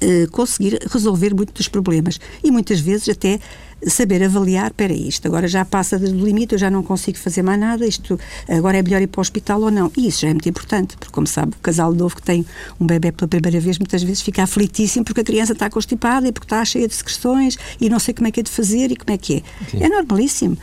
eh, 0.02 0.28
conseguir 0.32 0.80
resolver 0.92 1.34
muitos 1.34 1.54
dos 1.54 1.68
problemas 1.70 2.20
e 2.44 2.52
muitas 2.52 2.82
vezes 2.82 3.08
até 3.08 3.40
saber 3.88 4.24
avaliar, 4.24 4.68
espera 4.68 4.94
isto 4.94 5.28
agora 5.28 5.48
já 5.48 5.66
passa 5.66 5.98
do 5.98 6.06
limite, 6.08 6.54
eu 6.54 6.60
já 6.60 6.70
não 6.70 6.84
consigo 6.84 7.18
fazer 7.18 7.42
mais 7.42 7.60
nada, 7.60 7.86
isto 7.86 8.20
agora 8.48 8.78
é 8.78 8.84
melhor 8.84 9.02
ir 9.02 9.08
para 9.08 9.20
o 9.20 9.22
hospital 9.22 9.62
ou 9.62 9.72
não. 9.72 9.92
E 9.98 10.08
isso 10.08 10.22
já 10.22 10.30
é 10.30 10.32
muito 10.32 10.48
importante, 10.48 10.98
porque 10.98 11.14
como 11.14 11.28
sabe, 11.28 11.54
o 11.58 11.62
casal 11.62 11.94
novo 11.94 12.16
que 12.16 12.22
tem 12.22 12.46
um 12.80 12.86
bebê 12.86 13.12
pela 13.12 13.28
primeira 13.28 13.60
vez 13.60 13.78
muitas 13.78 14.04
vezes 14.04 14.22
fica 14.22 14.44
aflitíssimo 14.44 15.06
porque 15.06 15.22
a 15.22 15.24
criança 15.24 15.54
está 15.54 15.70
constipada 15.70 16.28
e 16.28 16.32
porque 16.32 16.46
está 16.46 16.64
cheia 16.64 16.88
de 16.88 16.94
secreções 16.94 17.58
e 17.80 17.90
não 17.90 18.00
sei 18.00 18.14
como 18.14 18.28
é 18.28 18.32
que 18.32 18.40
é 18.40 18.44
de 18.44 18.52
fazer 18.52 18.92
e 18.92 18.96
como 18.96 19.14
é 19.14 19.18
que 19.18 19.36
é. 19.36 19.70
Sim. 19.70 19.84
É 19.84 19.90
normalíssimo. 19.90 20.58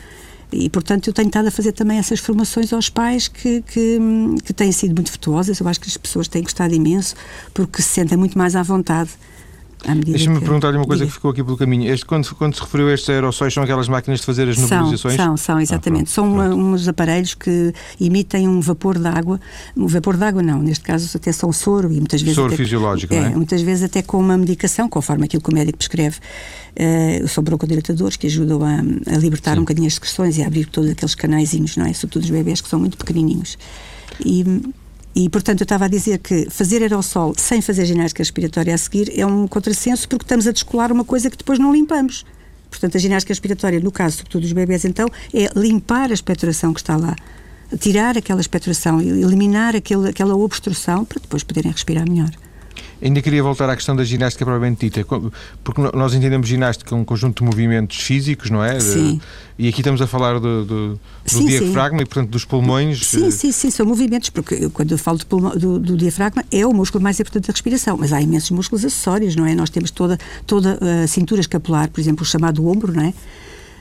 E, 0.51 0.69
portanto, 0.69 1.07
eu 1.07 1.13
tenho 1.13 1.27
estado 1.27 1.47
a 1.47 1.51
fazer 1.51 1.71
também 1.71 1.97
essas 1.97 2.19
formações 2.19 2.73
aos 2.73 2.89
pais 2.89 3.29
que, 3.29 3.61
que, 3.61 3.99
que 4.43 4.53
têm 4.53 4.71
sido 4.71 4.93
muito 4.93 5.09
virtuosas. 5.09 5.59
Eu 5.59 5.67
acho 5.67 5.79
que 5.79 5.87
as 5.87 5.95
pessoas 5.95 6.27
têm 6.27 6.43
gostado 6.43 6.73
imenso 6.73 7.15
porque 7.53 7.81
se 7.81 7.89
sentem 7.89 8.17
muito 8.17 8.37
mais 8.37 8.53
à 8.55 8.61
vontade 8.61 9.11
Deixa-me 10.05 10.37
que... 10.37 10.45
perguntar-lhe 10.45 10.77
uma 10.77 10.85
coisa 10.85 11.03
Diga. 11.03 11.09
que 11.09 11.13
ficou 11.15 11.31
aqui 11.31 11.43
pelo 11.43 11.57
caminho. 11.57 11.91
Este, 11.91 12.05
quando, 12.05 12.35
quando 12.35 12.55
se 12.55 12.61
referiu 12.61 12.87
a 12.87 12.93
estes 12.93 13.09
aerossóis, 13.09 13.53
são 13.53 13.63
aquelas 13.63 13.87
máquinas 13.87 14.19
de 14.19 14.25
fazer 14.25 14.47
as 14.47 14.57
nebulizações? 14.57 15.15
São, 15.15 15.35
são, 15.35 15.59
exatamente. 15.59 16.03
Ah, 16.03 16.13
são 16.13 16.31
uma, 16.31 16.49
uns 16.49 16.87
aparelhos 16.87 17.33
que 17.33 17.73
emitem 17.99 18.47
um 18.47 18.61
vapor 18.61 18.99
de 18.99 19.07
água. 19.07 19.39
Um 19.75 19.87
vapor 19.87 20.17
de 20.17 20.23
água 20.23 20.43
não, 20.43 20.61
neste 20.61 20.83
caso 20.83 21.09
até 21.15 21.31
são 21.31 21.51
soro 21.51 21.91
e 21.91 21.97
muitas 21.97 22.21
vezes... 22.21 22.35
Soro 22.35 22.53
até, 22.53 22.57
fisiológico, 22.57 23.13
é, 23.13 23.21
não 23.21 23.27
é? 23.27 23.35
Muitas 23.35 23.61
vezes 23.61 23.83
até 23.83 24.03
com 24.03 24.19
uma 24.19 24.37
medicação, 24.37 24.87
conforme 24.87 25.25
aquilo 25.25 25.41
que 25.41 25.49
o 25.49 25.53
médico 25.53 25.79
prescreve. 25.79 26.17
Uh, 26.71 27.27
são 27.27 27.43
broncodilatadores 27.43 28.15
que 28.17 28.27
ajudam 28.27 28.63
a, 28.63 29.13
a 29.13 29.17
libertar 29.17 29.53
Sim. 29.53 29.59
um 29.59 29.61
bocadinho 29.63 29.87
as 29.87 29.95
secreções 29.95 30.37
e 30.37 30.43
a 30.43 30.47
abrir 30.47 30.65
todos 30.67 30.91
aqueles 30.91 31.15
canaizinhos, 31.15 31.75
não 31.75 31.85
é? 31.85 31.93
Sobretudo 31.93 32.23
os 32.23 32.29
bebés 32.29 32.61
que 32.61 32.69
são 32.69 32.79
muito 32.79 32.97
pequenininhos. 32.97 33.57
E 34.23 34.45
e, 35.15 35.29
portanto, 35.29 35.61
eu 35.61 35.65
estava 35.65 35.85
a 35.85 35.87
dizer 35.87 36.19
que 36.19 36.49
fazer 36.49 36.81
aerossol 36.81 37.33
sem 37.37 37.61
fazer 37.61 37.85
ginástica 37.85 38.21
respiratória 38.21 38.73
a 38.73 38.77
seguir 38.77 39.11
é 39.19 39.25
um 39.25 39.47
contrassenso 39.47 40.07
porque 40.07 40.23
estamos 40.23 40.47
a 40.47 40.51
descolar 40.51 40.91
uma 40.91 41.03
coisa 41.03 41.29
que 41.29 41.37
depois 41.37 41.59
não 41.59 41.73
limpamos. 41.73 42.25
Portanto, 42.69 42.95
a 42.95 42.99
ginástica 42.99 43.31
respiratória, 43.31 43.79
no 43.81 43.91
caso, 43.91 44.17
sobretudo 44.17 44.43
dos 44.43 44.53
bebés, 44.53 44.85
então, 44.85 45.07
é 45.33 45.49
limpar 45.55 46.09
a 46.09 46.13
expectoração 46.13 46.73
que 46.73 46.79
está 46.79 46.95
lá. 46.95 47.15
Tirar 47.77 48.17
aquela 48.17 48.39
expectoração, 48.39 49.01
eliminar 49.01 49.75
aquele, 49.75 50.09
aquela 50.09 50.35
obstrução 50.35 51.03
para 51.03 51.19
depois 51.19 51.43
poderem 51.43 51.71
respirar 51.71 52.09
melhor. 52.09 52.31
Ainda 53.01 53.21
queria 53.21 53.41
voltar 53.41 53.69
à 53.69 53.75
questão 53.75 53.95
da 53.95 54.03
ginástica 54.03 54.45
propriamente 54.45 54.89
dita, 54.89 55.05
porque 55.63 55.81
nós 55.93 56.13
entendemos 56.13 56.47
ginástica 56.47 56.95
um 56.95 57.03
conjunto 57.03 57.43
de 57.43 57.49
movimentos 57.49 57.97
físicos, 57.97 58.49
não 58.49 58.63
é? 58.63 58.79
Sim. 58.79 59.19
E 59.57 59.67
aqui 59.67 59.81
estamos 59.81 60.01
a 60.01 60.07
falar 60.07 60.39
do, 60.39 60.65
do, 60.65 60.93
do 60.93 60.99
sim, 61.25 61.45
diafragma 61.45 61.99
sim. 61.99 62.03
e, 62.03 62.05
portanto, 62.05 62.29
dos 62.29 62.45
pulmões. 62.45 63.05
Sim, 63.05 63.27
eh, 63.27 63.31
sim, 63.31 63.51
sim, 63.51 63.69
são 63.69 63.85
movimentos, 63.85 64.29
porque 64.29 64.69
quando 64.69 64.91
eu 64.91 64.97
falo 64.97 65.17
do, 65.17 65.25
pulmão, 65.25 65.57
do, 65.57 65.79
do, 65.79 65.97
diafragma, 65.97 66.43
é 66.51 66.65
o 66.65 66.73
músculo 66.73 67.03
mais 67.03 67.19
importante 67.19 67.47
da 67.47 67.51
respiração, 67.51 67.97
mas 67.97 68.11
há 68.11 68.21
imensos 68.21 68.51
músculos 68.51 68.83
acessórios, 68.83 69.35
não 69.35 69.45
é? 69.45 69.53
Nós 69.53 69.69
temos 69.69 69.91
toda, 69.91 70.17
toda 70.47 70.79
a 71.03 71.07
cintura 71.07 71.41
escapular, 71.41 71.89
por 71.89 71.99
exemplo, 71.99 72.23
o 72.23 72.25
chamado 72.25 72.67
ombro, 72.67 72.91
não 72.91 73.03
é? 73.03 73.13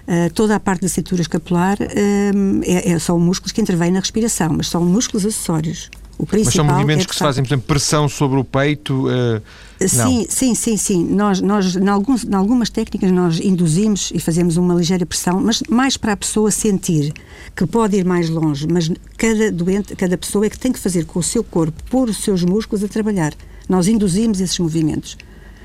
Uh, 0.09 0.33
toda 0.35 0.57
a 0.57 0.61
parte 0.61 0.83
da 0.83 0.89
cintura 0.89 1.23
escapular 1.23 1.79
uh, 1.81 2.63
é, 2.65 2.93
é, 2.93 2.99
são 2.99 3.19
músculos 3.19 3.53
que 3.53 3.61
intervêm 3.61 3.91
na 3.91 4.01
respiração, 4.01 4.51
mas 4.57 4.69
são 4.69 4.85
músculos 4.85 5.25
acessórios. 5.25 5.89
O 6.21 6.27
principal 6.27 6.45
Mas 6.45 6.55
são 6.55 6.65
movimentos 6.67 7.07
é 7.07 7.09
que 7.09 7.15
se 7.15 7.19
fazem, 7.19 7.43
por 7.43 7.49
exemplo, 7.49 7.67
pressão 7.67 8.07
sobre 8.07 8.39
o 8.39 8.45
peito? 8.45 9.07
Uh, 9.09 9.41
sim, 9.89 10.27
sim, 10.29 10.55
sim, 10.55 10.77
sim. 10.77 11.03
Nós, 11.03 11.41
nós 11.41 11.77
em, 11.77 11.89
alguns, 11.89 12.25
em 12.25 12.35
algumas 12.35 12.69
técnicas, 12.69 13.11
nós 13.11 13.41
induzimos 13.41 14.13
e 14.15 14.21
fazemos 14.21 14.59
uma 14.59 14.75
ligeira 14.75 15.07
pressão, 15.07 15.41
mas 15.41 15.63
mais 15.67 15.97
para 15.97 16.13
a 16.13 16.17
pessoa 16.17 16.51
sentir 16.51 17.15
que 17.57 17.67
pode 17.67 17.97
ir 17.97 18.05
mais 18.05 18.29
longe. 18.29 18.67
Mas 18.71 18.91
cada 19.17 19.51
doente, 19.51 19.97
cada 19.97 20.19
pessoa 20.19 20.45
é 20.45 20.51
que 20.51 20.59
tem 20.59 20.71
que 20.71 20.79
fazer 20.79 21.07
com 21.07 21.21
o 21.21 21.23
seu 21.23 21.43
corpo, 21.43 21.83
pôr 21.89 22.11
os 22.11 22.19
seus 22.19 22.45
músculos 22.45 22.85
a 22.85 22.89
trabalhar. 22.89 23.33
Nós 23.67 23.89
induzimos 23.89 24.43
esses 24.43 24.59
movimentos. 24.59 25.17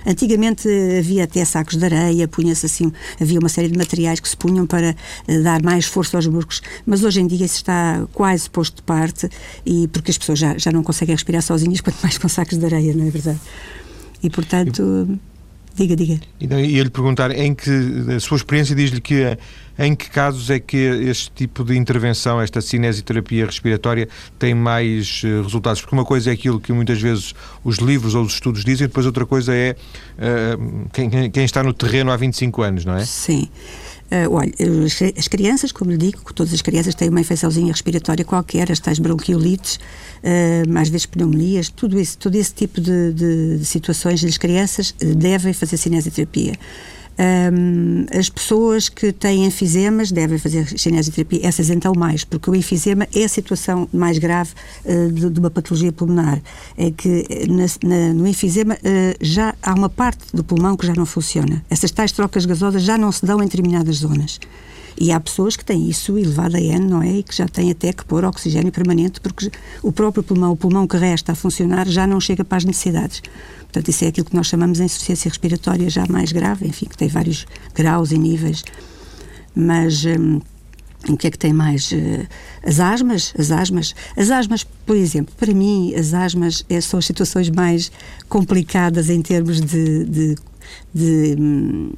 Antigamente 0.06 0.68
havia 1.00 1.24
até 1.24 1.44
sacos 1.44 1.78
de 1.78 1.86
areia, 1.86 2.28
punha-se 2.28 2.66
assim, 2.66 2.92
havia 3.20 3.40
uma 3.40 3.50
série 3.50 3.70
de 3.70 3.78
materiais 3.78 4.20
que 4.20 4.30
se 4.30 4.38
punham 4.38 4.66
para 4.68 4.96
uh, 5.28 5.44
dar 5.44 5.62
mais 5.64 5.86
força 5.86 6.18
aos 6.18 6.28
músculos, 6.28 6.62
mas 6.86 7.04
hoje 7.04 7.22
em 7.22 7.28
dia 7.28 7.46
isso 7.46 7.56
está 7.56 8.08
quase 8.14 8.50
posto 8.50 8.78
de 8.78 8.84
parte 8.84 9.30
e 9.66 9.88
porque 9.88 10.12
as 10.12 10.18
pessoas 10.18 10.40
já, 10.40 10.58
já 10.58 10.72
não 10.72 10.84
conseguem 10.84 11.16
respirar 11.16 11.42
sozinhas, 11.42 11.82
quanto 11.82 12.00
mais 12.02 12.18
com 12.18 12.28
sacos 12.28 12.58
de 12.58 12.66
areia, 12.66 12.94
não 12.94 13.08
é 13.08 13.10
verdade? 13.10 13.40
E 14.22 14.30
portanto. 14.30 15.08
Diga, 15.76 15.96
diga. 15.96 16.20
E 16.40 16.46
ia-lhe 16.46 16.90
perguntar, 16.90 17.32
em 17.32 17.54
que, 17.54 17.70
a 18.16 18.20
sua 18.20 18.38
experiência 18.38 18.76
diz-lhe 18.76 19.02
que 19.02 19.38
em 19.78 19.94
que 19.94 20.10
casos 20.10 20.50
é 20.50 20.60
que 20.60 20.78
este 20.78 21.30
tipo 21.32 21.64
de 21.64 21.78
intervenção, 21.78 22.42
esta 22.42 22.62
cinesioterapia 22.62 23.46
respiratória, 23.46 24.08
tem 24.40 24.54
mais 24.54 25.22
uh, 25.24 25.42
resultados? 25.44 25.82
Porque 25.82 25.94
uma 25.94 26.06
coisa 26.06 26.30
é 26.30 26.34
aquilo 26.34 26.60
que 26.62 26.72
muitas 26.72 27.02
vezes 27.02 27.34
os 27.64 27.78
livros 27.78 28.16
ou 28.16 28.24
os 28.24 28.34
estudos 28.34 28.64
dizem, 28.64 28.88
depois 28.88 29.06
outra 29.06 29.26
coisa 29.26 29.54
é 29.54 29.76
uh, 30.18 30.90
quem, 30.94 31.30
quem, 31.30 31.44
está 31.44 31.62
no 31.62 31.74
terreno 31.74 32.10
há 32.12 32.16
25 32.16 32.62
anos, 32.62 32.86
não 32.86 32.96
é? 32.96 33.04
Sim. 33.04 33.50
Uh, 34.16 34.32
olha, 34.32 34.54
as 35.18 35.28
crianças, 35.28 35.74
como 35.74 35.92
lhe 35.92 35.98
digo, 35.98 36.34
todas 36.34 36.54
as 36.54 36.62
crianças 36.62 36.96
têm 36.96 37.10
uma 37.10 37.20
infecçãozinha 37.20 37.68
respiratória 37.74 38.24
qualquer, 38.24 38.72
as 38.72 38.80
tais 38.80 38.98
bronquiolites, 38.98 39.76
uh, 39.76 40.78
às 40.80 40.88
vezes 40.88 41.06
pneumonias, 41.06 41.68
tudo, 41.68 42.00
isso, 42.00 42.18
todo 42.18 42.36
esse 42.36 42.54
tipo 42.54 42.80
de, 42.80 43.12
de, 43.12 43.58
de 43.58 43.66
situações, 43.66 44.24
as 44.24 44.38
crianças 44.38 44.94
devem 45.18 45.52
fazer 45.52 45.76
cinesioterapia. 45.76 46.54
Um, 47.18 48.06
as 48.18 48.30
pessoas 48.30 48.90
que 48.90 49.14
têm 49.14 49.46
enfisemas 49.46 50.12
devem 50.12 50.38
fazer 50.38 50.68
cinesioterapia, 50.78 51.40
essas 51.44 51.70
então 51.70 51.94
mais, 51.96 52.26
porque 52.26 52.50
o 52.50 52.56
enfisema 52.56 53.08
é 53.16 53.24
a 53.24 53.30
situação 53.30 53.88
mais 53.94 54.18
grave 54.18 54.52
uh, 54.84 55.12
de, 55.12 55.30
de, 55.30 55.40
uma 55.40 55.50
patologia 55.50 55.94
pulmonar. 55.94 56.42
É 56.78 56.92
que 56.92 57.26
na, 57.48 57.66
na, 57.88 58.14
no 58.14 58.28
enfisema 58.28 58.76
uh, 58.76 58.78
já 59.22 59.56
há 59.64 59.74
uma 59.74 59.90
parte 59.90 60.26
do 60.34 60.44
pulmão 60.44 60.76
que 60.76 60.86
já 60.86 60.94
não 60.94 61.06
funciona. 61.06 61.64
Essas 61.70 61.92
tais 61.92 62.12
trocas 62.12 62.46
gasosas 62.46 62.84
já 62.84 62.98
não 62.98 63.12
se 63.12 63.26
dão 63.26 63.42
em 63.42 63.46
determinadas 63.46 63.98
zonas. 63.98 64.40
E 64.98 65.12
há 65.12 65.20
pessoas 65.20 65.56
que 65.56 65.66
têm 65.66 65.90
isso 65.90 66.18
elevado 66.18 66.56
a 66.56 66.62
N, 66.62 66.88
não 66.88 67.02
é? 67.02 67.18
E 67.18 67.24
que 67.24 67.36
já 67.36 67.48
têm 67.48 67.70
até 67.70 67.92
que 67.92 68.06
pôr 68.06 68.24
oxigênio 68.24 68.72
permanente, 68.72 69.20
porque 69.20 69.52
o 69.84 69.92
próprio 69.92 70.24
pulmão, 70.24 70.54
o 70.54 70.56
pulmão 70.56 70.88
que 70.88 70.96
resta 70.96 71.34
a 71.34 71.36
funcionar, 71.36 71.88
já 71.88 72.08
não 72.08 72.20
chega 72.20 72.46
para 72.46 72.58
as 72.58 72.66
necessidades. 72.66 73.22
Portanto, 73.64 73.90
isso 73.90 74.06
é 74.06 74.08
aquilo 74.08 74.26
que 74.28 74.36
nós 74.36 74.48
chamamos 74.48 74.78
de 74.78 74.86
insuficiência 74.86 75.28
respiratória 75.28 75.90
já 75.90 76.06
mais 76.08 76.32
grave, 76.32 76.66
enfim, 76.66 76.86
que 76.86 76.98
tem 76.98 77.10
vários 77.10 77.46
graus 77.74 78.12
e 78.12 78.18
níveis. 78.18 78.64
Mas. 79.54 80.06
Hum, 80.06 80.40
o 81.08 81.16
que 81.16 81.28
é 81.28 81.32
que 81.32 81.38
tem 81.38 81.54
mais? 81.54 81.92
Uh, 81.92 82.28
as 82.64 82.80
asmas, 82.80 83.34
as 83.38 83.52
asmas. 83.52 83.94
As 84.18 84.32
asmas, 84.32 84.64
por 84.64 84.96
exemplo, 84.96 85.34
para 85.38 85.54
mim, 85.54 85.94
as 85.94 86.14
asmas 86.14 86.66
é, 86.68 86.82
são 86.82 86.98
as 86.98 87.06
situações 87.06 87.50
mais 87.50 87.92
complicadas 88.28 89.10
em 89.10 89.22
termos 89.22 89.62
de, 89.62 90.04
de, 90.06 90.36
de 90.94 91.36
hum, 91.40 91.92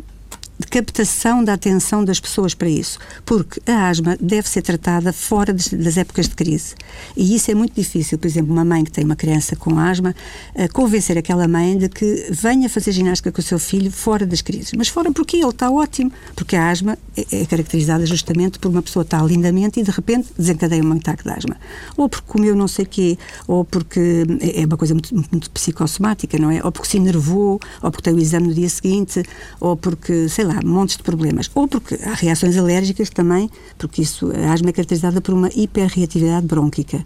de 0.60 0.68
captação 0.68 1.44
da 1.44 1.54
atenção 1.54 2.04
das 2.04 2.20
pessoas 2.20 2.54
para 2.54 2.68
isso, 2.68 2.98
porque 3.26 3.62
a 3.70 3.90
asma 3.90 4.18
deve 4.20 4.50
ser 4.50 4.62
tratada 4.62 5.14
fora 5.14 5.54
das 5.54 5.98
épocas 5.98 6.28
de 6.28 6.36
crise. 6.36 6.76
E 7.16 7.36
isso 7.36 7.52
é 7.52 7.54
muito 7.54 7.76
difícil. 7.76 8.18
Por 8.18 8.28
exemplo, 8.28 8.52
uma 8.52 8.66
mãe 8.66 8.84
que 8.84 8.92
tem 8.92 9.04
uma 9.04 9.16
criança 9.16 9.56
com 9.56 9.78
asma, 9.78 10.16
uh, 10.56 10.74
convencer 10.74 11.18
aquela 11.18 11.48
mãe 11.48 11.78
de 11.78 11.90
que 11.90 12.28
venha 12.32 12.70
fazer 12.70 12.92
ginástica 12.92 13.32
com 13.32 13.40
o 13.40 13.44
seu 13.44 13.60
filho 13.60 13.92
fora 13.92 14.26
das 14.26 14.42
crises. 14.42 14.72
Mas 14.76 14.88
fora 14.88 15.12
porque 15.12 15.38
ele 15.38 15.50
está 15.50 15.70
ótimo, 15.70 16.12
porque 16.36 16.56
a 16.56 16.70
asma 16.70 16.98
é, 17.16 17.42
é 17.42 17.46
caracterizada 17.46 18.06
justamente 18.06 18.58
por 18.58 18.70
uma 18.70 18.82
pessoa 18.82 19.04
estar 19.04 19.24
lindamente 19.24 19.80
e 19.80 19.84
de 19.84 19.92
repente 19.92 20.30
desencadeia 20.38 20.84
um 20.84 20.94
ataque 20.94 21.24
de 21.24 21.30
asma. 21.30 21.56
Ou 21.96 22.10
porque 22.10 22.26
comeu 22.28 22.56
não 22.56 22.68
sei 22.68 22.86
o 22.86 22.88
quê, 22.88 23.18
ou 23.48 23.64
porque 23.64 24.26
é, 24.40 24.62
é 24.62 24.66
uma 24.66 24.78
coisa 24.78 24.94
muito, 24.96 25.14
muito 25.14 25.52
psicossomática, 25.52 26.38
não 26.40 26.50
é? 26.50 26.62
Ou 26.64 26.72
porque 26.72 26.90
se 26.90 26.98
enervou, 26.98 27.60
ou 27.82 27.92
porque 27.92 28.04
tem 28.10 28.14
o 28.14 28.20
exame 28.20 28.48
no 28.48 28.54
dia 28.54 28.70
seguinte, 28.70 29.24
ou 29.60 29.78
porque, 29.78 30.28
sei 30.30 30.47
lá, 30.48 30.60
montes 30.64 30.98
de 30.98 31.04
problemas. 31.04 31.50
Ou 31.54 31.68
porque 31.68 31.96
há 32.04 32.14
reações 32.14 32.58
alérgicas 32.58 33.10
também, 33.10 33.50
porque 33.78 34.02
isso, 34.02 34.32
a 34.32 34.54
asma 34.54 34.70
é 34.70 34.74
caracterizada 34.74 35.22
por 35.22 35.34
uma 35.34 35.50
hiperreatividade 35.56 36.46
brônquica. 36.46 37.06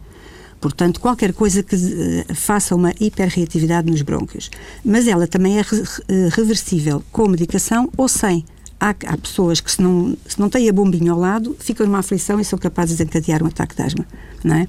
Portanto, 0.61 0.99
qualquer 0.99 1.33
coisa 1.33 1.63
que 1.63 1.75
uh, 1.75 2.35
faça 2.35 2.75
uma 2.75 2.93
hiperreatividade 2.99 3.89
nos 3.89 4.03
brônquios. 4.03 4.51
Mas 4.85 5.07
ela 5.07 5.27
também 5.27 5.57
é 5.57 5.61
eh, 5.61 6.29
reversível 6.31 7.03
com 7.11 7.27
medicação 7.27 7.89
ou 7.97 8.07
sem. 8.07 8.45
Há, 8.79 8.89
há, 8.89 9.17
pessoas 9.17 9.59
que, 9.59 9.71
se 9.71 9.81
não, 9.81 10.15
se 10.27 10.39
não 10.39 10.49
têm 10.49 10.69
a 10.69 10.73
bombinha 10.73 11.11
ao 11.11 11.19
lado, 11.19 11.55
ficam 11.59 11.85
numa 11.87 11.99
aflição 11.99 12.39
e 12.39 12.45
são 12.45 12.59
capazes 12.59 12.97
de 12.97 13.03
encadear 13.03 13.41
um 13.41 13.47
ataque 13.47 13.75
de 13.75 13.81
asma. 13.81 14.05
Não 14.43 14.55
é? 14.55 14.67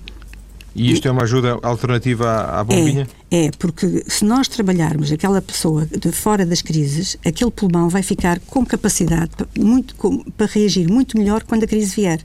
E 0.74 0.90
isto 0.90 1.06
é 1.06 1.10
uma 1.10 1.22
ajuda 1.22 1.58
alternativa 1.62 2.44
à, 2.44 2.64
bombinha? 2.64 3.06
É, 3.30 3.46
é, 3.46 3.50
porque 3.58 4.04
se 4.06 4.24
nós 4.24 4.48
trabalharmos 4.48 5.12
aquela 5.12 5.42
pessoa 5.42 5.86
de 5.86 6.10
fora 6.12 6.46
das 6.46 6.62
crises, 6.62 7.16
aquele 7.24 7.50
pulmão 7.50 7.88
vai 7.88 8.02
ficar 8.02 8.40
com 8.40 8.64
capacidade 8.64 9.30
muito, 9.58 9.94
com, 9.96 10.18
para 10.18 10.46
reagir 10.46 10.88
muito 10.88 11.18
melhor 11.18 11.42
quando 11.42 11.64
a 11.64 11.66
crise 11.66 11.94
vier. 11.94 12.20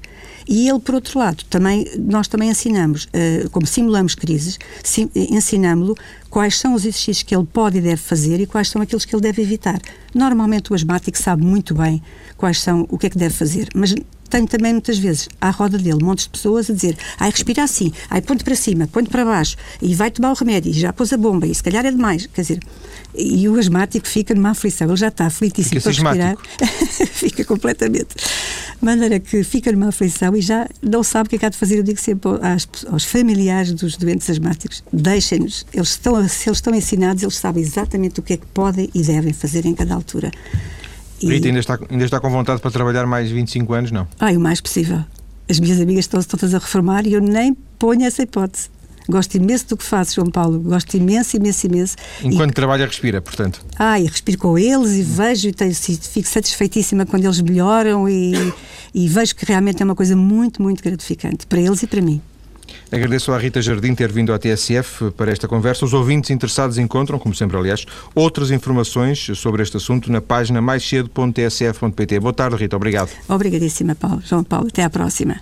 E 0.48 0.70
ele, 0.70 0.80
por 0.80 0.96
outro 0.96 1.20
lado, 1.20 1.44
também, 1.50 1.86
nós 1.98 2.28
também 2.30 2.50
ensinamos, 2.50 3.06
uh, 3.06 3.50
como 3.52 3.68
simulamos 3.68 4.16
crises, 4.16 4.58
sim, 4.82 5.10
ensinamos-lo 5.14 5.96
quais 6.30 6.58
são 6.58 6.74
os 6.74 6.84
exercícios 6.84 7.24
que 7.24 7.36
ele 7.36 7.46
pode 7.46 7.80
e 7.80 7.82
deve 7.82 7.98
fazer 7.98 8.40
e 8.40 8.46
quais 8.46 8.70
são 8.70 8.82
aqueles 8.82 9.04
que 9.04 9.14
ele 9.14 9.22
deve 9.22 9.42
evitar. 9.42 9.82
Normalmente 10.16 10.72
o 10.72 10.76
asmático 10.76 11.18
sabe 11.18 11.44
muito 11.44 11.74
bem 11.74 12.02
quais 12.38 12.62
são, 12.62 12.88
o 12.90 12.98
que 12.98 13.08
é 13.08 13.10
que 13.10 13.18
deve 13.18 13.34
fazer, 13.34 13.68
mas 13.76 13.94
tenho 14.28 14.48
também 14.48 14.74
muitas 14.74 14.98
vezes 14.98 15.30
à 15.40 15.50
roda 15.50 15.78
dele 15.78 16.04
montes 16.04 16.26
de 16.26 16.32
pessoas 16.32 16.70
a 16.70 16.74
dizer 16.74 16.98
ai, 17.20 17.30
respira 17.30 17.64
assim, 17.64 17.92
ai, 18.10 18.22
ponte 18.22 18.44
para 18.44 18.56
cima, 18.56 18.88
ponte 18.88 19.10
para 19.10 19.26
baixo 19.26 19.56
e 19.82 19.96
vai 19.96 20.12
tomar 20.12 20.32
o 20.32 20.36
remédio 20.36 20.72
e 20.72 20.74
já 20.74 20.92
pôs 20.94 21.12
a 21.14 21.18
bomba 21.18 21.48
e 21.48 21.54
se 21.54 21.64
calhar 21.64 21.86
é 21.86 21.92
demais, 21.92 22.28
quer 22.28 22.42
dizer 22.42 22.60
e 23.16 23.48
o 23.50 23.58
asmático 23.58 24.08
fica 24.08 24.36
numa 24.36 24.52
aflição, 24.52 24.88
ele 24.88 24.98
já 24.98 25.08
está 25.08 25.26
aflitíssimo 25.26 25.82
fica 25.82 26.02
para 26.02 26.12
respirar. 26.12 26.38
fica 27.14 27.46
completamente. 27.46 28.16
De 28.16 28.86
maneira 28.86 29.20
que 29.20 29.44
fica 29.44 29.72
numa 29.72 29.88
aflição 29.88 30.36
e 30.36 30.42
já 30.42 30.68
não 30.82 31.02
sabe 31.02 31.28
o 31.28 31.30
que 31.32 31.36
é 31.38 31.40
que 31.40 31.46
há 31.46 31.50
de 31.50 31.58
fazer. 31.58 31.78
Eu 31.78 31.84
digo 31.84 32.00
sempre 32.00 32.30
aos, 32.30 32.68
aos 32.88 33.04
familiares 33.04 33.74
dos 33.74 33.98
doentes 33.98 34.30
asmáticos 34.30 34.84
deixem-nos, 34.94 35.66
eles 35.74 35.90
estão, 35.90 36.16
se 36.28 36.48
eles 36.48 36.58
estão 36.58 36.76
ensinados 36.76 37.24
eles 37.24 37.38
sabem 37.38 37.64
exatamente 37.64 38.20
o 38.20 38.24
que 38.24 38.34
é 38.34 38.38
que 38.38 38.46
podem 38.48 38.90
e 38.94 39.02
devem 39.02 39.34
fazer 39.34 39.66
em 39.66 39.74
cada 39.74 39.96
altura 39.96 40.32
e... 41.22 41.28
Rita, 41.28 41.48
ainda 41.48 41.60
está, 41.60 41.80
ainda 41.90 42.06
está 42.06 42.20
com 42.20 42.30
vontade 42.30 42.62
para 42.62 42.72
trabalhar 42.72 43.06
mais 43.06 43.30
25 43.30 43.74
anos, 43.74 43.92
não? 43.92 44.08
Ah, 44.20 44.32
o 44.32 44.40
mais 44.40 44.62
possível. 44.62 45.04
As 45.50 45.60
minhas 45.60 45.80
amigas 45.80 46.06
estão-se 46.06 46.28
todas 46.28 46.54
a 46.54 46.58
reformar 46.58 47.06
e 47.08 47.14
eu 47.14 47.22
nem 47.22 47.54
ponho 47.80 48.06
essa 48.06 48.24
hipótese. 48.24 48.70
Gosto 49.10 49.36
imenso 49.36 49.70
do 49.70 49.78
que 49.78 49.86
faço, 49.86 50.16
João 50.16 50.30
Paulo. 50.30 50.60
Gosto 50.60 50.98
imenso, 50.98 51.38
imenso, 51.38 51.66
imenso. 51.66 51.96
Enquanto 52.22 52.52
e... 52.52 52.54
trabalha, 52.54 52.86
respira, 52.86 53.22
portanto. 53.22 53.66
Ah, 53.80 54.00
e 54.00 54.06
respiro 54.06 54.38
com 54.38 54.58
eles 54.58 54.92
e 54.96 55.02
vejo 55.02 55.48
e 55.48 55.54
tenho, 55.54 55.74
fico 55.74 56.28
satisfeitíssima 56.28 57.06
quando 57.06 57.24
eles 57.24 57.40
melhoram 57.40 58.10
e, 58.10 58.34
e 58.94 59.08
vejo 59.08 59.34
que 59.34 59.46
realmente 59.46 59.82
é 59.82 59.86
uma 59.86 59.96
coisa 59.96 60.16
muito, 60.16 60.62
muito 60.62 60.84
gratificante 60.84 61.48
para 61.48 61.62
eles 61.62 61.82
e 61.84 61.88
para 61.88 62.02
mim. 62.02 62.22
Agradeço 62.92 63.32
à 63.32 63.38
Rita 63.38 63.62
Jardim 63.62 63.94
ter 63.94 64.12
vindo 64.12 64.34
à 64.34 64.40
TSF 64.40 65.12
para 65.12 65.32
esta 65.32 65.48
conversa. 65.48 65.86
Os 65.86 65.94
ouvintes 65.94 66.30
interessados 66.30 66.78
encontram, 66.78 67.20
como 67.20 67.34
sempre, 67.34 67.58
aliás, 67.58 67.86
outras 68.16 68.52
informações 68.52 69.32
sobre 69.36 69.64
este 69.64 69.78
assunto 69.78 70.12
na 70.12 70.22
página 70.22 70.62
maiscedo.tsf.pt. 70.62 72.20
Boa 72.20 72.34
tarde, 72.34 72.56
Rita. 72.56 72.76
Obrigado. 72.76 73.10
Obrigadíssima, 73.28 73.96
Paulo. 73.96 74.22
João 74.26 74.44
Paulo. 74.44 74.68
Até 74.68 74.84
à 74.84 74.90
próxima. 74.90 75.42